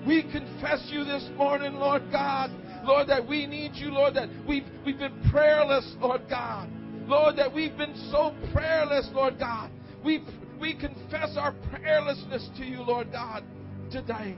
We 0.04 0.22
confess 0.24 0.88
you 0.90 1.04
this 1.04 1.30
morning, 1.36 1.74
Lord 1.74 2.02
God. 2.10 2.50
Lord, 2.84 3.08
that 3.08 3.26
we 3.26 3.46
need 3.46 3.72
you, 3.74 3.90
Lord, 3.90 4.14
that 4.14 4.28
we've, 4.46 4.66
we've 4.84 4.98
been 4.98 5.30
prayerless, 5.30 5.94
Lord 6.00 6.22
God. 6.28 6.68
Lord, 7.06 7.36
that 7.36 7.52
we've 7.52 7.76
been 7.76 7.96
so 8.10 8.34
prayerless, 8.52 9.08
Lord 9.12 9.38
God. 9.38 9.70
We, 10.04 10.24
we 10.60 10.74
confess 10.74 11.36
our 11.36 11.54
prayerlessness 11.72 12.56
to 12.58 12.64
you, 12.64 12.82
Lord 12.82 13.12
God, 13.12 13.44
today. 13.92 14.36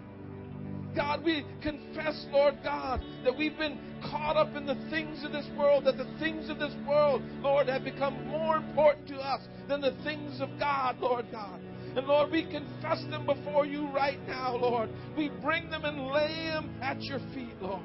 God, 0.95 1.24
we 1.24 1.45
confess, 1.62 2.26
Lord 2.32 2.59
God, 2.62 3.03
that 3.24 3.36
we've 3.36 3.57
been 3.57 3.78
caught 4.03 4.36
up 4.36 4.55
in 4.57 4.66
the 4.66 4.76
things 4.91 5.24
of 5.24 5.32
this 5.32 5.47
world, 5.57 5.84
that 5.84 5.97
the 5.97 6.09
things 6.18 6.49
of 6.49 6.59
this 6.59 6.74
world, 6.86 7.22
Lord, 7.43 7.68
have 7.68 7.84
become 7.84 8.26
more 8.28 8.57
important 8.57 9.09
to 9.09 9.16
us 9.16 9.41
than 9.68 9.80
the 9.80 9.97
things 10.05 10.41
of 10.41 10.49
God, 10.59 10.99
Lord 11.01 11.26
God. 11.30 11.61
And 11.97 12.07
Lord, 12.07 12.30
we 12.30 12.45
confess 12.45 13.03
them 13.11 13.26
before 13.26 13.66
you 13.66 13.89
right 13.89 14.18
now, 14.26 14.57
Lord. 14.57 14.91
We 15.16 15.30
bring 15.43 15.70
them 15.70 15.84
and 15.84 16.07
lay 16.09 16.47
them 16.47 16.70
at 16.82 17.03
your 17.03 17.18
feet, 17.34 17.55
Lord. 17.61 17.82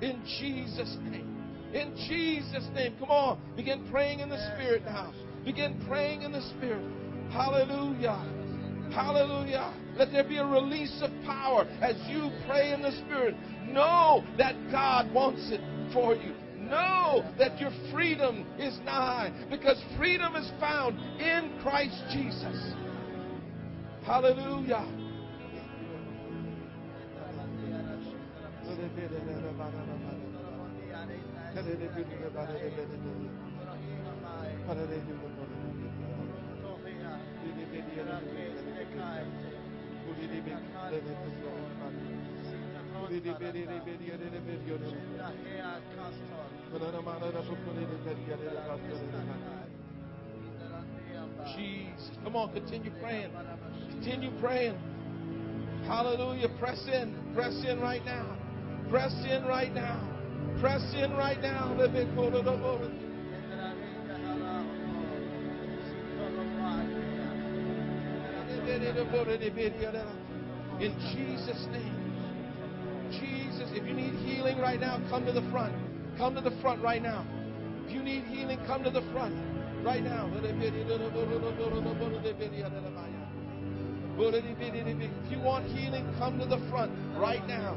In 0.00 0.22
Jesus' 0.38 0.96
name. 1.02 1.26
In 1.74 1.94
Jesus' 2.08 2.66
name. 2.74 2.94
Come 2.98 3.10
on. 3.10 3.38
Begin 3.56 3.86
praying 3.90 4.20
in 4.20 4.28
the 4.28 4.52
Spirit 4.54 4.84
now. 4.84 5.12
Begin 5.44 5.82
praying 5.86 6.22
in 6.22 6.32
the 6.32 6.42
Spirit. 6.56 6.84
Hallelujah. 7.30 8.18
Hallelujah. 8.92 9.72
Let 10.00 10.12
there 10.12 10.24
be 10.24 10.38
a 10.38 10.46
release 10.46 10.98
of 11.02 11.10
power 11.26 11.66
as 11.82 11.94
you 12.08 12.30
pray 12.46 12.72
in 12.72 12.80
the 12.80 12.90
Spirit. 13.04 13.34
Know 13.66 14.24
that 14.38 14.54
God 14.72 15.12
wants 15.12 15.50
it 15.50 15.60
for 15.92 16.14
you. 16.14 16.32
Know 16.56 17.22
that 17.36 17.60
your 17.60 17.70
freedom 17.92 18.46
is 18.58 18.78
nigh 18.86 19.30
because 19.50 19.76
freedom 19.98 20.36
is 20.36 20.50
found 20.58 20.98
in 21.20 21.52
Christ 21.60 22.02
Jesus. 22.14 22.72
Hallelujah. 24.06 24.86
Jesus. 51.56 52.10
Come 52.22 52.36
on, 52.36 52.52
continue 52.52 52.92
praying. 53.00 53.30
Continue 53.90 54.30
praying. 54.40 54.76
Hallelujah. 55.86 56.48
Press 56.58 56.86
in. 56.86 57.14
Press 57.34 57.64
in 57.66 57.80
right 57.80 58.04
now. 58.04 58.36
Press 58.90 59.12
in 59.28 59.44
right 59.44 59.72
now. 59.74 60.00
Press 60.60 60.82
in 60.94 61.12
right 61.12 61.40
now. 61.40 61.74
In 70.80 70.94
Jesus' 71.12 71.66
name. 71.70 71.96
Jesus, 73.10 73.70
if 73.74 73.84
you 73.86 73.92
need 73.92 74.14
healing, 74.24 74.58
right 74.58 74.80
now, 74.80 75.00
come 75.10 75.26
to 75.26 75.32
the 75.32 75.42
front. 75.50 75.74
Come 76.16 76.34
to 76.36 76.40
the 76.40 76.52
front 76.62 76.80
right 76.82 77.02
now. 77.02 77.26
If 77.86 77.92
you 77.92 78.02
need 78.02 78.24
healing, 78.24 78.58
come 78.66 78.84
to 78.84 78.90
the 78.90 79.02
front 79.12 79.34
right 79.84 80.02
now. 80.02 80.30
If 80.32 80.44
you 85.30 85.40
want 85.40 85.66
healing, 85.66 86.14
come 86.18 86.38
to 86.38 86.46
the 86.46 86.58
front 86.70 86.92
right 87.16 87.46
now. 87.48 87.76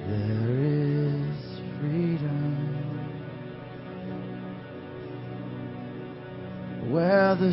there 0.07 0.55
is 0.63 1.37
freedom. 1.81 2.55
Where 6.89 7.35
the 7.35 7.51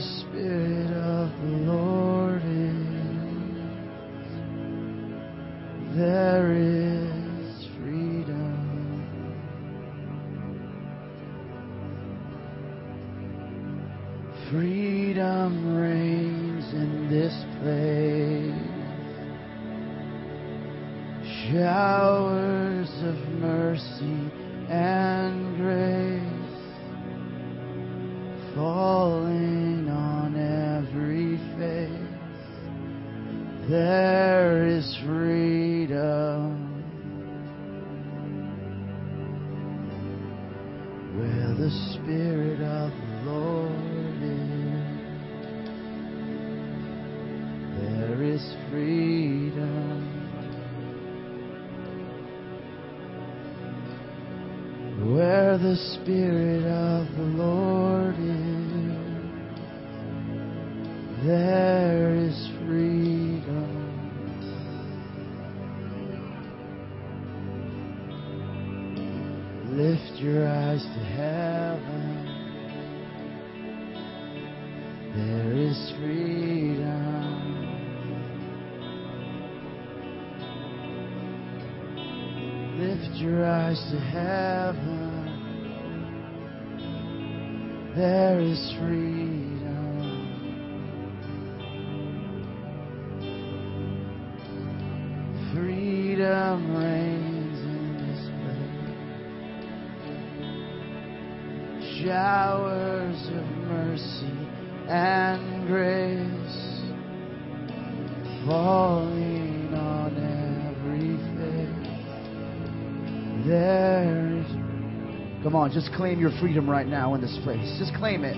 on, 115.64 115.72
just 115.72 115.92
claim 115.94 116.20
your 116.20 116.30
freedom 116.40 116.68
right 116.68 116.86
now 116.86 117.14
in 117.14 117.22
this 117.22 117.38
place. 117.42 117.76
Just 117.78 117.94
claim 117.94 118.22
it. 118.22 118.36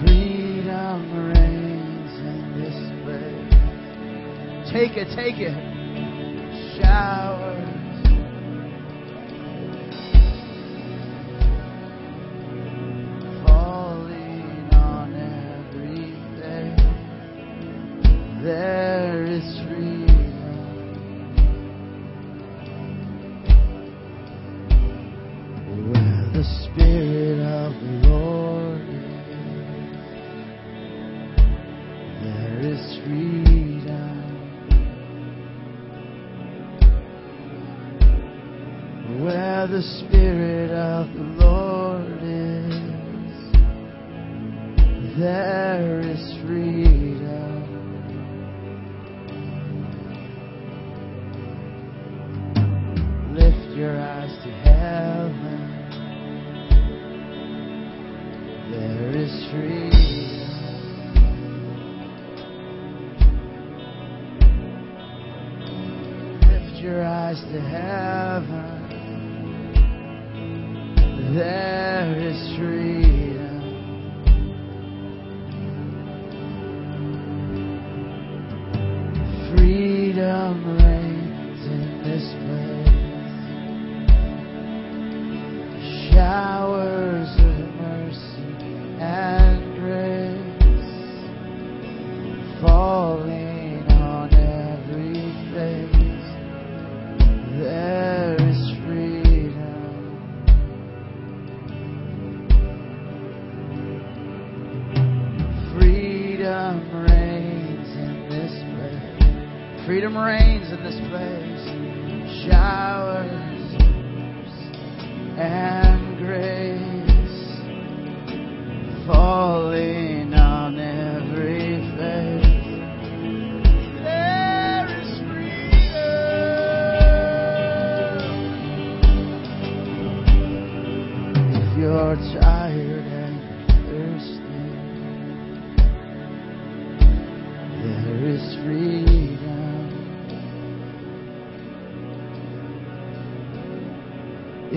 Freedom 0.00 1.32
reigns 1.32 2.12
in 2.20 2.54
this 2.54 2.78
place. 3.02 4.72
Take 4.72 4.96
it, 4.96 5.08
take 5.16 5.40
it. 5.40 5.65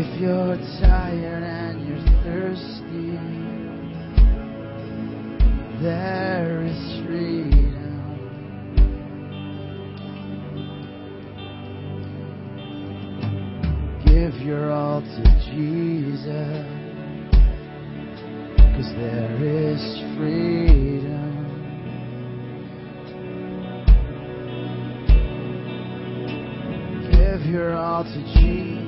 If 0.01 0.21
you're 0.21 0.55
tired 0.79 1.43
and 1.43 1.85
you're 1.85 1.99
thirsty, 2.23 3.19
there 5.83 6.63
is 6.63 7.05
freedom. 7.05 7.75
Give 14.05 14.35
your 14.41 14.71
all 14.71 15.01
to 15.01 15.23
Jesus, 15.51 16.63
cause 18.77 18.91
there 18.95 19.35
is 19.43 19.81
freedom. 20.17 20.69
give 27.11 27.41
your 27.51 27.75
all 27.77 28.05
to 28.05 28.23
Jesus. 28.39 28.78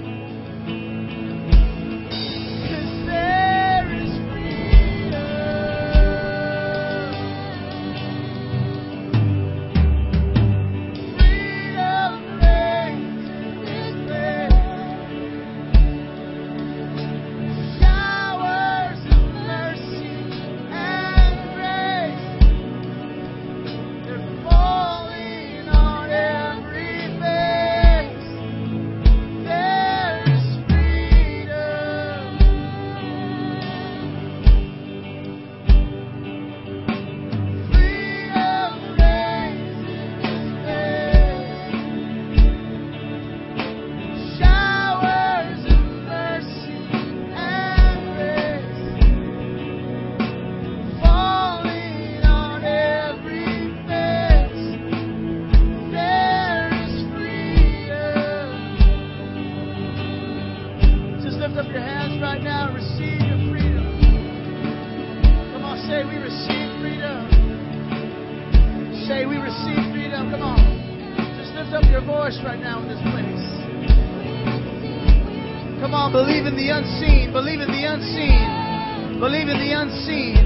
See. 79.91 80.40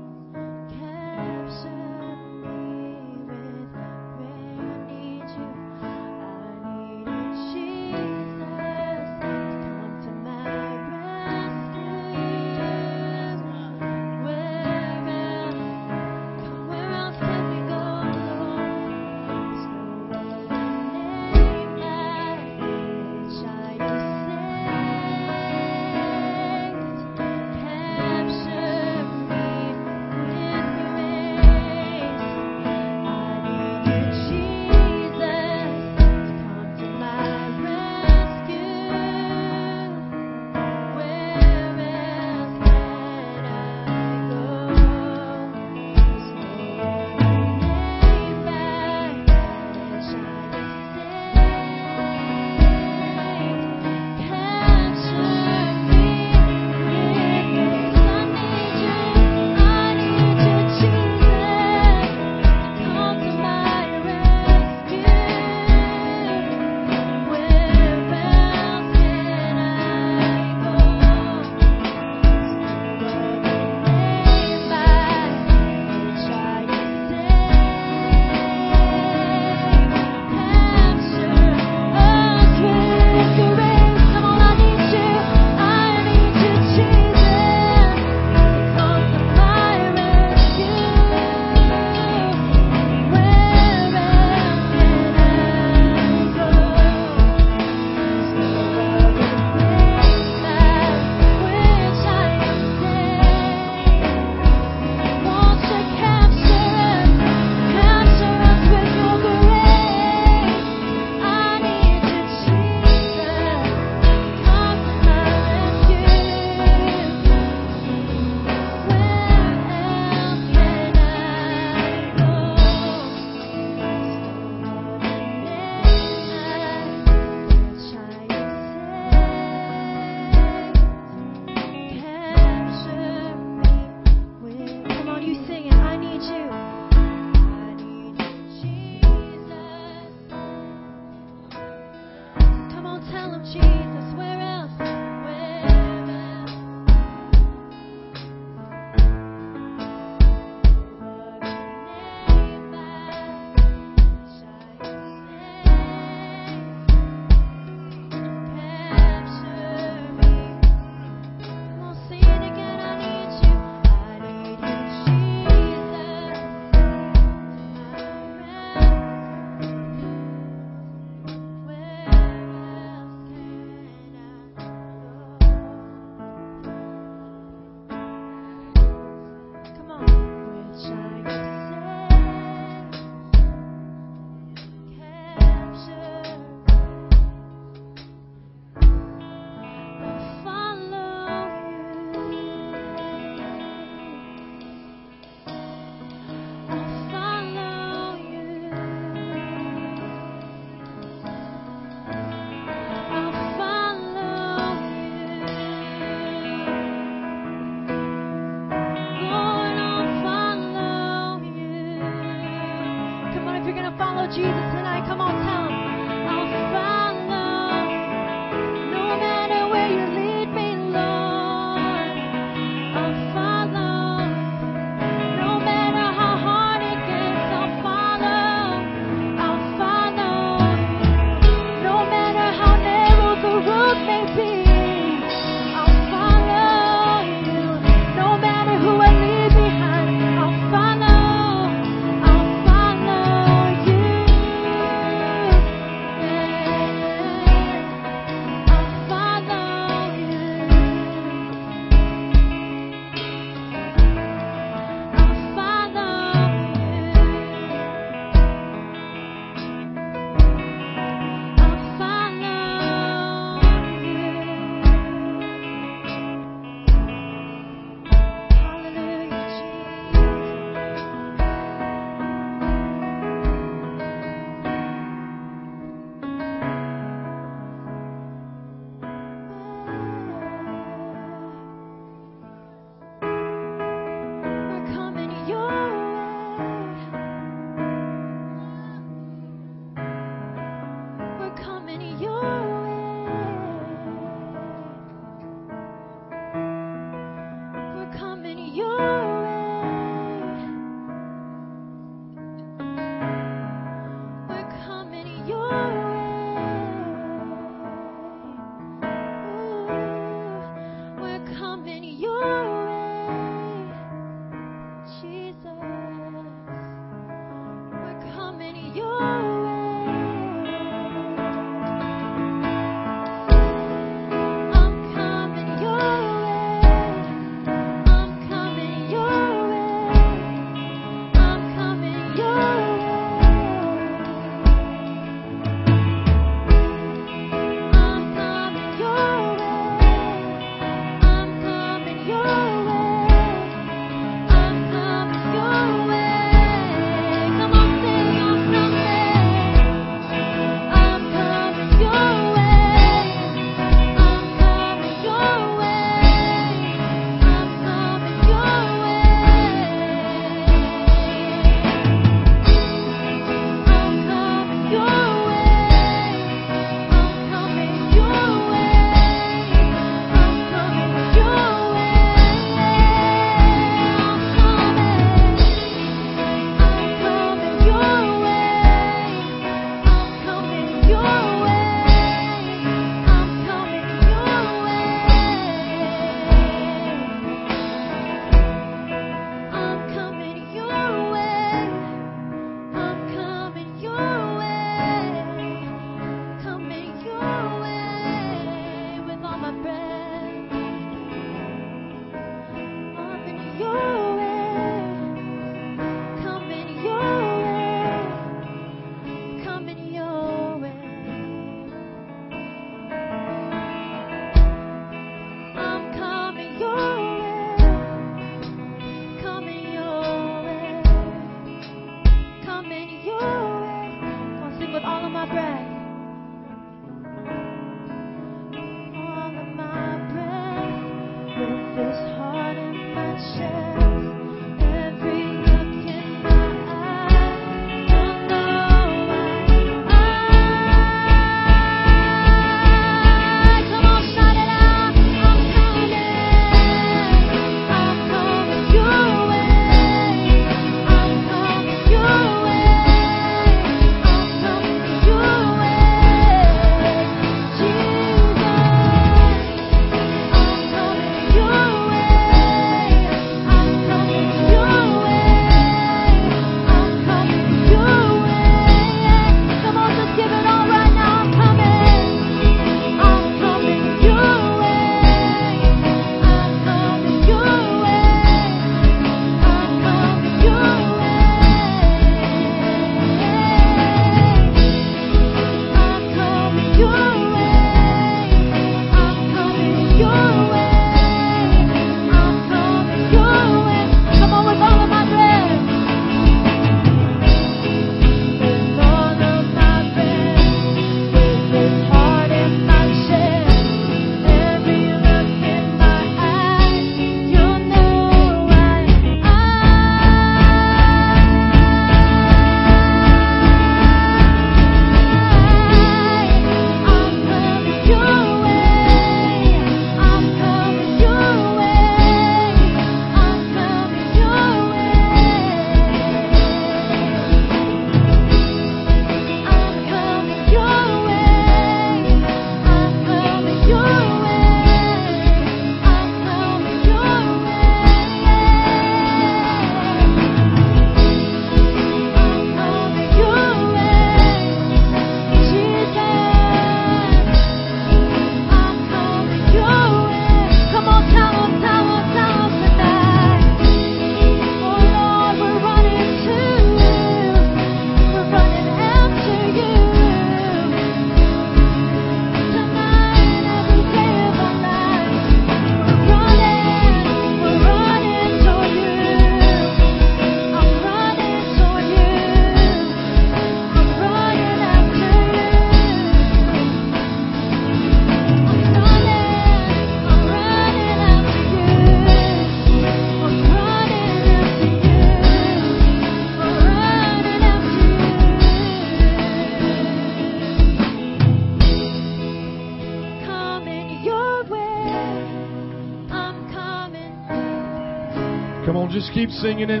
Come 598.88 598.96
on, 598.96 599.12
just 599.12 599.30
keep 599.34 599.50
singing 599.50 599.90
it. 599.90 600.00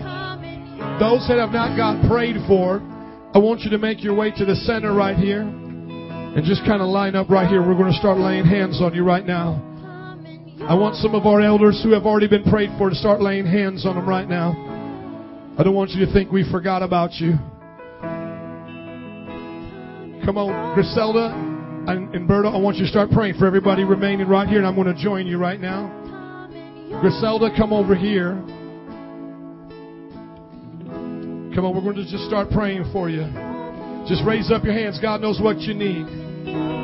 Those 0.96 1.28
that 1.28 1.36
have 1.36 1.52
not 1.52 1.76
got 1.76 2.08
prayed 2.08 2.36
for, 2.48 2.80
I 3.34 3.38
want 3.38 3.60
you 3.60 3.68
to 3.68 3.76
make 3.76 4.02
your 4.02 4.14
way 4.16 4.30
to 4.30 4.46
the 4.46 4.56
center 4.64 4.94
right 4.94 5.14
here 5.14 5.42
and 5.42 6.42
just 6.42 6.64
kind 6.64 6.80
of 6.80 6.88
line 6.88 7.14
up 7.14 7.28
right 7.28 7.46
here. 7.46 7.60
We're 7.60 7.76
going 7.76 7.92
to 7.92 7.98
start 7.98 8.16
laying 8.16 8.46
hands 8.46 8.80
on 8.80 8.94
you 8.94 9.04
right 9.04 9.26
now. 9.26 9.60
I 10.64 10.72
want 10.72 10.96
some 10.96 11.14
of 11.14 11.26
our 11.26 11.42
elders 11.42 11.82
who 11.84 11.92
have 11.92 12.06
already 12.06 12.28
been 12.28 12.44
prayed 12.44 12.70
for 12.78 12.88
to 12.88 12.96
start 12.96 13.20
laying 13.20 13.44
hands 13.44 13.84
on 13.84 13.94
them 13.96 14.08
right 14.08 14.26
now. 14.26 14.56
I 15.58 15.62
don't 15.62 15.74
want 15.74 15.90
you 15.90 16.06
to 16.06 16.10
think 16.10 16.32
we 16.32 16.50
forgot 16.50 16.82
about 16.82 17.12
you. 17.20 17.32
Come 20.24 20.38
on, 20.40 20.72
Griselda 20.72 21.36
and, 21.92 22.14
and 22.14 22.26
Berta, 22.26 22.48
I 22.48 22.56
want 22.56 22.78
you 22.78 22.84
to 22.84 22.90
start 22.90 23.10
praying 23.10 23.34
for 23.38 23.46
everybody 23.46 23.84
remaining 23.84 24.28
right 24.28 24.48
here, 24.48 24.56
and 24.56 24.66
I'm 24.66 24.76
going 24.76 24.88
to 24.88 25.02
join 25.02 25.26
you 25.26 25.36
right 25.36 25.60
now. 25.60 25.92
Griselda, 27.02 27.50
come 27.54 27.74
over 27.74 27.94
here. 27.94 28.42
Come 31.58 31.64
on, 31.64 31.74
we're 31.74 31.82
going 31.82 31.96
to 31.96 32.08
just 32.08 32.24
start 32.26 32.50
praying 32.50 32.88
for 32.92 33.10
you. 33.10 33.26
Just 34.06 34.22
raise 34.24 34.48
up 34.52 34.62
your 34.62 34.74
hands. 34.74 35.00
God 35.02 35.20
knows 35.20 35.40
what 35.42 35.58
you 35.58 35.74
need. 35.74 36.77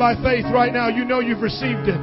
By 0.00 0.16
faith 0.24 0.48
right 0.48 0.72
now. 0.72 0.88
You 0.88 1.04
know 1.04 1.20
you've 1.20 1.44
received 1.44 1.84
it. 1.84 2.00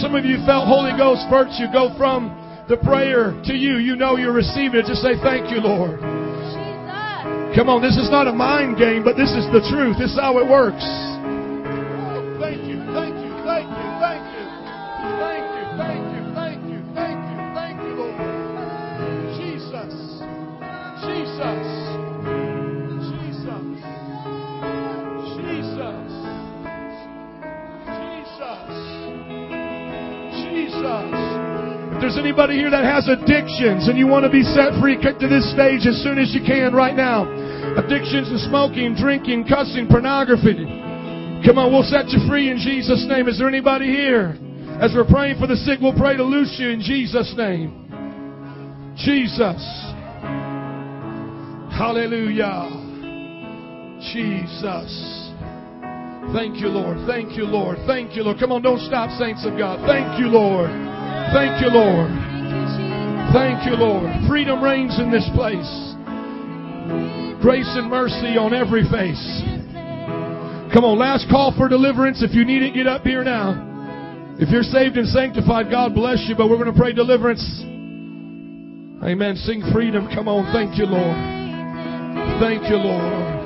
Some 0.00 0.16
of 0.16 0.24
you 0.24 0.40
felt 0.48 0.64
Holy 0.64 0.96
Ghost 0.96 1.28
virtue 1.28 1.68
go 1.68 1.92
from 2.00 2.32
the 2.72 2.80
prayer 2.80 3.36
to 3.44 3.52
you. 3.52 3.76
You 3.76 4.00
know 4.00 4.16
you're 4.16 4.32
receiving 4.32 4.80
it. 4.80 4.88
Just 4.88 5.04
say, 5.04 5.12
Thank 5.20 5.52
you, 5.52 5.60
Lord. 5.60 6.00
Come 7.52 7.68
on, 7.68 7.84
this 7.84 8.00
is 8.00 8.08
not 8.08 8.28
a 8.28 8.32
mind 8.32 8.80
game, 8.80 9.04
but 9.04 9.20
this 9.20 9.28
is 9.28 9.44
the 9.52 9.60
truth. 9.68 10.00
This 10.00 10.16
is 10.16 10.18
how 10.18 10.40
it 10.40 10.48
works. 10.48 10.80
Anybody 32.38 32.62
here 32.62 32.70
that 32.70 32.86
has 32.86 33.10
addictions 33.10 33.90
and 33.90 33.98
you 33.98 34.06
want 34.06 34.22
to 34.22 34.30
be 34.30 34.46
set 34.46 34.70
free, 34.78 34.94
cut 34.94 35.18
to 35.18 35.26
this 35.26 35.42
stage 35.50 35.82
as 35.90 35.98
soon 36.06 36.22
as 36.22 36.30
you 36.30 36.38
can 36.38 36.70
right 36.70 36.94
now. 36.94 37.26
Addictions 37.74 38.30
to 38.30 38.38
smoking, 38.46 38.94
drinking, 38.94 39.42
cussing, 39.42 39.90
pornography. 39.90 40.54
Come 41.42 41.58
on, 41.58 41.74
we'll 41.74 41.82
set 41.82 42.06
you 42.14 42.22
free 42.30 42.46
in 42.46 42.62
Jesus' 42.62 43.04
name. 43.10 43.26
Is 43.26 43.42
there 43.42 43.48
anybody 43.48 43.86
here? 43.86 44.38
As 44.78 44.94
we're 44.94 45.10
praying 45.10 45.42
for 45.42 45.50
the 45.50 45.58
sick, 45.66 45.82
we'll 45.82 45.98
pray 45.98 46.14
to 46.14 46.22
loose 46.22 46.54
you 46.62 46.70
in 46.70 46.78
Jesus' 46.78 47.34
name. 47.34 47.90
Jesus. 48.94 49.58
Hallelujah. 51.74 52.70
Jesus. 54.14 54.86
Thank 56.30 56.62
you, 56.62 56.70
Lord. 56.70 57.02
Thank 57.02 57.34
you, 57.34 57.50
Lord. 57.50 57.78
Thank 57.88 58.14
you, 58.14 58.22
Lord. 58.22 58.38
Come 58.38 58.52
on, 58.52 58.62
don't 58.62 58.82
stop, 58.86 59.10
saints 59.18 59.44
of 59.44 59.58
God. 59.58 59.82
Thank 59.90 60.20
you, 60.20 60.30
Lord. 60.30 60.70
Thank 61.34 61.60
you, 61.60 61.74
Lord. 61.74 62.27
Thank 63.32 63.66
you, 63.66 63.76
Lord. 63.76 64.08
Freedom 64.28 64.62
reigns 64.62 64.98
in 64.98 65.10
this 65.10 65.28
place. 65.34 65.68
Grace 67.42 67.68
and 67.76 67.90
mercy 67.90 68.36
on 68.36 68.54
every 68.54 68.82
face. 68.88 69.20
Come 70.72 70.84
on, 70.84 70.98
last 70.98 71.28
call 71.30 71.54
for 71.56 71.68
deliverance. 71.68 72.22
If 72.22 72.34
you 72.34 72.44
need 72.44 72.62
it, 72.62 72.74
get 72.74 72.86
up 72.86 73.02
here 73.02 73.24
now. 73.24 74.36
If 74.40 74.50
you're 74.50 74.62
saved 74.62 74.96
and 74.96 75.08
sanctified, 75.08 75.70
God 75.70 75.94
bless 75.94 76.24
you, 76.28 76.36
but 76.36 76.48
we're 76.48 76.62
going 76.62 76.72
to 76.72 76.78
pray 76.78 76.92
deliverance. 76.92 77.42
Amen. 79.02 79.36
Sing 79.36 79.62
freedom. 79.72 80.08
Come 80.14 80.28
on. 80.28 80.52
Thank 80.52 80.78
you, 80.78 80.86
Lord. 80.86 81.16
Thank 82.40 82.68
you, 82.70 82.76
Lord. 82.76 83.37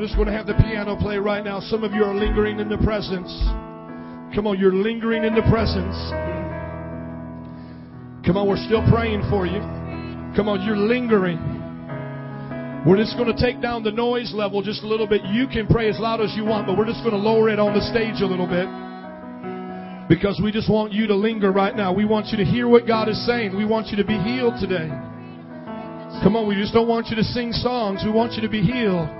Just 0.00 0.16
going 0.16 0.28
to 0.28 0.32
have 0.32 0.46
the 0.46 0.54
piano 0.54 0.96
play 0.96 1.18
right 1.18 1.44
now. 1.44 1.60
Some 1.60 1.84
of 1.84 1.92
you 1.92 2.04
are 2.04 2.14
lingering 2.14 2.58
in 2.58 2.68
the 2.68 2.78
presence. 2.78 3.28
Come 4.34 4.46
on, 4.46 4.58
you're 4.58 4.72
lingering 4.72 5.24
in 5.24 5.34
the 5.34 5.42
presence. 5.50 5.96
Come 8.24 8.36
on, 8.36 8.48
we're 8.48 8.64
still 8.64 8.84
praying 8.88 9.22
for 9.28 9.46
you. 9.46 9.60
Come 10.36 10.48
on, 10.48 10.64
you're 10.64 10.76
lingering. 10.76 11.38
We're 12.86 12.96
just 12.96 13.18
going 13.18 13.28
to 13.28 13.36
take 13.36 13.60
down 13.60 13.82
the 13.82 13.90
noise 13.90 14.32
level 14.32 14.62
just 14.62 14.82
a 14.82 14.86
little 14.86 15.06
bit. 15.06 15.20
You 15.26 15.46
can 15.46 15.66
pray 15.66 15.90
as 15.90 15.98
loud 15.98 16.20
as 16.20 16.32
you 16.34 16.44
want, 16.44 16.66
but 16.66 16.78
we're 16.78 16.86
just 16.86 17.04
going 17.04 17.12
to 17.12 17.20
lower 17.20 17.50
it 17.50 17.58
on 17.58 17.74
the 17.74 17.82
stage 17.92 18.22
a 18.22 18.26
little 18.26 18.48
bit. 18.48 18.64
Because 20.08 20.40
we 20.42 20.50
just 20.50 20.70
want 20.70 20.92
you 20.92 21.06
to 21.08 21.14
linger 21.14 21.52
right 21.52 21.76
now. 21.76 21.92
We 21.92 22.04
want 22.04 22.28
you 22.28 22.38
to 22.38 22.44
hear 22.44 22.68
what 22.68 22.86
God 22.86 23.08
is 23.08 23.20
saying. 23.26 23.56
We 23.56 23.66
want 23.66 23.88
you 23.88 23.96
to 23.98 24.04
be 24.04 24.16
healed 24.16 24.54
today. 24.60 24.88
Come 26.22 26.36
on, 26.36 26.48
we 26.48 26.54
just 26.54 26.72
don't 26.72 26.88
want 26.88 27.08
you 27.08 27.16
to 27.16 27.24
sing 27.24 27.52
songs. 27.52 28.02
We 28.04 28.10
want 28.10 28.32
you 28.32 28.42
to 28.42 28.48
be 28.48 28.62
healed. 28.62 29.19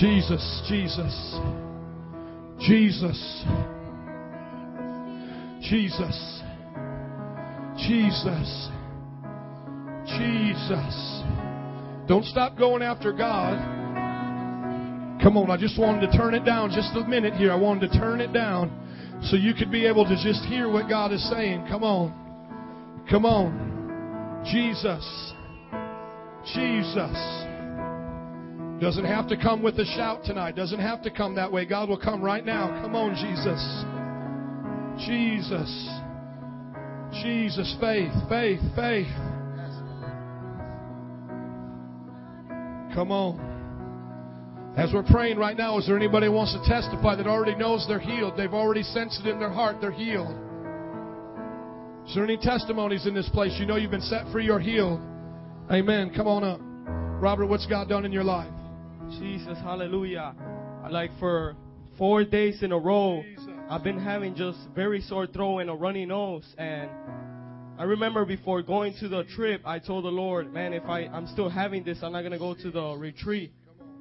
Jesus, 0.00 0.62
Jesus, 0.68 1.40
Jesus, 2.60 3.44
Jesus, 5.62 6.42
Jesus, 7.78 8.68
Jesus. 10.04 11.22
Don't 12.06 12.26
stop 12.26 12.58
going 12.58 12.82
after 12.82 13.10
God. 13.10 13.56
Come 15.22 15.38
on, 15.38 15.50
I 15.50 15.56
just 15.56 15.78
wanted 15.78 16.10
to 16.10 16.16
turn 16.18 16.34
it 16.34 16.44
down 16.44 16.70
just 16.70 16.94
a 16.94 17.08
minute 17.08 17.32
here. 17.32 17.50
I 17.50 17.56
wanted 17.56 17.90
to 17.90 17.98
turn 17.98 18.20
it 18.20 18.34
down 18.34 18.70
so 19.22 19.36
you 19.36 19.54
could 19.54 19.70
be 19.70 19.86
able 19.86 20.04
to 20.04 20.14
just 20.22 20.44
hear 20.44 20.70
what 20.70 20.90
God 20.90 21.10
is 21.10 21.26
saying. 21.30 21.66
Come 21.70 21.82
on. 21.82 23.06
Come 23.10 23.24
on. 23.24 24.44
Jesus. 24.44 25.32
Jesus. 26.54 27.45
Doesn't 28.80 29.06
have 29.06 29.28
to 29.28 29.36
come 29.36 29.62
with 29.62 29.78
a 29.78 29.86
shout 29.86 30.22
tonight. 30.24 30.54
Doesn't 30.54 30.80
have 30.80 31.02
to 31.02 31.10
come 31.10 31.34
that 31.36 31.50
way. 31.50 31.64
God 31.64 31.88
will 31.88 31.98
come 31.98 32.22
right 32.22 32.44
now. 32.44 32.68
Come 32.82 32.94
on, 32.94 33.14
Jesus. 33.14 33.62
Jesus. 35.06 35.70
Jesus. 37.22 37.74
Faith, 37.80 38.12
faith, 38.28 38.60
faith. 38.76 39.06
Come 42.94 43.10
on. 43.10 44.74
As 44.76 44.92
we're 44.92 45.02
praying 45.04 45.38
right 45.38 45.56
now, 45.56 45.78
is 45.78 45.86
there 45.86 45.96
anybody 45.96 46.26
who 46.26 46.32
wants 46.32 46.52
to 46.52 46.62
testify 46.68 47.16
that 47.16 47.26
already 47.26 47.54
knows 47.54 47.86
they're 47.88 47.98
healed? 47.98 48.34
They've 48.36 48.52
already 48.52 48.82
sensed 48.82 49.20
it 49.24 49.28
in 49.28 49.38
their 49.38 49.50
heart, 49.50 49.76
they're 49.80 49.90
healed. 49.90 50.36
Is 52.06 52.14
there 52.14 52.24
any 52.24 52.36
testimonies 52.36 53.06
in 53.06 53.14
this 53.14 53.28
place? 53.30 53.56
You 53.58 53.64
know 53.64 53.76
you've 53.76 53.90
been 53.90 54.02
set 54.02 54.30
free 54.32 54.50
or 54.50 54.60
healed. 54.60 55.00
Amen. 55.70 56.12
Come 56.14 56.26
on 56.26 56.44
up. 56.44 56.60
Robert, 57.22 57.46
what's 57.46 57.66
God 57.66 57.88
done 57.88 58.04
in 58.04 58.12
your 58.12 58.22
life? 58.22 58.52
Jesus, 59.10 59.58
hallelujah. 59.58 60.34
Like 60.90 61.10
for 61.18 61.56
four 61.98 62.24
days 62.24 62.62
in 62.62 62.72
a 62.72 62.78
row, 62.78 63.22
I've 63.68 63.82
been 63.82 63.98
having 63.98 64.34
just 64.34 64.58
very 64.74 65.00
sore 65.00 65.26
throat 65.26 65.58
and 65.58 65.70
a 65.70 65.74
runny 65.74 66.04
nose. 66.04 66.44
And 66.58 66.90
I 67.78 67.84
remember 67.84 68.24
before 68.24 68.62
going 68.62 68.94
to 69.00 69.08
the 69.08 69.24
trip, 69.24 69.62
I 69.64 69.78
told 69.78 70.04
the 70.04 70.10
Lord, 70.10 70.52
man, 70.52 70.72
if 70.72 70.84
I, 70.84 71.06
I'm 71.06 71.26
still 71.26 71.48
having 71.48 71.84
this, 71.84 71.98
I'm 72.02 72.12
not 72.12 72.20
going 72.20 72.32
to 72.32 72.38
go 72.38 72.54
to 72.54 72.70
the 72.70 72.96
retreat. 72.96 73.52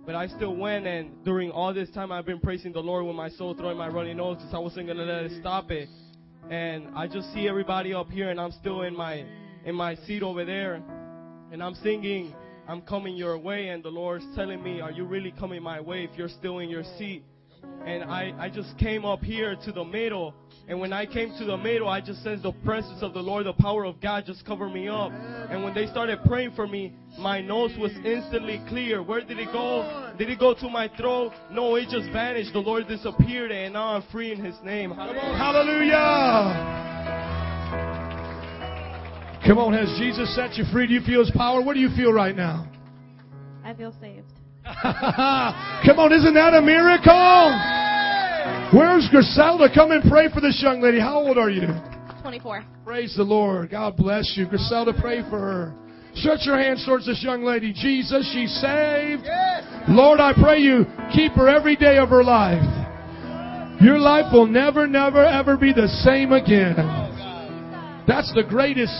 But 0.05 0.13
I 0.13 0.27
still 0.27 0.55
went, 0.55 0.85
and 0.85 1.23
during 1.23 1.49
all 1.49 1.73
this 1.73 1.89
time, 1.89 2.11
I've 2.11 2.27
been 2.27 2.39
praising 2.39 2.71
the 2.71 2.79
Lord 2.79 3.05
with 3.05 3.15
my 3.15 3.29
sore 3.29 3.55
throat 3.55 3.69
and 3.69 3.79
my 3.79 3.87
runny 3.87 4.13
nose 4.13 4.37
because 4.37 4.53
I 4.53 4.59
wasn't 4.59 4.85
going 4.85 4.99
to 4.99 5.03
let 5.03 5.23
it 5.23 5.31
stop 5.39 5.71
it. 5.71 5.89
And 6.49 6.89
I 6.95 7.07
just 7.07 7.33
see 7.33 7.47
everybody 7.47 7.93
up 7.93 8.09
here, 8.09 8.29
and 8.29 8.39
I'm 8.39 8.51
still 8.51 8.83
in 8.83 8.95
my 8.95 9.25
in 9.65 9.73
my 9.73 9.95
seat 10.05 10.21
over 10.21 10.45
there, 10.45 10.75
and 11.51 11.63
I'm 11.63 11.73
singing, 11.75 12.35
"I'm 12.67 12.81
coming 12.81 13.15
your 13.15 13.37
way," 13.37 13.69
and 13.69 13.83
the 13.83 13.89
Lord's 13.89 14.25
telling 14.35 14.63
me, 14.63 14.81
"Are 14.81 14.91
you 14.91 15.05
really 15.05 15.31
coming 15.31 15.61
my 15.61 15.79
way 15.79 16.03
if 16.03 16.17
you're 16.17 16.29
still 16.29 16.59
in 16.59 16.69
your 16.69 16.83
seat?" 16.97 17.23
And 17.85 18.03
I 18.03 18.33
I 18.39 18.49
just 18.49 18.77
came 18.77 19.05
up 19.05 19.23
here 19.23 19.55
to 19.65 19.71
the 19.71 19.83
middle, 19.83 20.33
and 20.67 20.79
when 20.79 20.91
I 20.91 21.05
came 21.05 21.35
to 21.37 21.45
the 21.45 21.57
middle, 21.57 21.87
I 21.87 22.01
just 22.01 22.23
sensed 22.23 22.43
the 22.43 22.51
presence 22.63 23.03
of 23.03 23.13
the 23.13 23.21
Lord, 23.21 23.45
the 23.45 23.53
power 23.53 23.85
of 23.85 24.01
God 24.01 24.25
just 24.25 24.43
covered 24.45 24.69
me 24.69 24.87
up. 24.87 25.11
And 25.11 25.63
when 25.63 25.75
they 25.75 25.85
started 25.87 26.19
praying 26.25 26.53
for 26.55 26.67
me, 26.67 26.93
my 27.19 27.41
nose 27.41 27.71
was 27.77 27.91
instantly 28.03 28.61
clear. 28.67 29.03
Where 29.03 29.21
did 29.21 29.39
it 29.39 29.51
go? 29.53 30.13
Did 30.17 30.29
it 30.29 30.39
go 30.39 30.55
to 30.55 30.69
my 30.69 30.87
throat? 30.97 31.33
No, 31.51 31.75
it 31.75 31.89
just 31.89 32.09
vanished. 32.11 32.53
The 32.53 32.59
Lord 32.59 32.87
disappeared, 32.87 33.51
and 33.51 33.73
now 33.73 33.95
I'm 33.95 34.03
free 34.11 34.31
in 34.31 34.43
His 34.43 34.55
name. 34.63 34.91
Hallelujah. 34.91 36.94
Come 39.45 39.59
on, 39.59 39.73
has 39.73 39.87
Jesus 39.99 40.33
set 40.35 40.55
you 40.55 40.65
free? 40.73 40.87
Do 40.87 40.93
you 40.93 41.01
feel 41.01 41.19
His 41.19 41.31
power? 41.31 41.61
What 41.61 41.75
do 41.75 41.79
you 41.79 41.89
feel 41.95 42.11
right 42.11 42.35
now? 42.35 42.67
I 43.63 43.73
feel 43.73 43.93
saved. 44.01 44.25
Come 44.65 45.99
on, 45.99 46.11
isn't 46.11 46.33
that 46.33 46.53
a 46.55 46.61
miracle? 46.61 47.53
Where's 48.73 49.07
Griselda? 49.11 49.69
Come 49.73 49.91
and 49.91 50.09
pray 50.09 50.29
for 50.33 50.41
this 50.41 50.59
young 50.61 50.81
lady. 50.81 50.99
How 50.99 51.19
old 51.19 51.37
are 51.37 51.51
you? 51.51 51.67
24. 52.21 52.65
Praise 52.83 53.13
the 53.15 53.23
Lord. 53.23 53.69
God 53.69 53.95
bless 53.95 54.33
you. 54.35 54.47
Griselda, 54.47 54.93
pray 54.99 55.21
for 55.29 55.37
her. 55.37 55.75
Stretch 56.15 56.45
your 56.45 56.57
hands 56.57 56.83
towards 56.85 57.05
this 57.05 57.21
young 57.21 57.43
lady. 57.43 57.71
Jesus, 57.71 58.27
she's 58.33 58.51
saved. 58.61 59.27
Lord, 59.89 60.19
I 60.19 60.33
pray 60.33 60.59
you 60.59 60.85
keep 61.13 61.33
her 61.33 61.47
every 61.47 61.75
day 61.75 61.97
of 61.97 62.09
her 62.09 62.23
life. 62.23 62.63
Your 63.81 63.99
life 63.99 64.33
will 64.33 64.47
never, 64.47 64.87
never, 64.87 65.23
ever 65.23 65.57
be 65.57 65.71
the 65.73 65.87
same 66.03 66.31
again. 66.31 66.75
Oh, 66.79 68.03
That's 68.07 68.33
the 68.33 68.43
greatest 68.43 68.95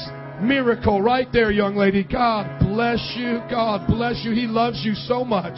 miracle 0.48 1.02
right 1.02 1.28
there, 1.32 1.52
young 1.52 1.76
lady. 1.76 2.04
God 2.04 2.60
bless 2.60 3.14
you. 3.18 3.42
God 3.50 3.88
bless 3.88 4.24
you. 4.24 4.32
He 4.32 4.48
loves 4.48 4.82
you 4.84 4.94
so 4.94 5.24
much. 5.26 5.58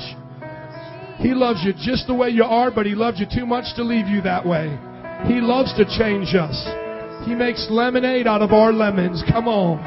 He 1.20 1.34
loves 1.34 1.62
you 1.64 1.74
just 1.74 2.08
the 2.08 2.14
way 2.14 2.30
you 2.30 2.44
are, 2.44 2.72
but 2.72 2.86
He 2.86 2.94
loves 2.94 3.20
you 3.20 3.26
too 3.34 3.46
much 3.46 3.76
to 3.76 3.84
leave 3.84 4.08
you 4.08 4.22
that 4.22 4.46
way. 4.46 4.68
He 5.26 5.42
loves 5.42 5.74
to 5.76 5.86
change 5.98 6.36
us. 6.36 6.56
He 7.26 7.34
makes 7.34 7.68
lemonade 7.70 8.28
out 8.28 8.42
of 8.42 8.52
our 8.52 8.72
lemons. 8.72 9.24
Come 9.32 9.48
on. 9.48 9.80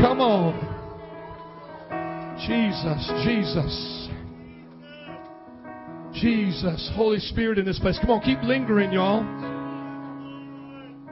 Come 0.00 0.20
on. 0.20 0.74
Jesus, 2.46 3.12
Jesus. 3.24 4.08
Jesus. 6.14 6.90
Holy 6.94 7.18
Spirit 7.18 7.58
in 7.58 7.64
this 7.64 7.78
place. 7.78 7.98
Come 8.00 8.10
on, 8.10 8.20
keep 8.22 8.42
lingering, 8.42 8.92
y'all. 8.92 9.20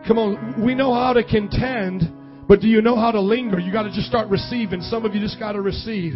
Come 0.06 0.18
on. 0.18 0.64
We 0.64 0.74
know 0.74 0.94
how 0.94 1.12
to 1.12 1.22
contend, 1.22 2.10
but 2.48 2.60
do 2.60 2.68
you 2.68 2.82
know 2.82 2.96
how 2.96 3.10
to 3.10 3.20
linger? 3.20 3.58
You 3.58 3.72
got 3.72 3.84
to 3.84 3.92
just 3.92 4.06
start 4.06 4.28
receiving. 4.28 4.80
Some 4.82 5.04
of 5.04 5.14
you 5.14 5.20
just 5.20 5.38
got 5.38 5.52
to 5.52 5.60
receive. 5.60 6.14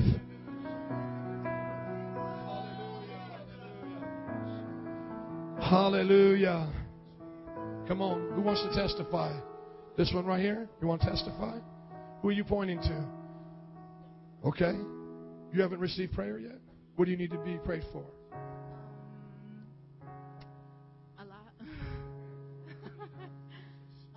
Hallelujah. 5.61 6.69
Hallelujah. 6.69 6.73
Come 7.89 8.03
on. 8.03 8.33
Who 8.35 8.41
wants 8.41 8.63
to 8.63 8.75
testify? 8.75 9.33
This 9.97 10.13
one 10.13 10.27
right 10.27 10.41
here? 10.41 10.69
You 10.81 10.89
want 10.89 11.03
to 11.03 11.09
testify? 11.09 11.59
Who 12.21 12.29
are 12.29 12.33
you 12.33 12.45
pointing 12.45 12.81
to? 12.81 13.05
Okay. 14.45 14.73
You 15.53 15.63
haven't 15.63 15.81
received 15.81 16.13
prayer 16.13 16.39
yet? 16.39 16.59
What 16.97 17.05
do 17.05 17.13
you 17.13 17.17
need 17.17 17.31
to 17.31 17.39
be 17.39 17.59
prayed 17.65 17.85
for? 17.93 18.05
A 21.19 21.25
lot. 21.25 21.53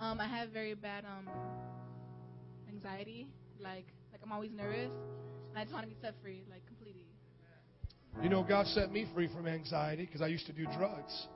um, 0.00 0.20
I 0.20 0.26
have 0.26 0.50
very 0.50 0.74
bad 0.74 1.04
um 1.04 1.28
anxiety. 2.80 3.28
Like 3.62 3.86
like 4.12 4.20
I'm 4.24 4.32
always 4.32 4.50
nervous. 4.52 4.90
And 5.50 5.58
I 5.58 5.62
just 5.62 5.72
want 5.74 5.84
to 5.84 5.90
be 5.90 5.96
set 6.00 6.14
free, 6.22 6.42
like 6.50 6.64
completely. 6.66 7.04
You 8.22 8.28
know, 8.28 8.44
God 8.46 8.66
set 8.66 8.92
me 8.92 9.06
free 9.14 9.28
from 9.28 9.46
anxiety 9.46 10.04
because 10.06 10.22
I 10.22 10.26
used 10.26 10.46
to 10.46 10.52
do 10.52 10.66
drugs. 10.76 11.26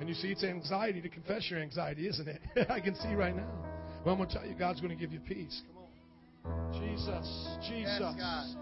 And 0.00 0.08
you 0.08 0.14
see, 0.14 0.28
it's 0.28 0.44
anxiety 0.44 1.00
to 1.00 1.08
confess 1.08 1.50
your 1.50 1.60
anxiety, 1.60 2.08
isn't 2.08 2.28
it? 2.28 2.40
I 2.70 2.80
can 2.80 2.94
see 2.94 3.14
right 3.14 3.34
now. 3.34 3.48
But 4.04 4.12
I'm 4.12 4.16
going 4.16 4.28
to 4.28 4.34
tell 4.34 4.46
you, 4.46 4.54
God's 4.54 4.80
going 4.80 4.96
to 4.96 5.00
give 5.00 5.12
you 5.12 5.20
peace. 5.20 5.62
Come 5.68 5.82
on. 5.82 6.72
Jesus, 6.72 7.48
Jesus. 7.68 8.56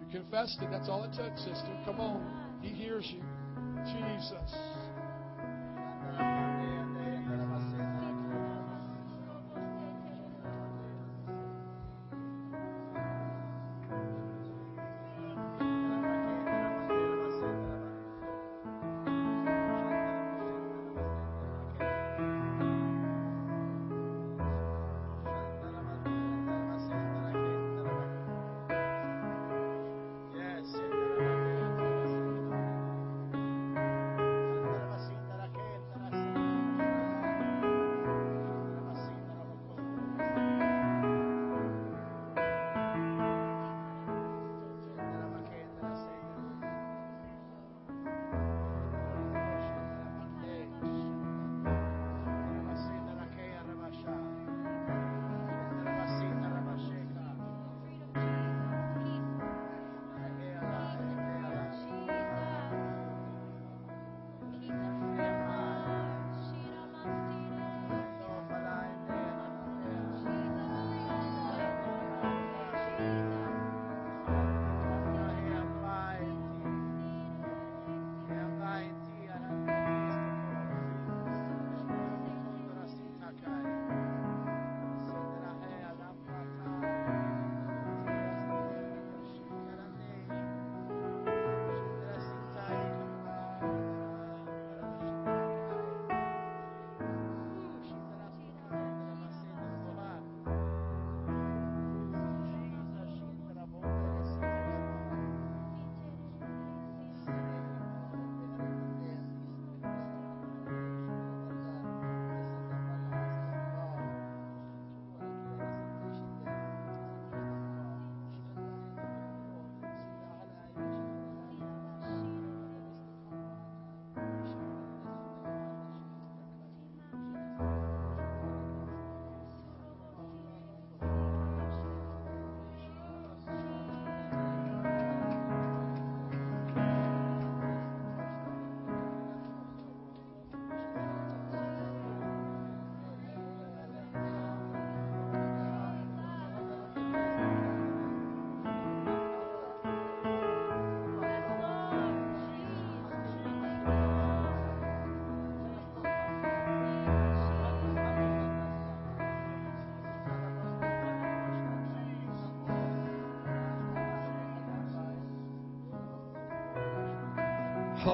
You 0.00 0.20
confessed 0.20 0.58
it. 0.62 0.68
That's 0.70 0.88
all 0.88 1.04
it 1.04 1.12
took, 1.16 1.36
sister. 1.38 1.78
Come 1.84 2.00
on. 2.00 2.60
He 2.62 2.70
hears 2.70 3.06
you. 3.14 3.22
Jesus. 3.84 4.54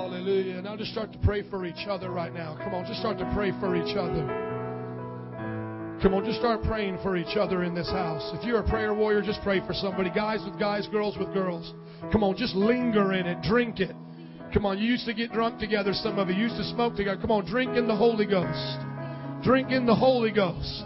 Hallelujah. 0.00 0.62
Now 0.62 0.78
just 0.78 0.92
start 0.92 1.12
to 1.12 1.18
pray 1.18 1.42
for 1.50 1.66
each 1.66 1.86
other 1.86 2.10
right 2.10 2.32
now. 2.32 2.56
Come 2.64 2.72
on, 2.72 2.86
just 2.86 3.00
start 3.00 3.18
to 3.18 3.30
pray 3.34 3.50
for 3.60 3.76
each 3.76 3.98
other. 3.98 4.24
Come 6.00 6.14
on, 6.14 6.24
just 6.24 6.38
start 6.38 6.62
praying 6.62 6.98
for 7.02 7.18
each 7.18 7.36
other 7.36 7.64
in 7.64 7.74
this 7.74 7.90
house. 7.90 8.22
If 8.32 8.46
you're 8.46 8.60
a 8.60 8.68
prayer 8.68 8.94
warrior, 8.94 9.20
just 9.20 9.42
pray 9.42 9.60
for 9.66 9.74
somebody. 9.74 10.08
Guys 10.08 10.40
with 10.42 10.58
guys, 10.58 10.88
girls 10.88 11.18
with 11.18 11.34
girls. 11.34 11.74
Come 12.12 12.24
on, 12.24 12.34
just 12.34 12.54
linger 12.54 13.12
in 13.12 13.26
it. 13.26 13.42
Drink 13.42 13.80
it. 13.80 13.94
Come 14.54 14.64
on, 14.64 14.78
you 14.78 14.86
used 14.90 15.04
to 15.04 15.12
get 15.12 15.32
drunk 15.32 15.60
together, 15.60 15.92
some 15.92 16.18
of 16.18 16.30
you 16.30 16.34
used 16.34 16.56
to 16.56 16.64
smoke 16.64 16.96
together. 16.96 17.20
Come 17.20 17.30
on, 17.30 17.44
drink 17.44 17.76
in 17.76 17.86
the 17.86 17.94
Holy 17.94 18.24
Ghost. 18.24 18.80
Drink 19.44 19.70
in 19.70 19.84
the 19.84 19.94
Holy 19.94 20.32
Ghost. 20.32 20.82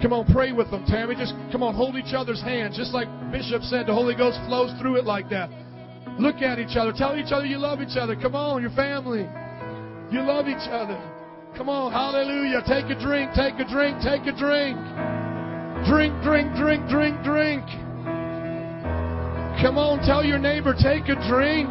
Come 0.00 0.14
on, 0.14 0.24
pray 0.32 0.52
with 0.52 0.70
them, 0.70 0.86
Tammy. 0.86 1.14
Just 1.14 1.34
come 1.52 1.62
on, 1.62 1.74
hold 1.74 1.96
each 1.96 2.14
other's 2.14 2.40
hands. 2.40 2.78
Just 2.78 2.94
like 2.94 3.08
Bishop 3.30 3.60
said, 3.64 3.86
the 3.86 3.92
Holy 3.92 4.16
Ghost 4.16 4.40
flows 4.48 4.72
through 4.80 4.96
it 4.96 5.04
like 5.04 5.28
that. 5.28 5.50
Look 6.18 6.42
at 6.42 6.58
each 6.58 6.76
other. 6.76 6.92
Tell 6.92 7.16
each 7.16 7.32
other 7.32 7.46
you 7.46 7.58
love 7.58 7.80
each 7.80 7.96
other. 7.96 8.16
Come 8.16 8.34
on, 8.34 8.60
your 8.60 8.70
family. 8.72 9.28
You 10.10 10.20
love 10.22 10.46
each 10.46 10.68
other. 10.68 11.00
Come 11.56 11.68
on, 11.68 11.92
hallelujah. 11.92 12.62
Take 12.66 12.88
a 12.88 12.98
drink, 12.98 13.32
take 13.34 13.60
a 13.60 13.68
drink, 13.68 14.00
take 14.00 14.24
a 14.24 14.32
drink. 14.36 14.76
Drink, 15.88 16.14
drink, 16.22 16.54
drink, 16.56 16.88
drink, 16.88 17.16
drink. 17.24 17.64
Come 19.60 19.76
on, 19.76 20.00
tell 20.04 20.24
your 20.24 20.38
neighbor, 20.38 20.74
take 20.74 21.08
a 21.08 21.16
drink. 21.28 21.68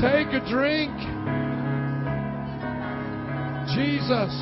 Take 0.00 0.32
a 0.32 0.40
drink. 0.48 0.94
Jesus. 3.76 4.32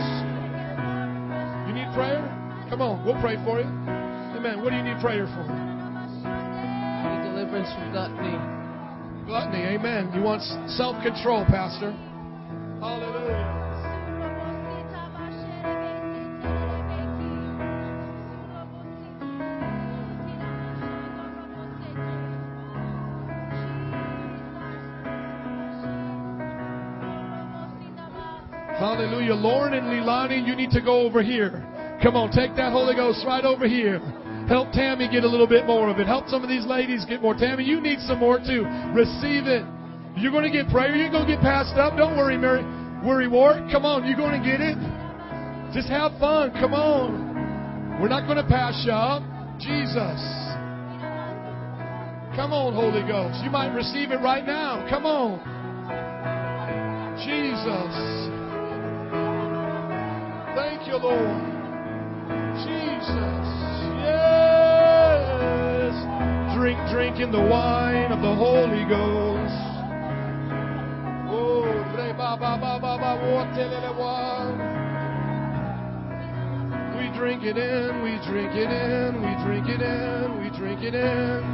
You 1.67 1.73
need 1.75 1.91
prayer? 1.95 2.23
Come 2.71 2.83
on, 2.83 3.05
we'll 3.05 3.21
pray 3.21 3.37
for 3.45 3.61
you. 3.61 3.67
Amen. 3.67 4.63
What 4.63 4.71
do 4.71 4.77
you 4.77 4.83
need 4.83 5.01
prayer 5.01 5.27
for? 5.27 5.45
Deliverance 7.47 7.73
from 7.75 7.93
gluttony. 7.93 9.25
Gluttony, 9.25 9.63
amen. 9.77 10.11
You 10.13 10.21
want 10.21 10.43
self 10.69 11.01
control, 11.01 11.45
Pastor. 11.47 11.93
Hallelujah. 12.81 13.53
Hallelujah. 28.77 29.35
Lauren 29.35 29.75
and 29.75 29.87
Lilani, 29.87 30.45
you 30.45 30.57
need 30.57 30.71
to 30.71 30.81
go 30.81 31.03
over 31.03 31.23
here. 31.23 31.65
Come 32.03 32.17
on, 32.17 32.31
take 32.33 32.57
that 32.57 32.73
Holy 32.73 32.97
Ghost 32.97 33.25
right 33.25 33.45
over 33.45 33.69
here. 33.69 34.01
Help 34.49 34.71
Tammy 34.71 35.09
get 35.11 35.25
a 35.25 35.29
little 35.29 35.47
bit 35.49 35.67
more 35.67 35.91
of 35.91 35.99
it. 35.99 36.07
Help 36.07 36.29
some 36.29 36.43
of 36.43 36.49
these 36.49 36.65
ladies 36.65 37.05
get 37.05 37.21
more. 37.21 37.35
Tammy, 37.35 37.65
you 37.65 37.81
need 37.81 37.99
some 38.01 38.19
more 38.19 38.39
too. 38.39 38.65
Receive 38.95 39.47
it. 39.47 39.67
You're 40.17 40.33
going 40.33 40.51
to 40.51 40.55
get 40.55 40.71
prayer. 40.71 40.95
You're 40.95 41.11
going 41.11 41.27
to 41.27 41.35
get 41.35 41.43
passed 41.43 41.75
up. 41.77 41.97
Don't 41.97 42.17
worry, 42.17 42.39
Mary. 42.39 42.65
Worry, 43.05 43.29
Ward. 43.29 43.69
Come 43.71 43.85
on, 43.85 44.07
you're 44.07 44.17
going 44.17 44.41
to 44.41 44.47
get 44.47 44.61
it. 44.61 44.79
Just 45.75 45.89
have 45.89 46.13
fun. 46.19 46.53
Come 46.53 46.75
on. 46.75 48.01
We're 48.01 48.09
not 48.09 48.25
going 48.27 48.39
to 48.39 48.49
pass 48.49 48.83
you 48.87 48.93
up. 48.93 49.23
Jesus. 49.59 50.21
Come 52.37 52.53
on, 52.53 52.75
Holy 52.75 53.03
Ghost. 53.03 53.43
You 53.43 53.51
might 53.51 53.75
receive 53.75 54.11
it 54.11 54.21
right 54.21 54.47
now. 54.47 54.87
Come 54.89 55.07
on. 55.07 55.41
Jesus. 57.19 57.93
Thank 60.55 60.87
you, 60.87 60.97
Lord. 60.97 61.43
Jesus. 62.65 63.47
Yes. 64.05 64.36
Drink, 66.57 66.81
drink 66.89 67.21
in 67.21 67.31
the 67.31 67.39
wine 67.39 68.11
of 68.11 68.23
the 68.23 68.35
Holy 68.35 68.89
Ghost. 68.89 69.53
We 76.97 77.13
drink 77.13 77.45
it 77.45 77.59
in, 77.59 78.03
we 78.03 78.17
drink 78.25 78.57
it 78.57 78.73
in, 78.73 79.21
we 79.21 79.37
drink 79.45 79.69
it 79.69 79.83
in, 79.83 80.41
we 80.41 80.49
drink 80.57 80.81
it 80.81 80.95
in. 80.95 81.45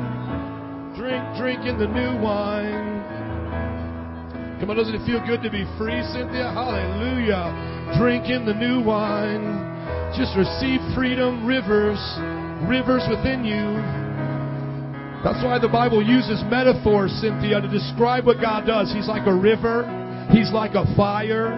Drink, 0.96 1.24
drink 1.36 1.66
in 1.66 1.78
the 1.78 1.88
new 1.88 2.22
wine. 2.22 3.02
Come 4.60 4.70
on, 4.70 4.76
doesn't 4.76 4.94
it 4.94 5.04
feel 5.04 5.18
good 5.26 5.42
to 5.42 5.50
be 5.50 5.64
free, 5.76 6.00
Cynthia? 6.14 6.52
Hallelujah. 6.54 7.98
Drink 7.98 8.30
in 8.30 8.46
the 8.46 8.54
new 8.54 8.80
wine. 8.80 9.66
Just 10.16 10.36
receive 10.38 10.78
freedom, 10.94 11.44
rivers, 11.44 11.98
rivers 12.70 13.02
within 13.10 13.44
you. 13.44 14.01
That's 15.22 15.38
why 15.44 15.60
the 15.60 15.68
Bible 15.68 16.02
uses 16.02 16.42
metaphors, 16.50 17.12
Cynthia, 17.22 17.60
to 17.60 17.68
describe 17.68 18.26
what 18.26 18.40
God 18.40 18.66
does. 18.66 18.92
He's 18.92 19.06
like 19.06 19.26
a 19.28 19.34
river, 19.34 19.86
He's 20.34 20.50
like 20.50 20.74
a 20.74 20.82
fire. 20.96 21.54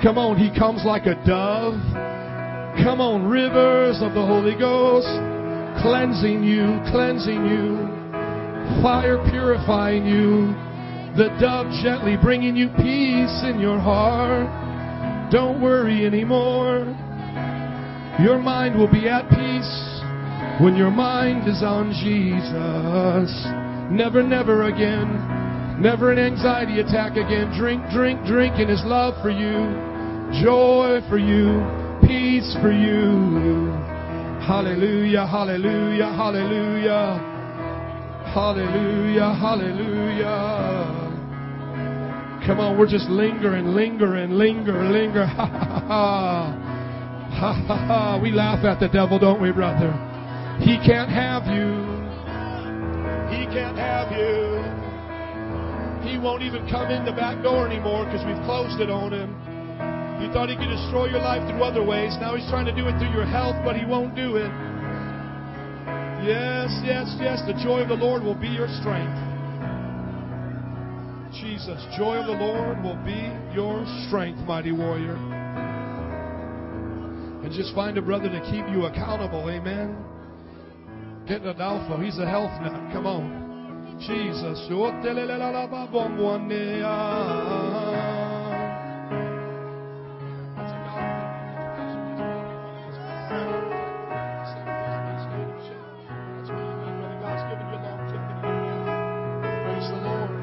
Come 0.00 0.16
on, 0.16 0.38
He 0.38 0.46
comes 0.56 0.86
like 0.86 1.06
a 1.06 1.18
dove. 1.26 1.74
Come 2.86 3.02
on, 3.02 3.26
rivers 3.26 3.98
of 3.98 4.14
the 4.14 4.22
Holy 4.24 4.54
Ghost, 4.54 5.10
cleansing 5.82 6.44
you, 6.44 6.78
cleansing 6.94 7.42
you, 7.50 7.82
fire 8.80 9.18
purifying 9.28 10.06
you, 10.06 10.54
the 11.18 11.34
dove 11.42 11.66
gently 11.82 12.16
bringing 12.16 12.54
you 12.54 12.68
peace 12.78 13.42
in 13.42 13.58
your 13.58 13.80
heart. 13.80 14.46
Don't 15.32 15.60
worry 15.60 16.06
anymore. 16.06 16.86
Your 18.22 18.38
mind 18.38 18.78
will 18.78 18.90
be 18.90 19.08
at 19.08 19.28
peace 19.28 19.91
when 20.60 20.76
your 20.76 20.90
mind 20.90 21.48
is 21.48 21.62
on 21.62 21.92
Jesus. 21.92 23.30
Never, 23.90 24.22
never 24.22 24.64
again. 24.64 25.80
Never 25.80 26.12
an 26.12 26.18
anxiety 26.18 26.80
attack 26.80 27.12
again. 27.12 27.56
Drink, 27.58 27.82
drink, 27.90 28.24
drink 28.26 28.58
in 28.58 28.68
His 28.68 28.82
love 28.84 29.14
for 29.22 29.30
you. 29.30 29.72
Joy 30.42 31.00
for 31.08 31.18
you. 31.18 31.60
Peace 32.06 32.56
for 32.60 32.72
you. 32.72 33.72
Hallelujah, 34.46 35.26
hallelujah, 35.26 36.12
hallelujah. 36.12 37.28
Hallelujah, 38.34 39.34
hallelujah. 39.34 41.02
Come 42.46 42.60
on, 42.60 42.78
we're 42.78 42.88
just 42.88 43.08
lingering, 43.08 43.66
lingering, 43.68 44.32
linger, 44.32 44.84
linger. 44.90 45.26
Ha 45.26 45.46
ha 45.46 45.80
ha. 45.86 46.58
Ha 47.38 47.64
ha 47.66 47.76
ha. 47.76 48.20
We 48.22 48.30
laugh 48.30 48.64
at 48.64 48.80
the 48.80 48.88
devil, 48.88 49.18
don't 49.18 49.40
we, 49.40 49.52
brother? 49.52 50.11
He 50.62 50.78
can't 50.78 51.10
have 51.10 51.50
you. 51.50 51.74
He 53.34 53.50
can't 53.50 53.76
have 53.76 54.14
you. 54.14 54.62
He 56.06 56.18
won't 56.18 56.42
even 56.42 56.68
come 56.70 56.90
in 56.90 57.04
the 57.04 57.12
back 57.12 57.42
door 57.42 57.66
anymore 57.66 58.04
because 58.06 58.24
we've 58.26 58.42
closed 58.46 58.78
it 58.80 58.90
on 58.90 59.12
him. 59.12 59.34
He 60.22 60.30
thought 60.30 60.48
he 60.48 60.56
could 60.56 60.70
destroy 60.70 61.06
your 61.10 61.18
life 61.18 61.42
through 61.50 61.62
other 61.62 61.82
ways. 61.82 62.14
Now 62.20 62.36
he's 62.36 62.46
trying 62.46 62.66
to 62.66 62.74
do 62.74 62.86
it 62.86 62.98
through 62.98 63.10
your 63.10 63.26
health, 63.26 63.56
but 63.64 63.74
he 63.74 63.84
won't 63.84 64.14
do 64.14 64.36
it. 64.36 64.50
Yes, 66.22 66.70
yes, 66.86 67.10
yes. 67.18 67.42
The 67.46 67.58
joy 67.58 67.82
of 67.82 67.88
the 67.88 67.98
Lord 67.98 68.22
will 68.22 68.38
be 68.38 68.46
your 68.46 68.70
strength. 68.78 69.18
Jesus, 71.34 71.82
joy 71.98 72.22
of 72.22 72.26
the 72.26 72.38
Lord 72.38 72.82
will 72.84 73.02
be 73.02 73.18
your 73.50 73.82
strength, 74.06 74.38
mighty 74.46 74.70
warrior. 74.70 75.16
And 77.42 77.50
just 77.50 77.74
find 77.74 77.98
a 77.98 78.02
brother 78.02 78.28
to 78.28 78.40
keep 78.46 78.68
you 78.70 78.86
accountable. 78.86 79.50
Amen. 79.50 79.96
Get 81.26 81.44
Adolfo. 81.46 81.98
He's 82.00 82.18
a 82.18 82.26
health 82.26 82.50
nut. 82.60 82.72
Come 82.92 83.06
on. 83.06 83.96
Jesus. 84.00 84.66
Oh, 84.70 84.90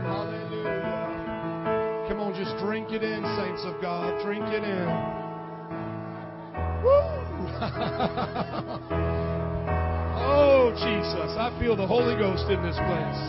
Hallelujah. 0.05 2.05
Come 2.07 2.19
on, 2.21 2.33
just 2.33 2.55
drink 2.63 2.91
it 2.91 3.03
in, 3.03 3.21
saints 3.37 3.65
of 3.65 3.81
God. 3.81 4.21
Drink 4.23 4.45
it 4.47 4.63
in. 4.63 4.87
Woo! 8.89 9.03
Jesus. 10.79 11.35
I 11.35 11.51
feel 11.59 11.75
the 11.75 11.87
Holy 11.87 12.15
Ghost 12.15 12.47
in 12.47 12.63
this 12.63 12.79
place. 12.79 13.21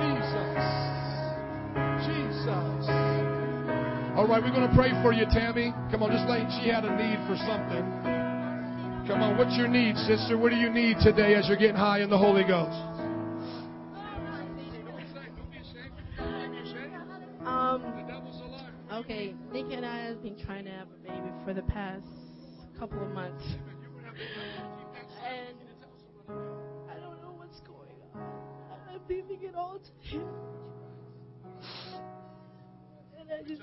Jesus. 0.00 0.60
Jesus. 2.08 2.84
All 4.16 4.26
right, 4.28 4.42
we're 4.42 4.52
going 4.52 4.68
to 4.68 4.74
pray 4.74 4.90
for 5.02 5.12
you, 5.12 5.26
Tammy. 5.30 5.72
Come 5.90 6.02
on, 6.02 6.10
just 6.10 6.28
like 6.28 6.48
she 6.60 6.68
had 6.68 6.84
a 6.84 6.92
need 6.96 7.20
for 7.28 7.36
something. 7.44 7.84
Come 9.08 9.20
on, 9.20 9.36
what's 9.36 9.56
your 9.56 9.68
need, 9.68 9.96
sister? 9.96 10.38
What 10.38 10.50
do 10.50 10.56
you 10.56 10.70
need 10.70 10.96
today 11.02 11.34
as 11.34 11.48
you're 11.48 11.56
getting 11.56 11.76
high 11.76 12.00
in 12.00 12.08
the 12.08 12.16
Holy 12.16 12.44
Ghost? 12.44 12.76
Um, 17.44 17.82
okay, 18.92 19.34
Nikki 19.52 19.74
and 19.74 19.84
I 19.84 20.06
have 20.06 20.22
been 20.22 20.38
trying 20.46 20.64
to 20.64 20.70
have 20.70 20.88
a 20.88 21.08
baby 21.08 21.30
for 21.44 21.52
the 21.52 21.62
past 21.62 22.06
couple 22.78 23.02
of 23.02 23.10
months. 23.10 23.44
Leaving 29.08 29.42
it 29.42 29.54
all 29.54 29.78
to 29.78 30.08
him. 30.08 30.28
And 33.18 33.30
I 33.32 33.42
just. 33.46 33.62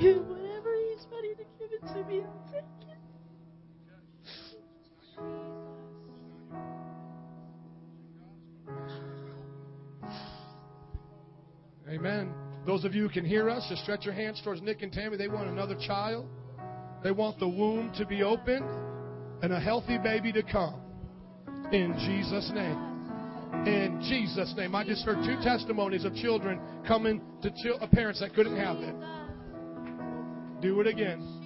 Whatever 0.00 0.74
he's 0.88 1.06
ready 1.12 1.34
to 1.34 1.44
give 1.58 1.72
it 1.72 1.86
to 1.88 2.04
me, 2.04 2.22
I'll 2.22 2.44
take 2.50 2.64
it. 2.64 2.98
Amen. 11.88 12.39
Those 12.66 12.84
of 12.84 12.94
you 12.94 13.02
who 13.02 13.08
can 13.08 13.24
hear 13.24 13.48
us, 13.48 13.66
just 13.68 13.82
stretch 13.82 14.04
your 14.04 14.14
hands 14.14 14.40
towards 14.44 14.60
Nick 14.62 14.82
and 14.82 14.92
Tammy. 14.92 15.16
They 15.16 15.28
want 15.28 15.48
another 15.48 15.76
child. 15.86 16.26
They 17.02 17.10
want 17.10 17.38
the 17.38 17.48
womb 17.48 17.92
to 17.96 18.04
be 18.04 18.22
opened 18.22 18.64
and 19.42 19.52
a 19.52 19.60
healthy 19.60 19.98
baby 19.98 20.32
to 20.32 20.42
come. 20.42 20.80
In 21.72 21.94
Jesus' 21.98 22.50
name. 22.54 22.90
In 23.66 24.00
Jesus' 24.08 24.54
name. 24.56 24.74
I 24.74 24.84
just 24.84 25.04
heard 25.04 25.24
two 25.24 25.36
testimonies 25.42 26.04
of 26.04 26.14
children 26.14 26.60
coming 26.86 27.22
to 27.42 27.50
parents 27.92 28.20
that 28.20 28.34
couldn't 28.34 28.56
have 28.56 28.76
it. 28.76 28.94
Do 30.60 30.80
it 30.80 30.86
again. 30.86 31.39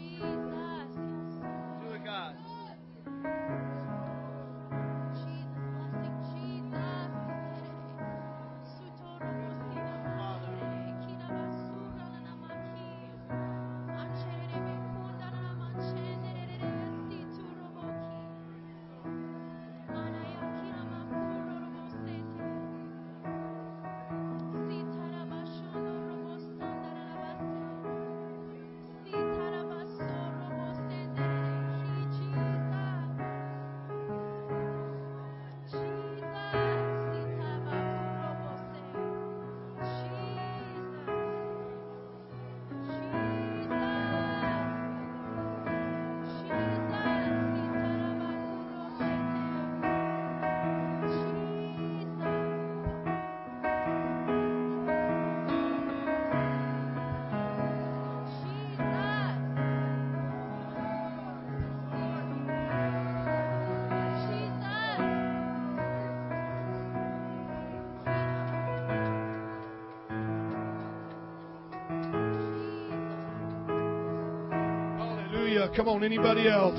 Come 75.77 75.89
on, 75.89 76.05
anybody 76.05 76.49
else? 76.49 76.79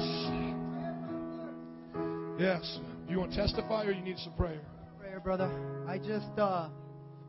Yes. 2.39 2.79
You 3.09 3.19
want 3.19 3.31
to 3.31 3.37
testify 3.37 3.83
or 3.83 3.91
you 3.91 4.01
need 4.01 4.17
some 4.19 4.31
prayer? 4.35 4.61
prayer, 4.97 5.19
brother. 5.19 5.51
I 5.85 5.97
just 5.97 6.37
uh 6.37 6.69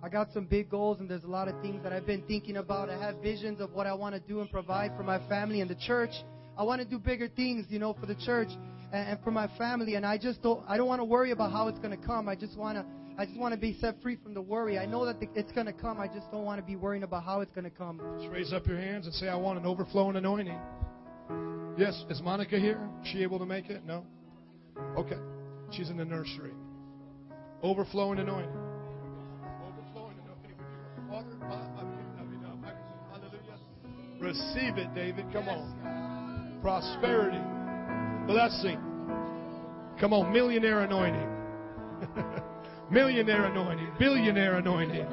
I 0.00 0.08
got 0.08 0.32
some 0.32 0.44
big 0.44 0.70
goals 0.70 1.00
and 1.00 1.10
there's 1.10 1.24
a 1.24 1.28
lot 1.28 1.48
of 1.48 1.60
things 1.62 1.82
that 1.82 1.92
I've 1.92 2.06
been 2.06 2.22
thinking 2.22 2.58
about. 2.58 2.88
I 2.88 2.96
have 3.00 3.16
visions 3.20 3.60
of 3.60 3.72
what 3.72 3.88
I 3.88 3.94
want 3.94 4.14
to 4.14 4.20
do 4.20 4.42
and 4.42 4.48
provide 4.48 4.92
for 4.96 5.02
my 5.02 5.18
family 5.28 5.60
and 5.60 5.68
the 5.68 5.74
church. 5.74 6.10
I 6.56 6.62
want 6.62 6.82
to 6.82 6.86
do 6.86 7.00
bigger 7.00 7.26
things, 7.26 7.66
you 7.68 7.80
know, 7.80 7.94
for 7.94 8.06
the 8.06 8.14
church 8.14 8.50
and, 8.92 9.08
and 9.08 9.20
for 9.24 9.32
my 9.32 9.48
family 9.58 9.96
and 9.96 10.06
I 10.06 10.18
just 10.18 10.42
don't 10.42 10.62
I 10.68 10.76
don't 10.76 10.86
want 10.86 11.00
to 11.00 11.04
worry 11.04 11.32
about 11.32 11.50
how 11.50 11.66
it's 11.66 11.80
going 11.80 11.98
to 11.98 12.06
come. 12.06 12.28
I 12.28 12.36
just 12.36 12.56
want 12.56 12.78
to 12.78 12.84
I 13.18 13.26
just 13.26 13.40
want 13.40 13.54
to 13.54 13.60
be 13.60 13.76
set 13.80 14.00
free 14.02 14.16
from 14.22 14.34
the 14.34 14.42
worry. 14.42 14.78
I 14.78 14.86
know 14.86 15.04
that 15.04 15.18
the, 15.18 15.28
it's 15.34 15.50
going 15.50 15.66
to 15.66 15.72
come. 15.72 15.98
I 15.98 16.06
just 16.06 16.30
don't 16.30 16.44
want 16.44 16.60
to 16.60 16.66
be 16.66 16.76
worrying 16.76 17.02
about 17.02 17.24
how 17.24 17.40
it's 17.40 17.50
going 17.50 17.64
to 17.64 17.70
come. 17.70 18.00
Just 18.20 18.30
raise 18.30 18.52
up 18.52 18.68
your 18.68 18.78
hands 18.78 19.06
and 19.06 19.14
say, 19.16 19.28
I 19.28 19.34
want 19.34 19.58
an 19.58 19.66
overflowing 19.66 20.14
anointing. 20.14 20.58
Yes. 21.76 22.04
Is 22.08 22.22
Monica 22.22 22.58
here? 22.58 22.80
She 23.04 23.22
able 23.22 23.38
to 23.38 23.46
make 23.46 23.68
it? 23.68 23.84
No? 23.84 24.04
Okay. 24.96 25.18
She's 25.70 25.90
in 25.90 25.96
the 25.96 26.04
nursery. 26.04 26.52
Overflowing 27.62 28.18
anointing. 28.18 28.50
Overflowing 29.62 30.16
anointing. 30.24 30.56
Water? 31.10 31.26
Uh, 31.44 31.76
Hallelujah. 33.12 33.58
Receive 34.20 34.78
it, 34.78 34.94
David. 34.94 35.26
Come 35.32 35.48
on. 35.48 36.58
Prosperity. 36.62 37.40
Blessing. 38.26 38.78
Come 40.00 40.12
on. 40.12 40.32
Millionaire 40.32 40.80
anointing. 40.80 41.28
Millionaire 42.90 43.44
anointing. 43.46 43.88
Billionaire 43.98 44.56
anointing. 44.56 45.04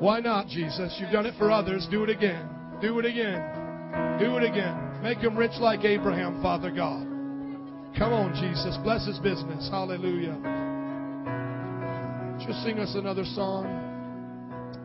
Why 0.00 0.20
not, 0.20 0.48
Jesus? 0.48 0.96
You've 0.98 1.12
done 1.12 1.26
it 1.26 1.34
for 1.38 1.50
others. 1.50 1.86
Do 1.90 2.02
it 2.02 2.10
again. 2.10 2.48
Do 2.80 2.98
it 2.98 3.04
again. 3.04 4.18
Do 4.18 4.36
it 4.36 4.44
again. 4.44 4.83
Make 5.04 5.18
him 5.18 5.36
rich 5.36 5.52
like 5.60 5.84
Abraham, 5.84 6.40
Father 6.40 6.70
God. 6.70 7.06
Come 7.94 8.14
on, 8.14 8.32
Jesus. 8.40 8.78
Bless 8.82 9.06
his 9.06 9.18
business. 9.18 9.68
Hallelujah. 9.70 10.32
Just 12.40 12.64
sing 12.64 12.78
us 12.78 12.94
another 12.94 13.24
song. 13.26 13.66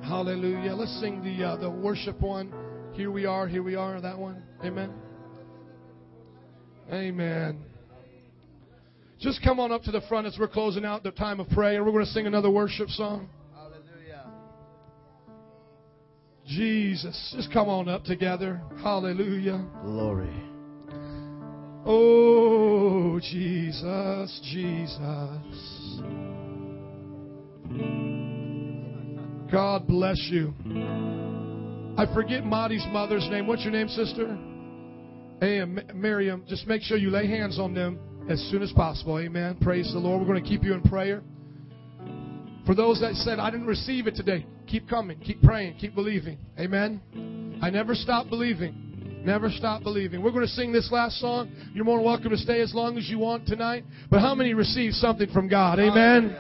Hallelujah. 0.04 0.74
Let's 0.74 1.00
sing 1.00 1.24
the 1.24 1.46
uh, 1.46 1.56
the 1.56 1.70
worship 1.70 2.20
one. 2.20 2.54
Here 2.92 3.10
we 3.12 3.26
are. 3.26 3.48
Here 3.48 3.64
we 3.64 3.76
are. 3.76 4.02
That 4.02 4.20
one. 4.20 4.44
Amen. 4.62 4.92
Amen. 6.92 7.64
Just 9.22 9.42
come 9.42 9.58
on 9.62 9.72
up 9.72 9.84
to 9.84 9.92
the 9.92 10.02
front 10.10 10.28
as 10.28 10.36
we're 10.38 10.50
closing 10.50 10.84
out 10.84 11.02
the 11.02 11.12
time 11.12 11.40
of 11.40 11.48
prayer. 11.52 11.82
We're 11.82 11.94
going 11.94 12.04
to 12.04 12.12
sing 12.12 12.28
another 12.28 12.52
worship 12.52 12.90
song. 12.90 13.30
Jesus. 16.50 17.34
Just 17.36 17.54
come 17.54 17.70
on 17.70 17.88
up 17.88 18.04
together. 18.04 18.62
Hallelujah. 18.82 19.66
Glory. 19.84 20.34
Oh, 21.86 23.20
Jesus, 23.20 24.42
Jesus. 24.52 26.02
God 29.52 29.88
bless 29.88 30.18
you. 30.30 30.54
I 31.98 32.06
forget 32.14 32.46
Marty's 32.46 32.86
mother's 32.90 33.28
name. 33.30 33.48
What's 33.48 33.64
your 33.64 33.72
name, 33.72 33.88
sister? 33.88 34.38
M- 35.42 35.80
Miriam, 35.94 36.44
just 36.48 36.68
make 36.68 36.82
sure 36.82 36.98
you 36.98 37.10
lay 37.10 37.28
hands 37.28 37.60
on 37.60 37.74
them 37.74 38.00
as 38.30 38.40
soon 38.52 38.62
as 38.62 38.72
possible. 38.74 39.20
Amen. 39.20 39.58
Praise 39.62 39.92
the 39.94 40.00
Lord. 40.00 40.20
We're 40.22 40.28
going 40.28 40.44
to 40.44 40.50
keep 40.50 40.64
you 40.64 40.74
in 40.74 40.82
prayer. 40.82 41.24
For 42.70 42.76
those 42.76 43.02
that 43.02 43.16
said, 43.16 43.40
I 43.40 43.50
didn't 43.50 43.66
receive 43.66 44.06
it 44.06 44.14
today, 44.14 44.46
keep 44.68 44.88
coming, 44.88 45.18
keep 45.22 45.42
praying, 45.42 45.78
keep 45.80 45.96
believing. 45.96 46.38
Amen. 46.60 47.58
I 47.64 47.72
never 47.72 47.96
stop 47.96 48.30
believing. 48.30 49.24
Never 49.26 49.50
stop 49.50 49.82
believing. 49.82 50.22
We're 50.22 50.30
going 50.30 50.46
to 50.46 50.54
sing 50.54 50.72
this 50.72 50.92
last 50.92 51.20
song. 51.20 51.52
You're 51.74 51.84
more 51.84 51.98
than 51.98 52.06
welcome 52.06 52.30
to 52.30 52.38
stay 52.38 52.62
as 52.62 52.76
long 52.76 52.96
as 52.96 53.10
you 53.10 53.18
want 53.18 53.48
tonight. 53.48 53.86
But 54.12 54.20
how 54.20 54.36
many 54.36 54.54
received 54.54 54.94
something 54.94 55.32
from 55.32 55.48
God? 55.48 55.80
Amen. 55.80 56.38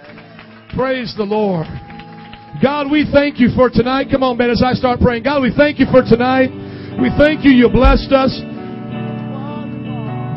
Praise 0.76 1.15
the 1.18 1.23
Lord. 1.23 1.65
God, 2.61 2.91
we 2.91 3.10
thank 3.11 3.39
you 3.39 3.49
for 3.56 3.72
tonight. 3.72 4.10
Come 4.11 4.22
on, 4.22 4.38
man, 4.38 4.51
as 4.51 4.61
I 4.64 4.73
start 4.73 4.99
praying. 4.99 5.23
God, 5.23 5.41
we 5.41 5.51
thank 5.57 5.80
you 5.80 5.88
for 5.91 6.03
tonight. 6.03 6.51
We 7.01 7.10
thank 7.18 7.43
you. 7.43 7.49
You 7.49 7.69
blessed 7.69 8.14
us. 8.14 8.38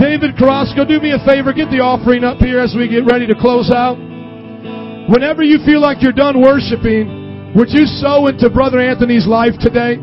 David 0.00 0.40
Carrasco, 0.40 0.88
do 0.88 1.00
me 1.00 1.12
a 1.12 1.20
favor. 1.28 1.52
Get 1.52 1.68
the 1.68 1.84
offering 1.84 2.24
up 2.24 2.38
here 2.38 2.60
as 2.60 2.74
we 2.74 2.88
get 2.88 3.04
ready 3.04 3.26
to 3.26 3.34
close 3.34 3.70
out. 3.70 4.11
Whenever 5.12 5.44
you 5.44 5.60
feel 5.68 5.84
like 5.84 6.00
you're 6.00 6.16
done 6.16 6.40
worshiping, 6.40 7.52
would 7.52 7.68
you 7.68 7.84
sow 8.00 8.32
into 8.32 8.48
Brother 8.48 8.80
Anthony's 8.80 9.28
life 9.28 9.52
today? 9.60 10.00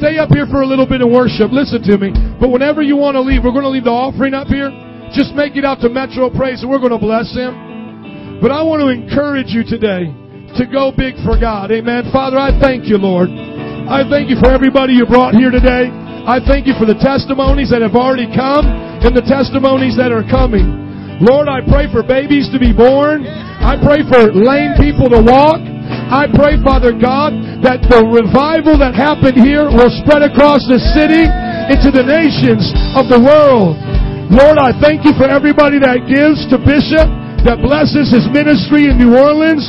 Stay 0.00 0.16
up 0.16 0.32
here 0.32 0.48
for 0.48 0.64
a 0.64 0.66
little 0.66 0.88
bit 0.88 1.04
of 1.04 1.12
worship. 1.12 1.52
Listen 1.52 1.84
to 1.84 2.00
me. 2.00 2.08
But 2.40 2.48
whenever 2.48 2.80
you 2.80 2.96
want 2.96 3.20
to 3.20 3.20
leave, 3.20 3.44
we're 3.44 3.52
going 3.52 3.68
to 3.68 3.74
leave 3.76 3.84
the 3.84 3.92
offering 3.92 4.32
up 4.32 4.48
here. 4.48 4.72
Just 5.12 5.36
make 5.36 5.60
it 5.60 5.68
out 5.68 5.84
to 5.84 5.92
Metro 5.92 6.32
Praise 6.32 6.64
and 6.64 6.72
we're 6.72 6.80
going 6.80 6.96
to 6.96 7.02
bless 7.02 7.28
him. 7.36 8.40
But 8.40 8.48
I 8.48 8.64
want 8.64 8.80
to 8.80 8.88
encourage 8.88 9.52
you 9.52 9.60
today 9.60 10.08
to 10.56 10.64
go 10.64 10.88
big 10.88 11.20
for 11.20 11.36
God. 11.36 11.68
Amen. 11.68 12.08
Father, 12.08 12.40
I 12.40 12.56
thank 12.56 12.88
you, 12.88 12.96
Lord. 12.96 13.28
I 13.28 14.08
thank 14.08 14.32
you 14.32 14.40
for 14.40 14.48
everybody 14.48 14.96
you 14.96 15.04
brought 15.04 15.36
here 15.36 15.52
today. 15.52 15.92
I 16.24 16.40
thank 16.40 16.64
you 16.64 16.72
for 16.80 16.88
the 16.88 16.96
testimonies 16.96 17.76
that 17.76 17.84
have 17.84 17.92
already 17.92 18.24
come 18.32 18.64
and 18.64 19.12
the 19.12 19.20
testimonies 19.28 20.00
that 20.00 20.16
are 20.16 20.24
coming. 20.24 20.85
Lord, 21.20 21.48
I 21.48 21.64
pray 21.64 21.88
for 21.88 22.04
babies 22.04 22.52
to 22.52 22.60
be 22.60 22.76
born. 22.76 23.24
I 23.24 23.80
pray 23.80 24.04
for 24.04 24.28
lame 24.36 24.76
people 24.76 25.08
to 25.08 25.24
walk. 25.24 25.64
I 26.06 26.28
pray, 26.28 26.60
Father 26.60 26.92
God, 26.92 27.34
that 27.64 27.82
the 27.88 28.04
revival 28.04 28.76
that 28.78 28.92
happened 28.92 29.40
here 29.40 29.66
will 29.66 29.90
spread 30.04 30.22
across 30.22 30.62
the 30.68 30.78
city 30.94 31.24
into 31.72 31.90
the 31.90 32.04
nations 32.04 32.68
of 32.94 33.08
the 33.08 33.18
world. 33.18 33.80
Lord, 34.28 34.60
I 34.60 34.76
thank 34.78 35.08
you 35.08 35.16
for 35.16 35.24
everybody 35.26 35.80
that 35.80 36.04
gives 36.06 36.46
to 36.52 36.60
Bishop, 36.60 37.08
that 37.48 37.64
blesses 37.64 38.12
his 38.12 38.26
ministry 38.30 38.90
in 38.90 38.98
New 38.98 39.16
Orleans. 39.16 39.62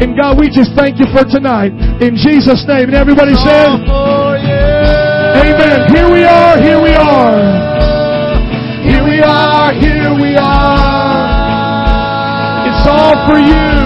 And 0.00 0.18
God, 0.18 0.40
we 0.40 0.50
just 0.50 0.74
thank 0.74 0.98
you 0.98 1.06
for 1.14 1.22
tonight. 1.22 1.70
In 2.02 2.18
Jesus' 2.18 2.64
name. 2.66 2.90
And 2.90 2.98
everybody 2.98 3.36
said, 3.38 3.78
oh, 3.86 4.34
Amen. 4.34 5.78
Here 5.94 6.10
we 6.10 6.24
are, 6.24 6.58
here 6.58 6.80
we 6.82 6.94
are. 6.96 7.38
Here 8.82 9.04
we 9.04 9.18
are, 9.22 9.70
here 9.74 10.14
we 10.14 10.34
are. 10.34 10.53
For 13.26 13.38
you. 13.38 13.83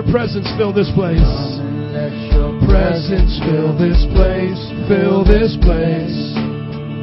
Your 0.00 0.12
presence 0.12 0.48
fill 0.56 0.72
this 0.72 0.90
place. 0.96 1.20
Let 1.92 2.12
your 2.32 2.56
Presence 2.64 3.36
fill 3.44 3.76
this 3.76 4.00
place, 4.16 4.60
fill 4.88 5.24
this 5.24 5.52
place. 5.60 6.16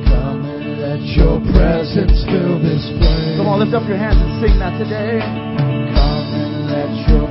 Come 0.10 0.42
and 0.42 0.82
let 0.82 1.02
Your 1.14 1.38
presence 1.54 2.26
fill 2.26 2.58
this 2.58 2.82
place. 2.98 3.38
Come 3.38 3.46
on, 3.46 3.60
lift 3.60 3.76
up 3.76 3.88
your 3.88 3.98
hands 3.98 4.18
and 4.18 4.42
sing 4.42 4.58
that 4.58 4.74
today. 4.82 5.20
Come 5.22 6.26
and 6.42 6.72
let 6.74 6.90
your 7.12 7.27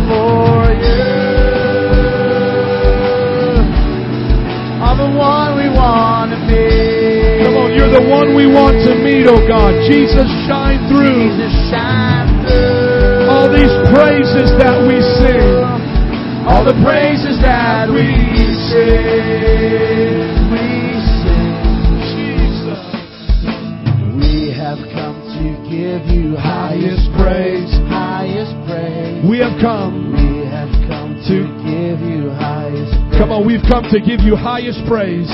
for 0.10 0.74
you. 0.74 1.06
All 4.84 4.98
the 4.98 5.12
one 5.18 5.56
we 5.58 5.68
want 5.70 6.32
to 6.32 6.40
be. 6.48 7.44
Come 7.44 7.56
on, 7.58 7.70
you're 7.76 7.92
the 7.92 8.06
one 8.08 8.36
we 8.36 8.48
want 8.48 8.78
to 8.88 8.96
meet, 8.96 9.28
oh 9.28 9.42
God. 9.48 9.74
Jesus 9.86 10.28
shine 10.48 10.80
through. 10.88 11.08
Jesus 11.08 11.54
shine 11.70 12.28
through. 12.46 13.30
All 13.30 13.48
these 13.52 13.74
praises 13.92 14.52
that 14.58 14.80
we 14.88 15.02
sing. 15.22 15.64
All 16.48 16.64
the 16.66 16.76
praises 16.84 17.03
to 33.94 34.02
give 34.02 34.26
you 34.26 34.34
highest 34.34 34.82
praise. 34.90 35.30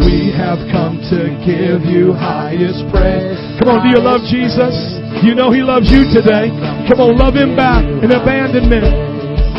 We 0.00 0.32
have 0.32 0.56
come 0.72 0.96
to 1.12 1.28
give 1.44 1.84
you 1.84 2.16
highest 2.16 2.88
praise. 2.88 3.36
Come 3.60 3.68
on, 3.68 3.84
do 3.84 3.92
you 3.92 4.00
love 4.00 4.24
Jesus? 4.32 4.72
You 5.20 5.36
know 5.36 5.52
He 5.52 5.60
loves 5.60 5.92
you 5.92 6.08
today. 6.08 6.48
Come 6.88 7.04
on, 7.04 7.20
love 7.20 7.36
Him 7.36 7.52
back 7.52 7.84
in 7.84 8.08
abandonment. 8.08 8.88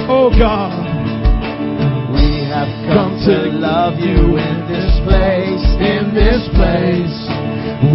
Oh 0.10 0.34
God. 0.34 0.74
We 2.18 2.50
have 2.50 2.74
come 2.90 3.22
to 3.30 3.54
love 3.54 4.02
you 4.02 4.42
in 4.42 4.58
this 4.66 4.94
place, 5.06 5.66
in 5.78 6.18
this 6.18 6.42
place. 6.58 7.18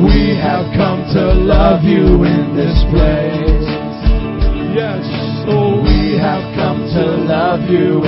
We 0.06 0.38
have 0.38 0.70
come 0.78 1.02
to 1.18 1.34
love 1.34 1.82
you 1.82 2.22
in 2.22 2.54
this 2.54 2.78
place. 2.94 3.66
Yes, 4.70 5.02
oh, 5.50 5.82
We 5.82 6.14
have 6.22 6.46
come 6.54 6.86
to 6.94 7.04
love 7.26 7.66
you 7.66 8.06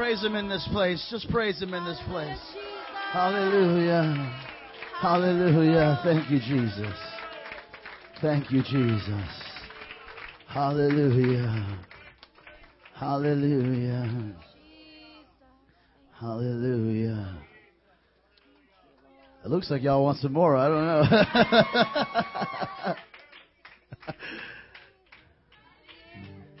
praise 0.00 0.24
Him 0.24 0.34
in 0.34 0.48
this 0.48 0.66
place. 0.72 1.06
Just 1.10 1.28
praise 1.28 1.60
Him 1.60 1.74
in 1.74 1.84
this 1.84 2.00
place. 2.08 2.38
Hallelujah. 3.12 4.40
Hallelujah. 4.98 6.00
Thank 6.02 6.30
you, 6.30 6.38
Jesus. 6.38 6.96
Thank 8.22 8.50
you, 8.50 8.62
Jesus. 8.62 9.28
Hallelujah. 10.48 11.78
Hallelujah. 12.94 14.34
Hallelujah. 16.18 17.38
It 19.44 19.50
looks 19.50 19.70
like 19.70 19.82
y'all 19.82 20.02
want 20.02 20.16
some 20.16 20.32
more. 20.32 20.56
I 20.56 20.68
don't 20.68 20.86
know. 20.86 21.02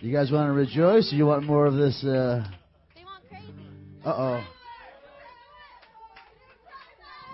you 0.00 0.12
guys 0.12 0.30
want 0.30 0.46
to 0.46 0.52
rejoice? 0.52 1.10
Or 1.10 1.16
you 1.16 1.24
want 1.24 1.44
more 1.44 1.64
of 1.64 1.72
this? 1.72 2.04
Uh 2.04 2.46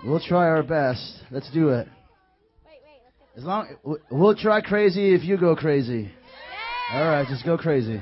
We'll 0.07 0.21
try 0.21 0.47
our 0.47 0.63
best. 0.63 1.21
Let's 1.31 1.51
do 1.51 1.67
it. 1.67 1.85
As 3.35 3.43
long 3.43 3.75
we'll 4.09 4.37
try 4.37 4.61
crazy 4.61 5.13
if 5.13 5.25
you 5.25 5.37
go 5.37 5.53
crazy. 5.53 6.09
All 6.93 7.03
right, 7.03 7.27
just 7.27 7.43
go 7.43 7.57
crazy. 7.57 8.01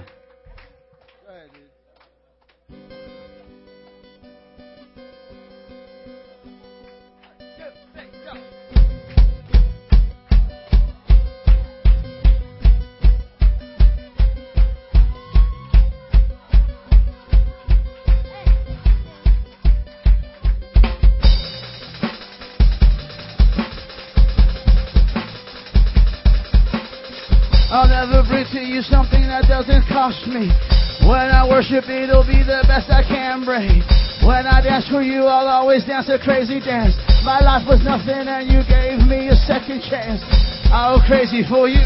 worship, 31.76 31.90
it'll 31.90 32.26
be 32.26 32.40
the 32.44 32.64
best 32.68 32.90
I 32.90 33.04
can 33.04 33.44
bring. 33.44 33.84
When 34.24 34.48
I 34.48 34.62
dance 34.62 34.88
for 34.88 35.02
you, 35.02 35.26
I'll 35.28 35.48
always 35.48 35.84
dance 35.86 36.10
a 36.10 36.18
crazy 36.18 36.60
dance. 36.60 36.96
My 37.24 37.40
life 37.40 37.68
was 37.68 37.84
nothing 37.84 38.28
and 38.28 38.48
you 38.48 38.64
gave 38.64 39.04
me 39.08 39.28
a 39.28 39.36
second 39.44 39.84
chance. 39.90 40.22
I'm 40.72 41.04
crazy 41.06 41.44
for 41.48 41.68
you. 41.68 41.84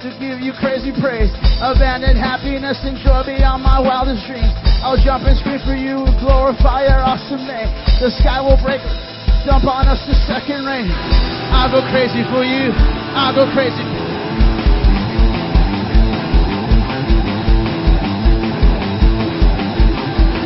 to 0.00 0.08
give 0.16 0.40
you 0.40 0.56
crazy 0.56 0.96
praise. 0.96 1.28
Abandon 1.60 2.16
happiness 2.16 2.80
and 2.88 2.96
joy 3.04 3.20
beyond 3.20 3.62
my 3.62 3.78
wildest 3.78 4.24
dreams. 4.24 4.48
I'll 4.80 4.96
jump 4.96 5.28
and 5.28 5.36
scream 5.36 5.60
for 5.60 5.76
you, 5.76 6.08
glorify 6.24 6.88
your 6.88 7.04
awesome 7.04 7.44
name. 7.44 7.68
The 8.00 8.08
sky 8.08 8.40
will 8.40 8.56
break, 8.64 8.80
dump 9.44 9.68
on 9.68 9.92
us 9.92 10.00
the 10.08 10.16
second 10.24 10.64
rain. 10.64 11.29
I'll 11.52 11.70
go 11.70 11.82
crazy 11.90 12.22
for 12.30 12.44
you. 12.44 12.72
I'll 13.14 13.34
go 13.34 13.50
crazy. 13.52 13.84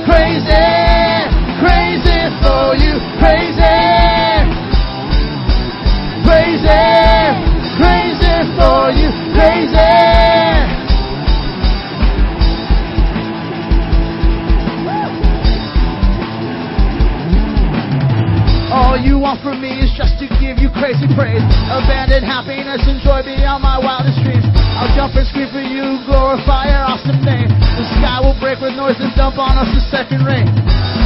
Crazy, 0.04 0.44
crazy 0.44 0.73
crazy 20.84 21.08
praise. 21.16 21.40
Abandoned 21.72 22.28
happiness 22.28 22.84
and 22.84 23.00
joy 23.00 23.24
beyond 23.24 23.64
my 23.64 23.80
wildest 23.80 24.20
dreams. 24.20 24.44
I'll 24.76 24.92
jump 24.92 25.16
and 25.16 25.24
scream 25.24 25.48
for 25.48 25.64
you, 25.64 25.96
glorify 26.04 26.68
your 26.68 26.84
awesome 26.84 27.24
name. 27.24 27.48
The 27.48 27.88
sky 27.96 28.20
will 28.20 28.36
break 28.36 28.60
with 28.60 28.76
noise 28.76 29.00
and 29.00 29.08
dump 29.16 29.40
on 29.40 29.56
us 29.56 29.72
the 29.72 29.80
second 29.88 30.28
rain. 30.28 30.44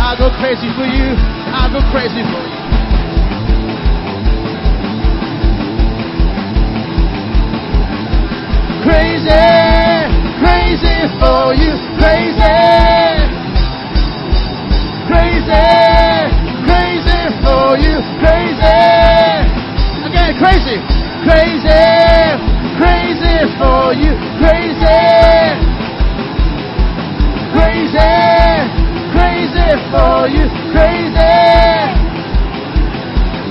I'll 0.03 0.19
go 0.19 0.35
crazy 0.43 0.67
for 0.75 0.83
you. 0.83 1.15
I'll 1.55 1.71
go 1.71 1.79
crazy 1.95 2.27
for 2.27 2.43
you. 2.43 2.59
Crazy, 8.83 9.31
crazy 10.43 10.99
for 11.23 11.55
you, 11.55 11.71
crazy, 12.03 12.59
crazy, 15.07 15.63
crazy 16.67 17.23
for 17.47 17.79
you, 17.79 17.95
crazy. 18.19 18.98
Crazy, 20.37 20.77
crazy, 21.25 21.73
crazy 22.77 23.37
for 23.57 23.93
you, 23.97 24.13
crazy, 24.39 25.01
crazy, 27.57 28.13
crazy 29.17 29.69
for 29.91 30.29
you, 30.29 30.45
crazy. 30.71 31.33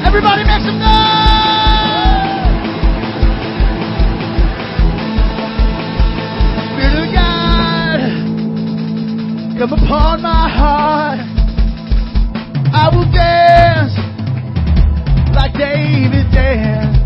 Everybody 0.05 0.43
make 0.45 0.61
some 0.61 0.77
noise! 0.77 0.87
Spirit 6.77 7.03
of 7.03 7.09
God, 7.11 7.99
come 9.57 9.73
upon 9.73 10.21
my 10.21 10.47
heart. 10.47 11.19
I 12.71 12.89
will 12.95 13.11
dance 13.11 13.93
like 15.35 15.53
David 15.53 16.16
danced. 16.37 16.96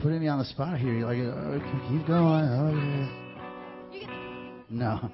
putting 0.00 0.20
me 0.20 0.28
on 0.28 0.38
the 0.38 0.44
spot 0.44 0.78
here. 0.78 0.94
You're 0.94 1.06
like, 1.06 1.18
uh, 1.18 1.56
okay, 1.56 1.78
keep 1.88 2.06
going. 2.06 2.48
Oh, 2.48 2.70
yeah. 3.92 4.06
No. 4.70 5.10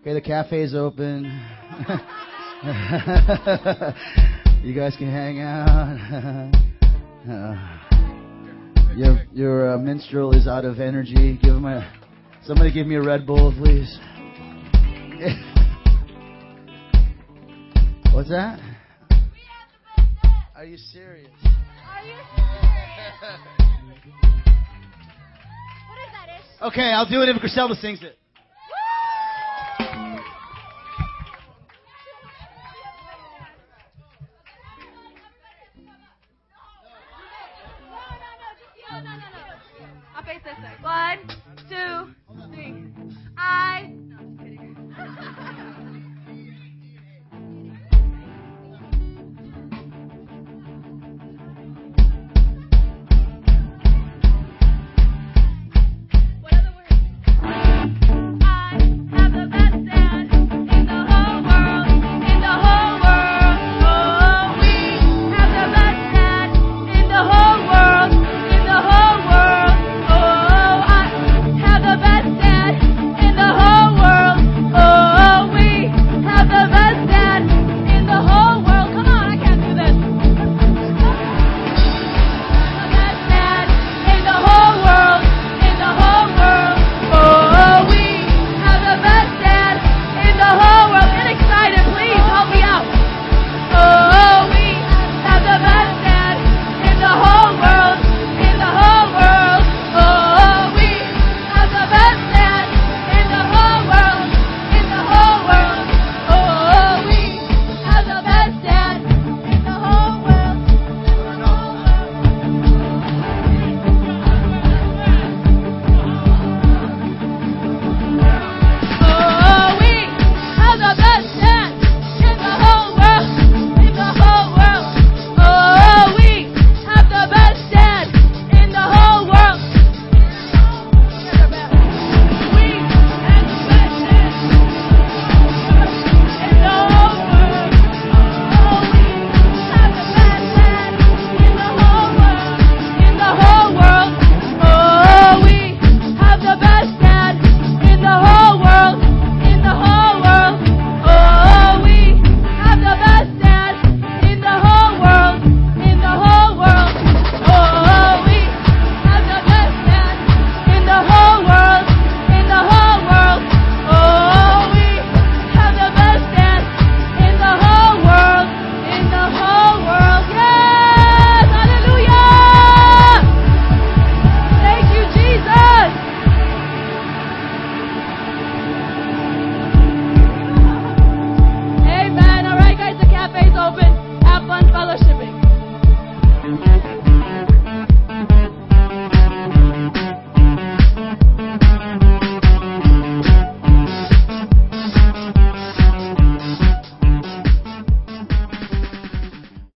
Okay, 0.00 0.12
the 0.14 0.20
cafe's 0.20 0.74
open. 0.74 1.24
you 4.62 4.74
guys 4.74 4.94
can 4.96 5.10
hang 5.10 5.40
out. 5.40 6.50
Uh, 7.28 7.56
your 8.96 9.24
your 9.32 9.74
uh, 9.74 9.78
minstrel 9.78 10.32
is 10.32 10.46
out 10.46 10.64
of 10.64 10.80
energy. 10.80 11.38
Give 11.42 11.56
him 11.56 11.66
a 11.66 11.92
somebody 12.44 12.72
give 12.72 12.86
me 12.86 12.94
a 12.94 13.02
Red 13.02 13.26
Bull, 13.26 13.52
please. 13.52 13.98
What's 18.12 18.28
that? 18.28 18.58
Are 20.56 20.64
you 20.64 20.76
serious? 20.76 21.30
Are 21.44 22.04
you 22.04 22.16
serious? 22.36 23.14
What 25.86 25.98
is 25.98 26.10
that, 26.12 26.66
okay, 26.66 26.92
I'll 26.92 27.08
do 27.08 27.22
it 27.22 27.28
if 27.28 27.40
Griselda 27.40 27.74
sings 27.76 28.02
it. 28.02 28.18
One, 40.82 41.18
two, 41.68 42.14
three. 42.52 42.74
I 43.36 43.92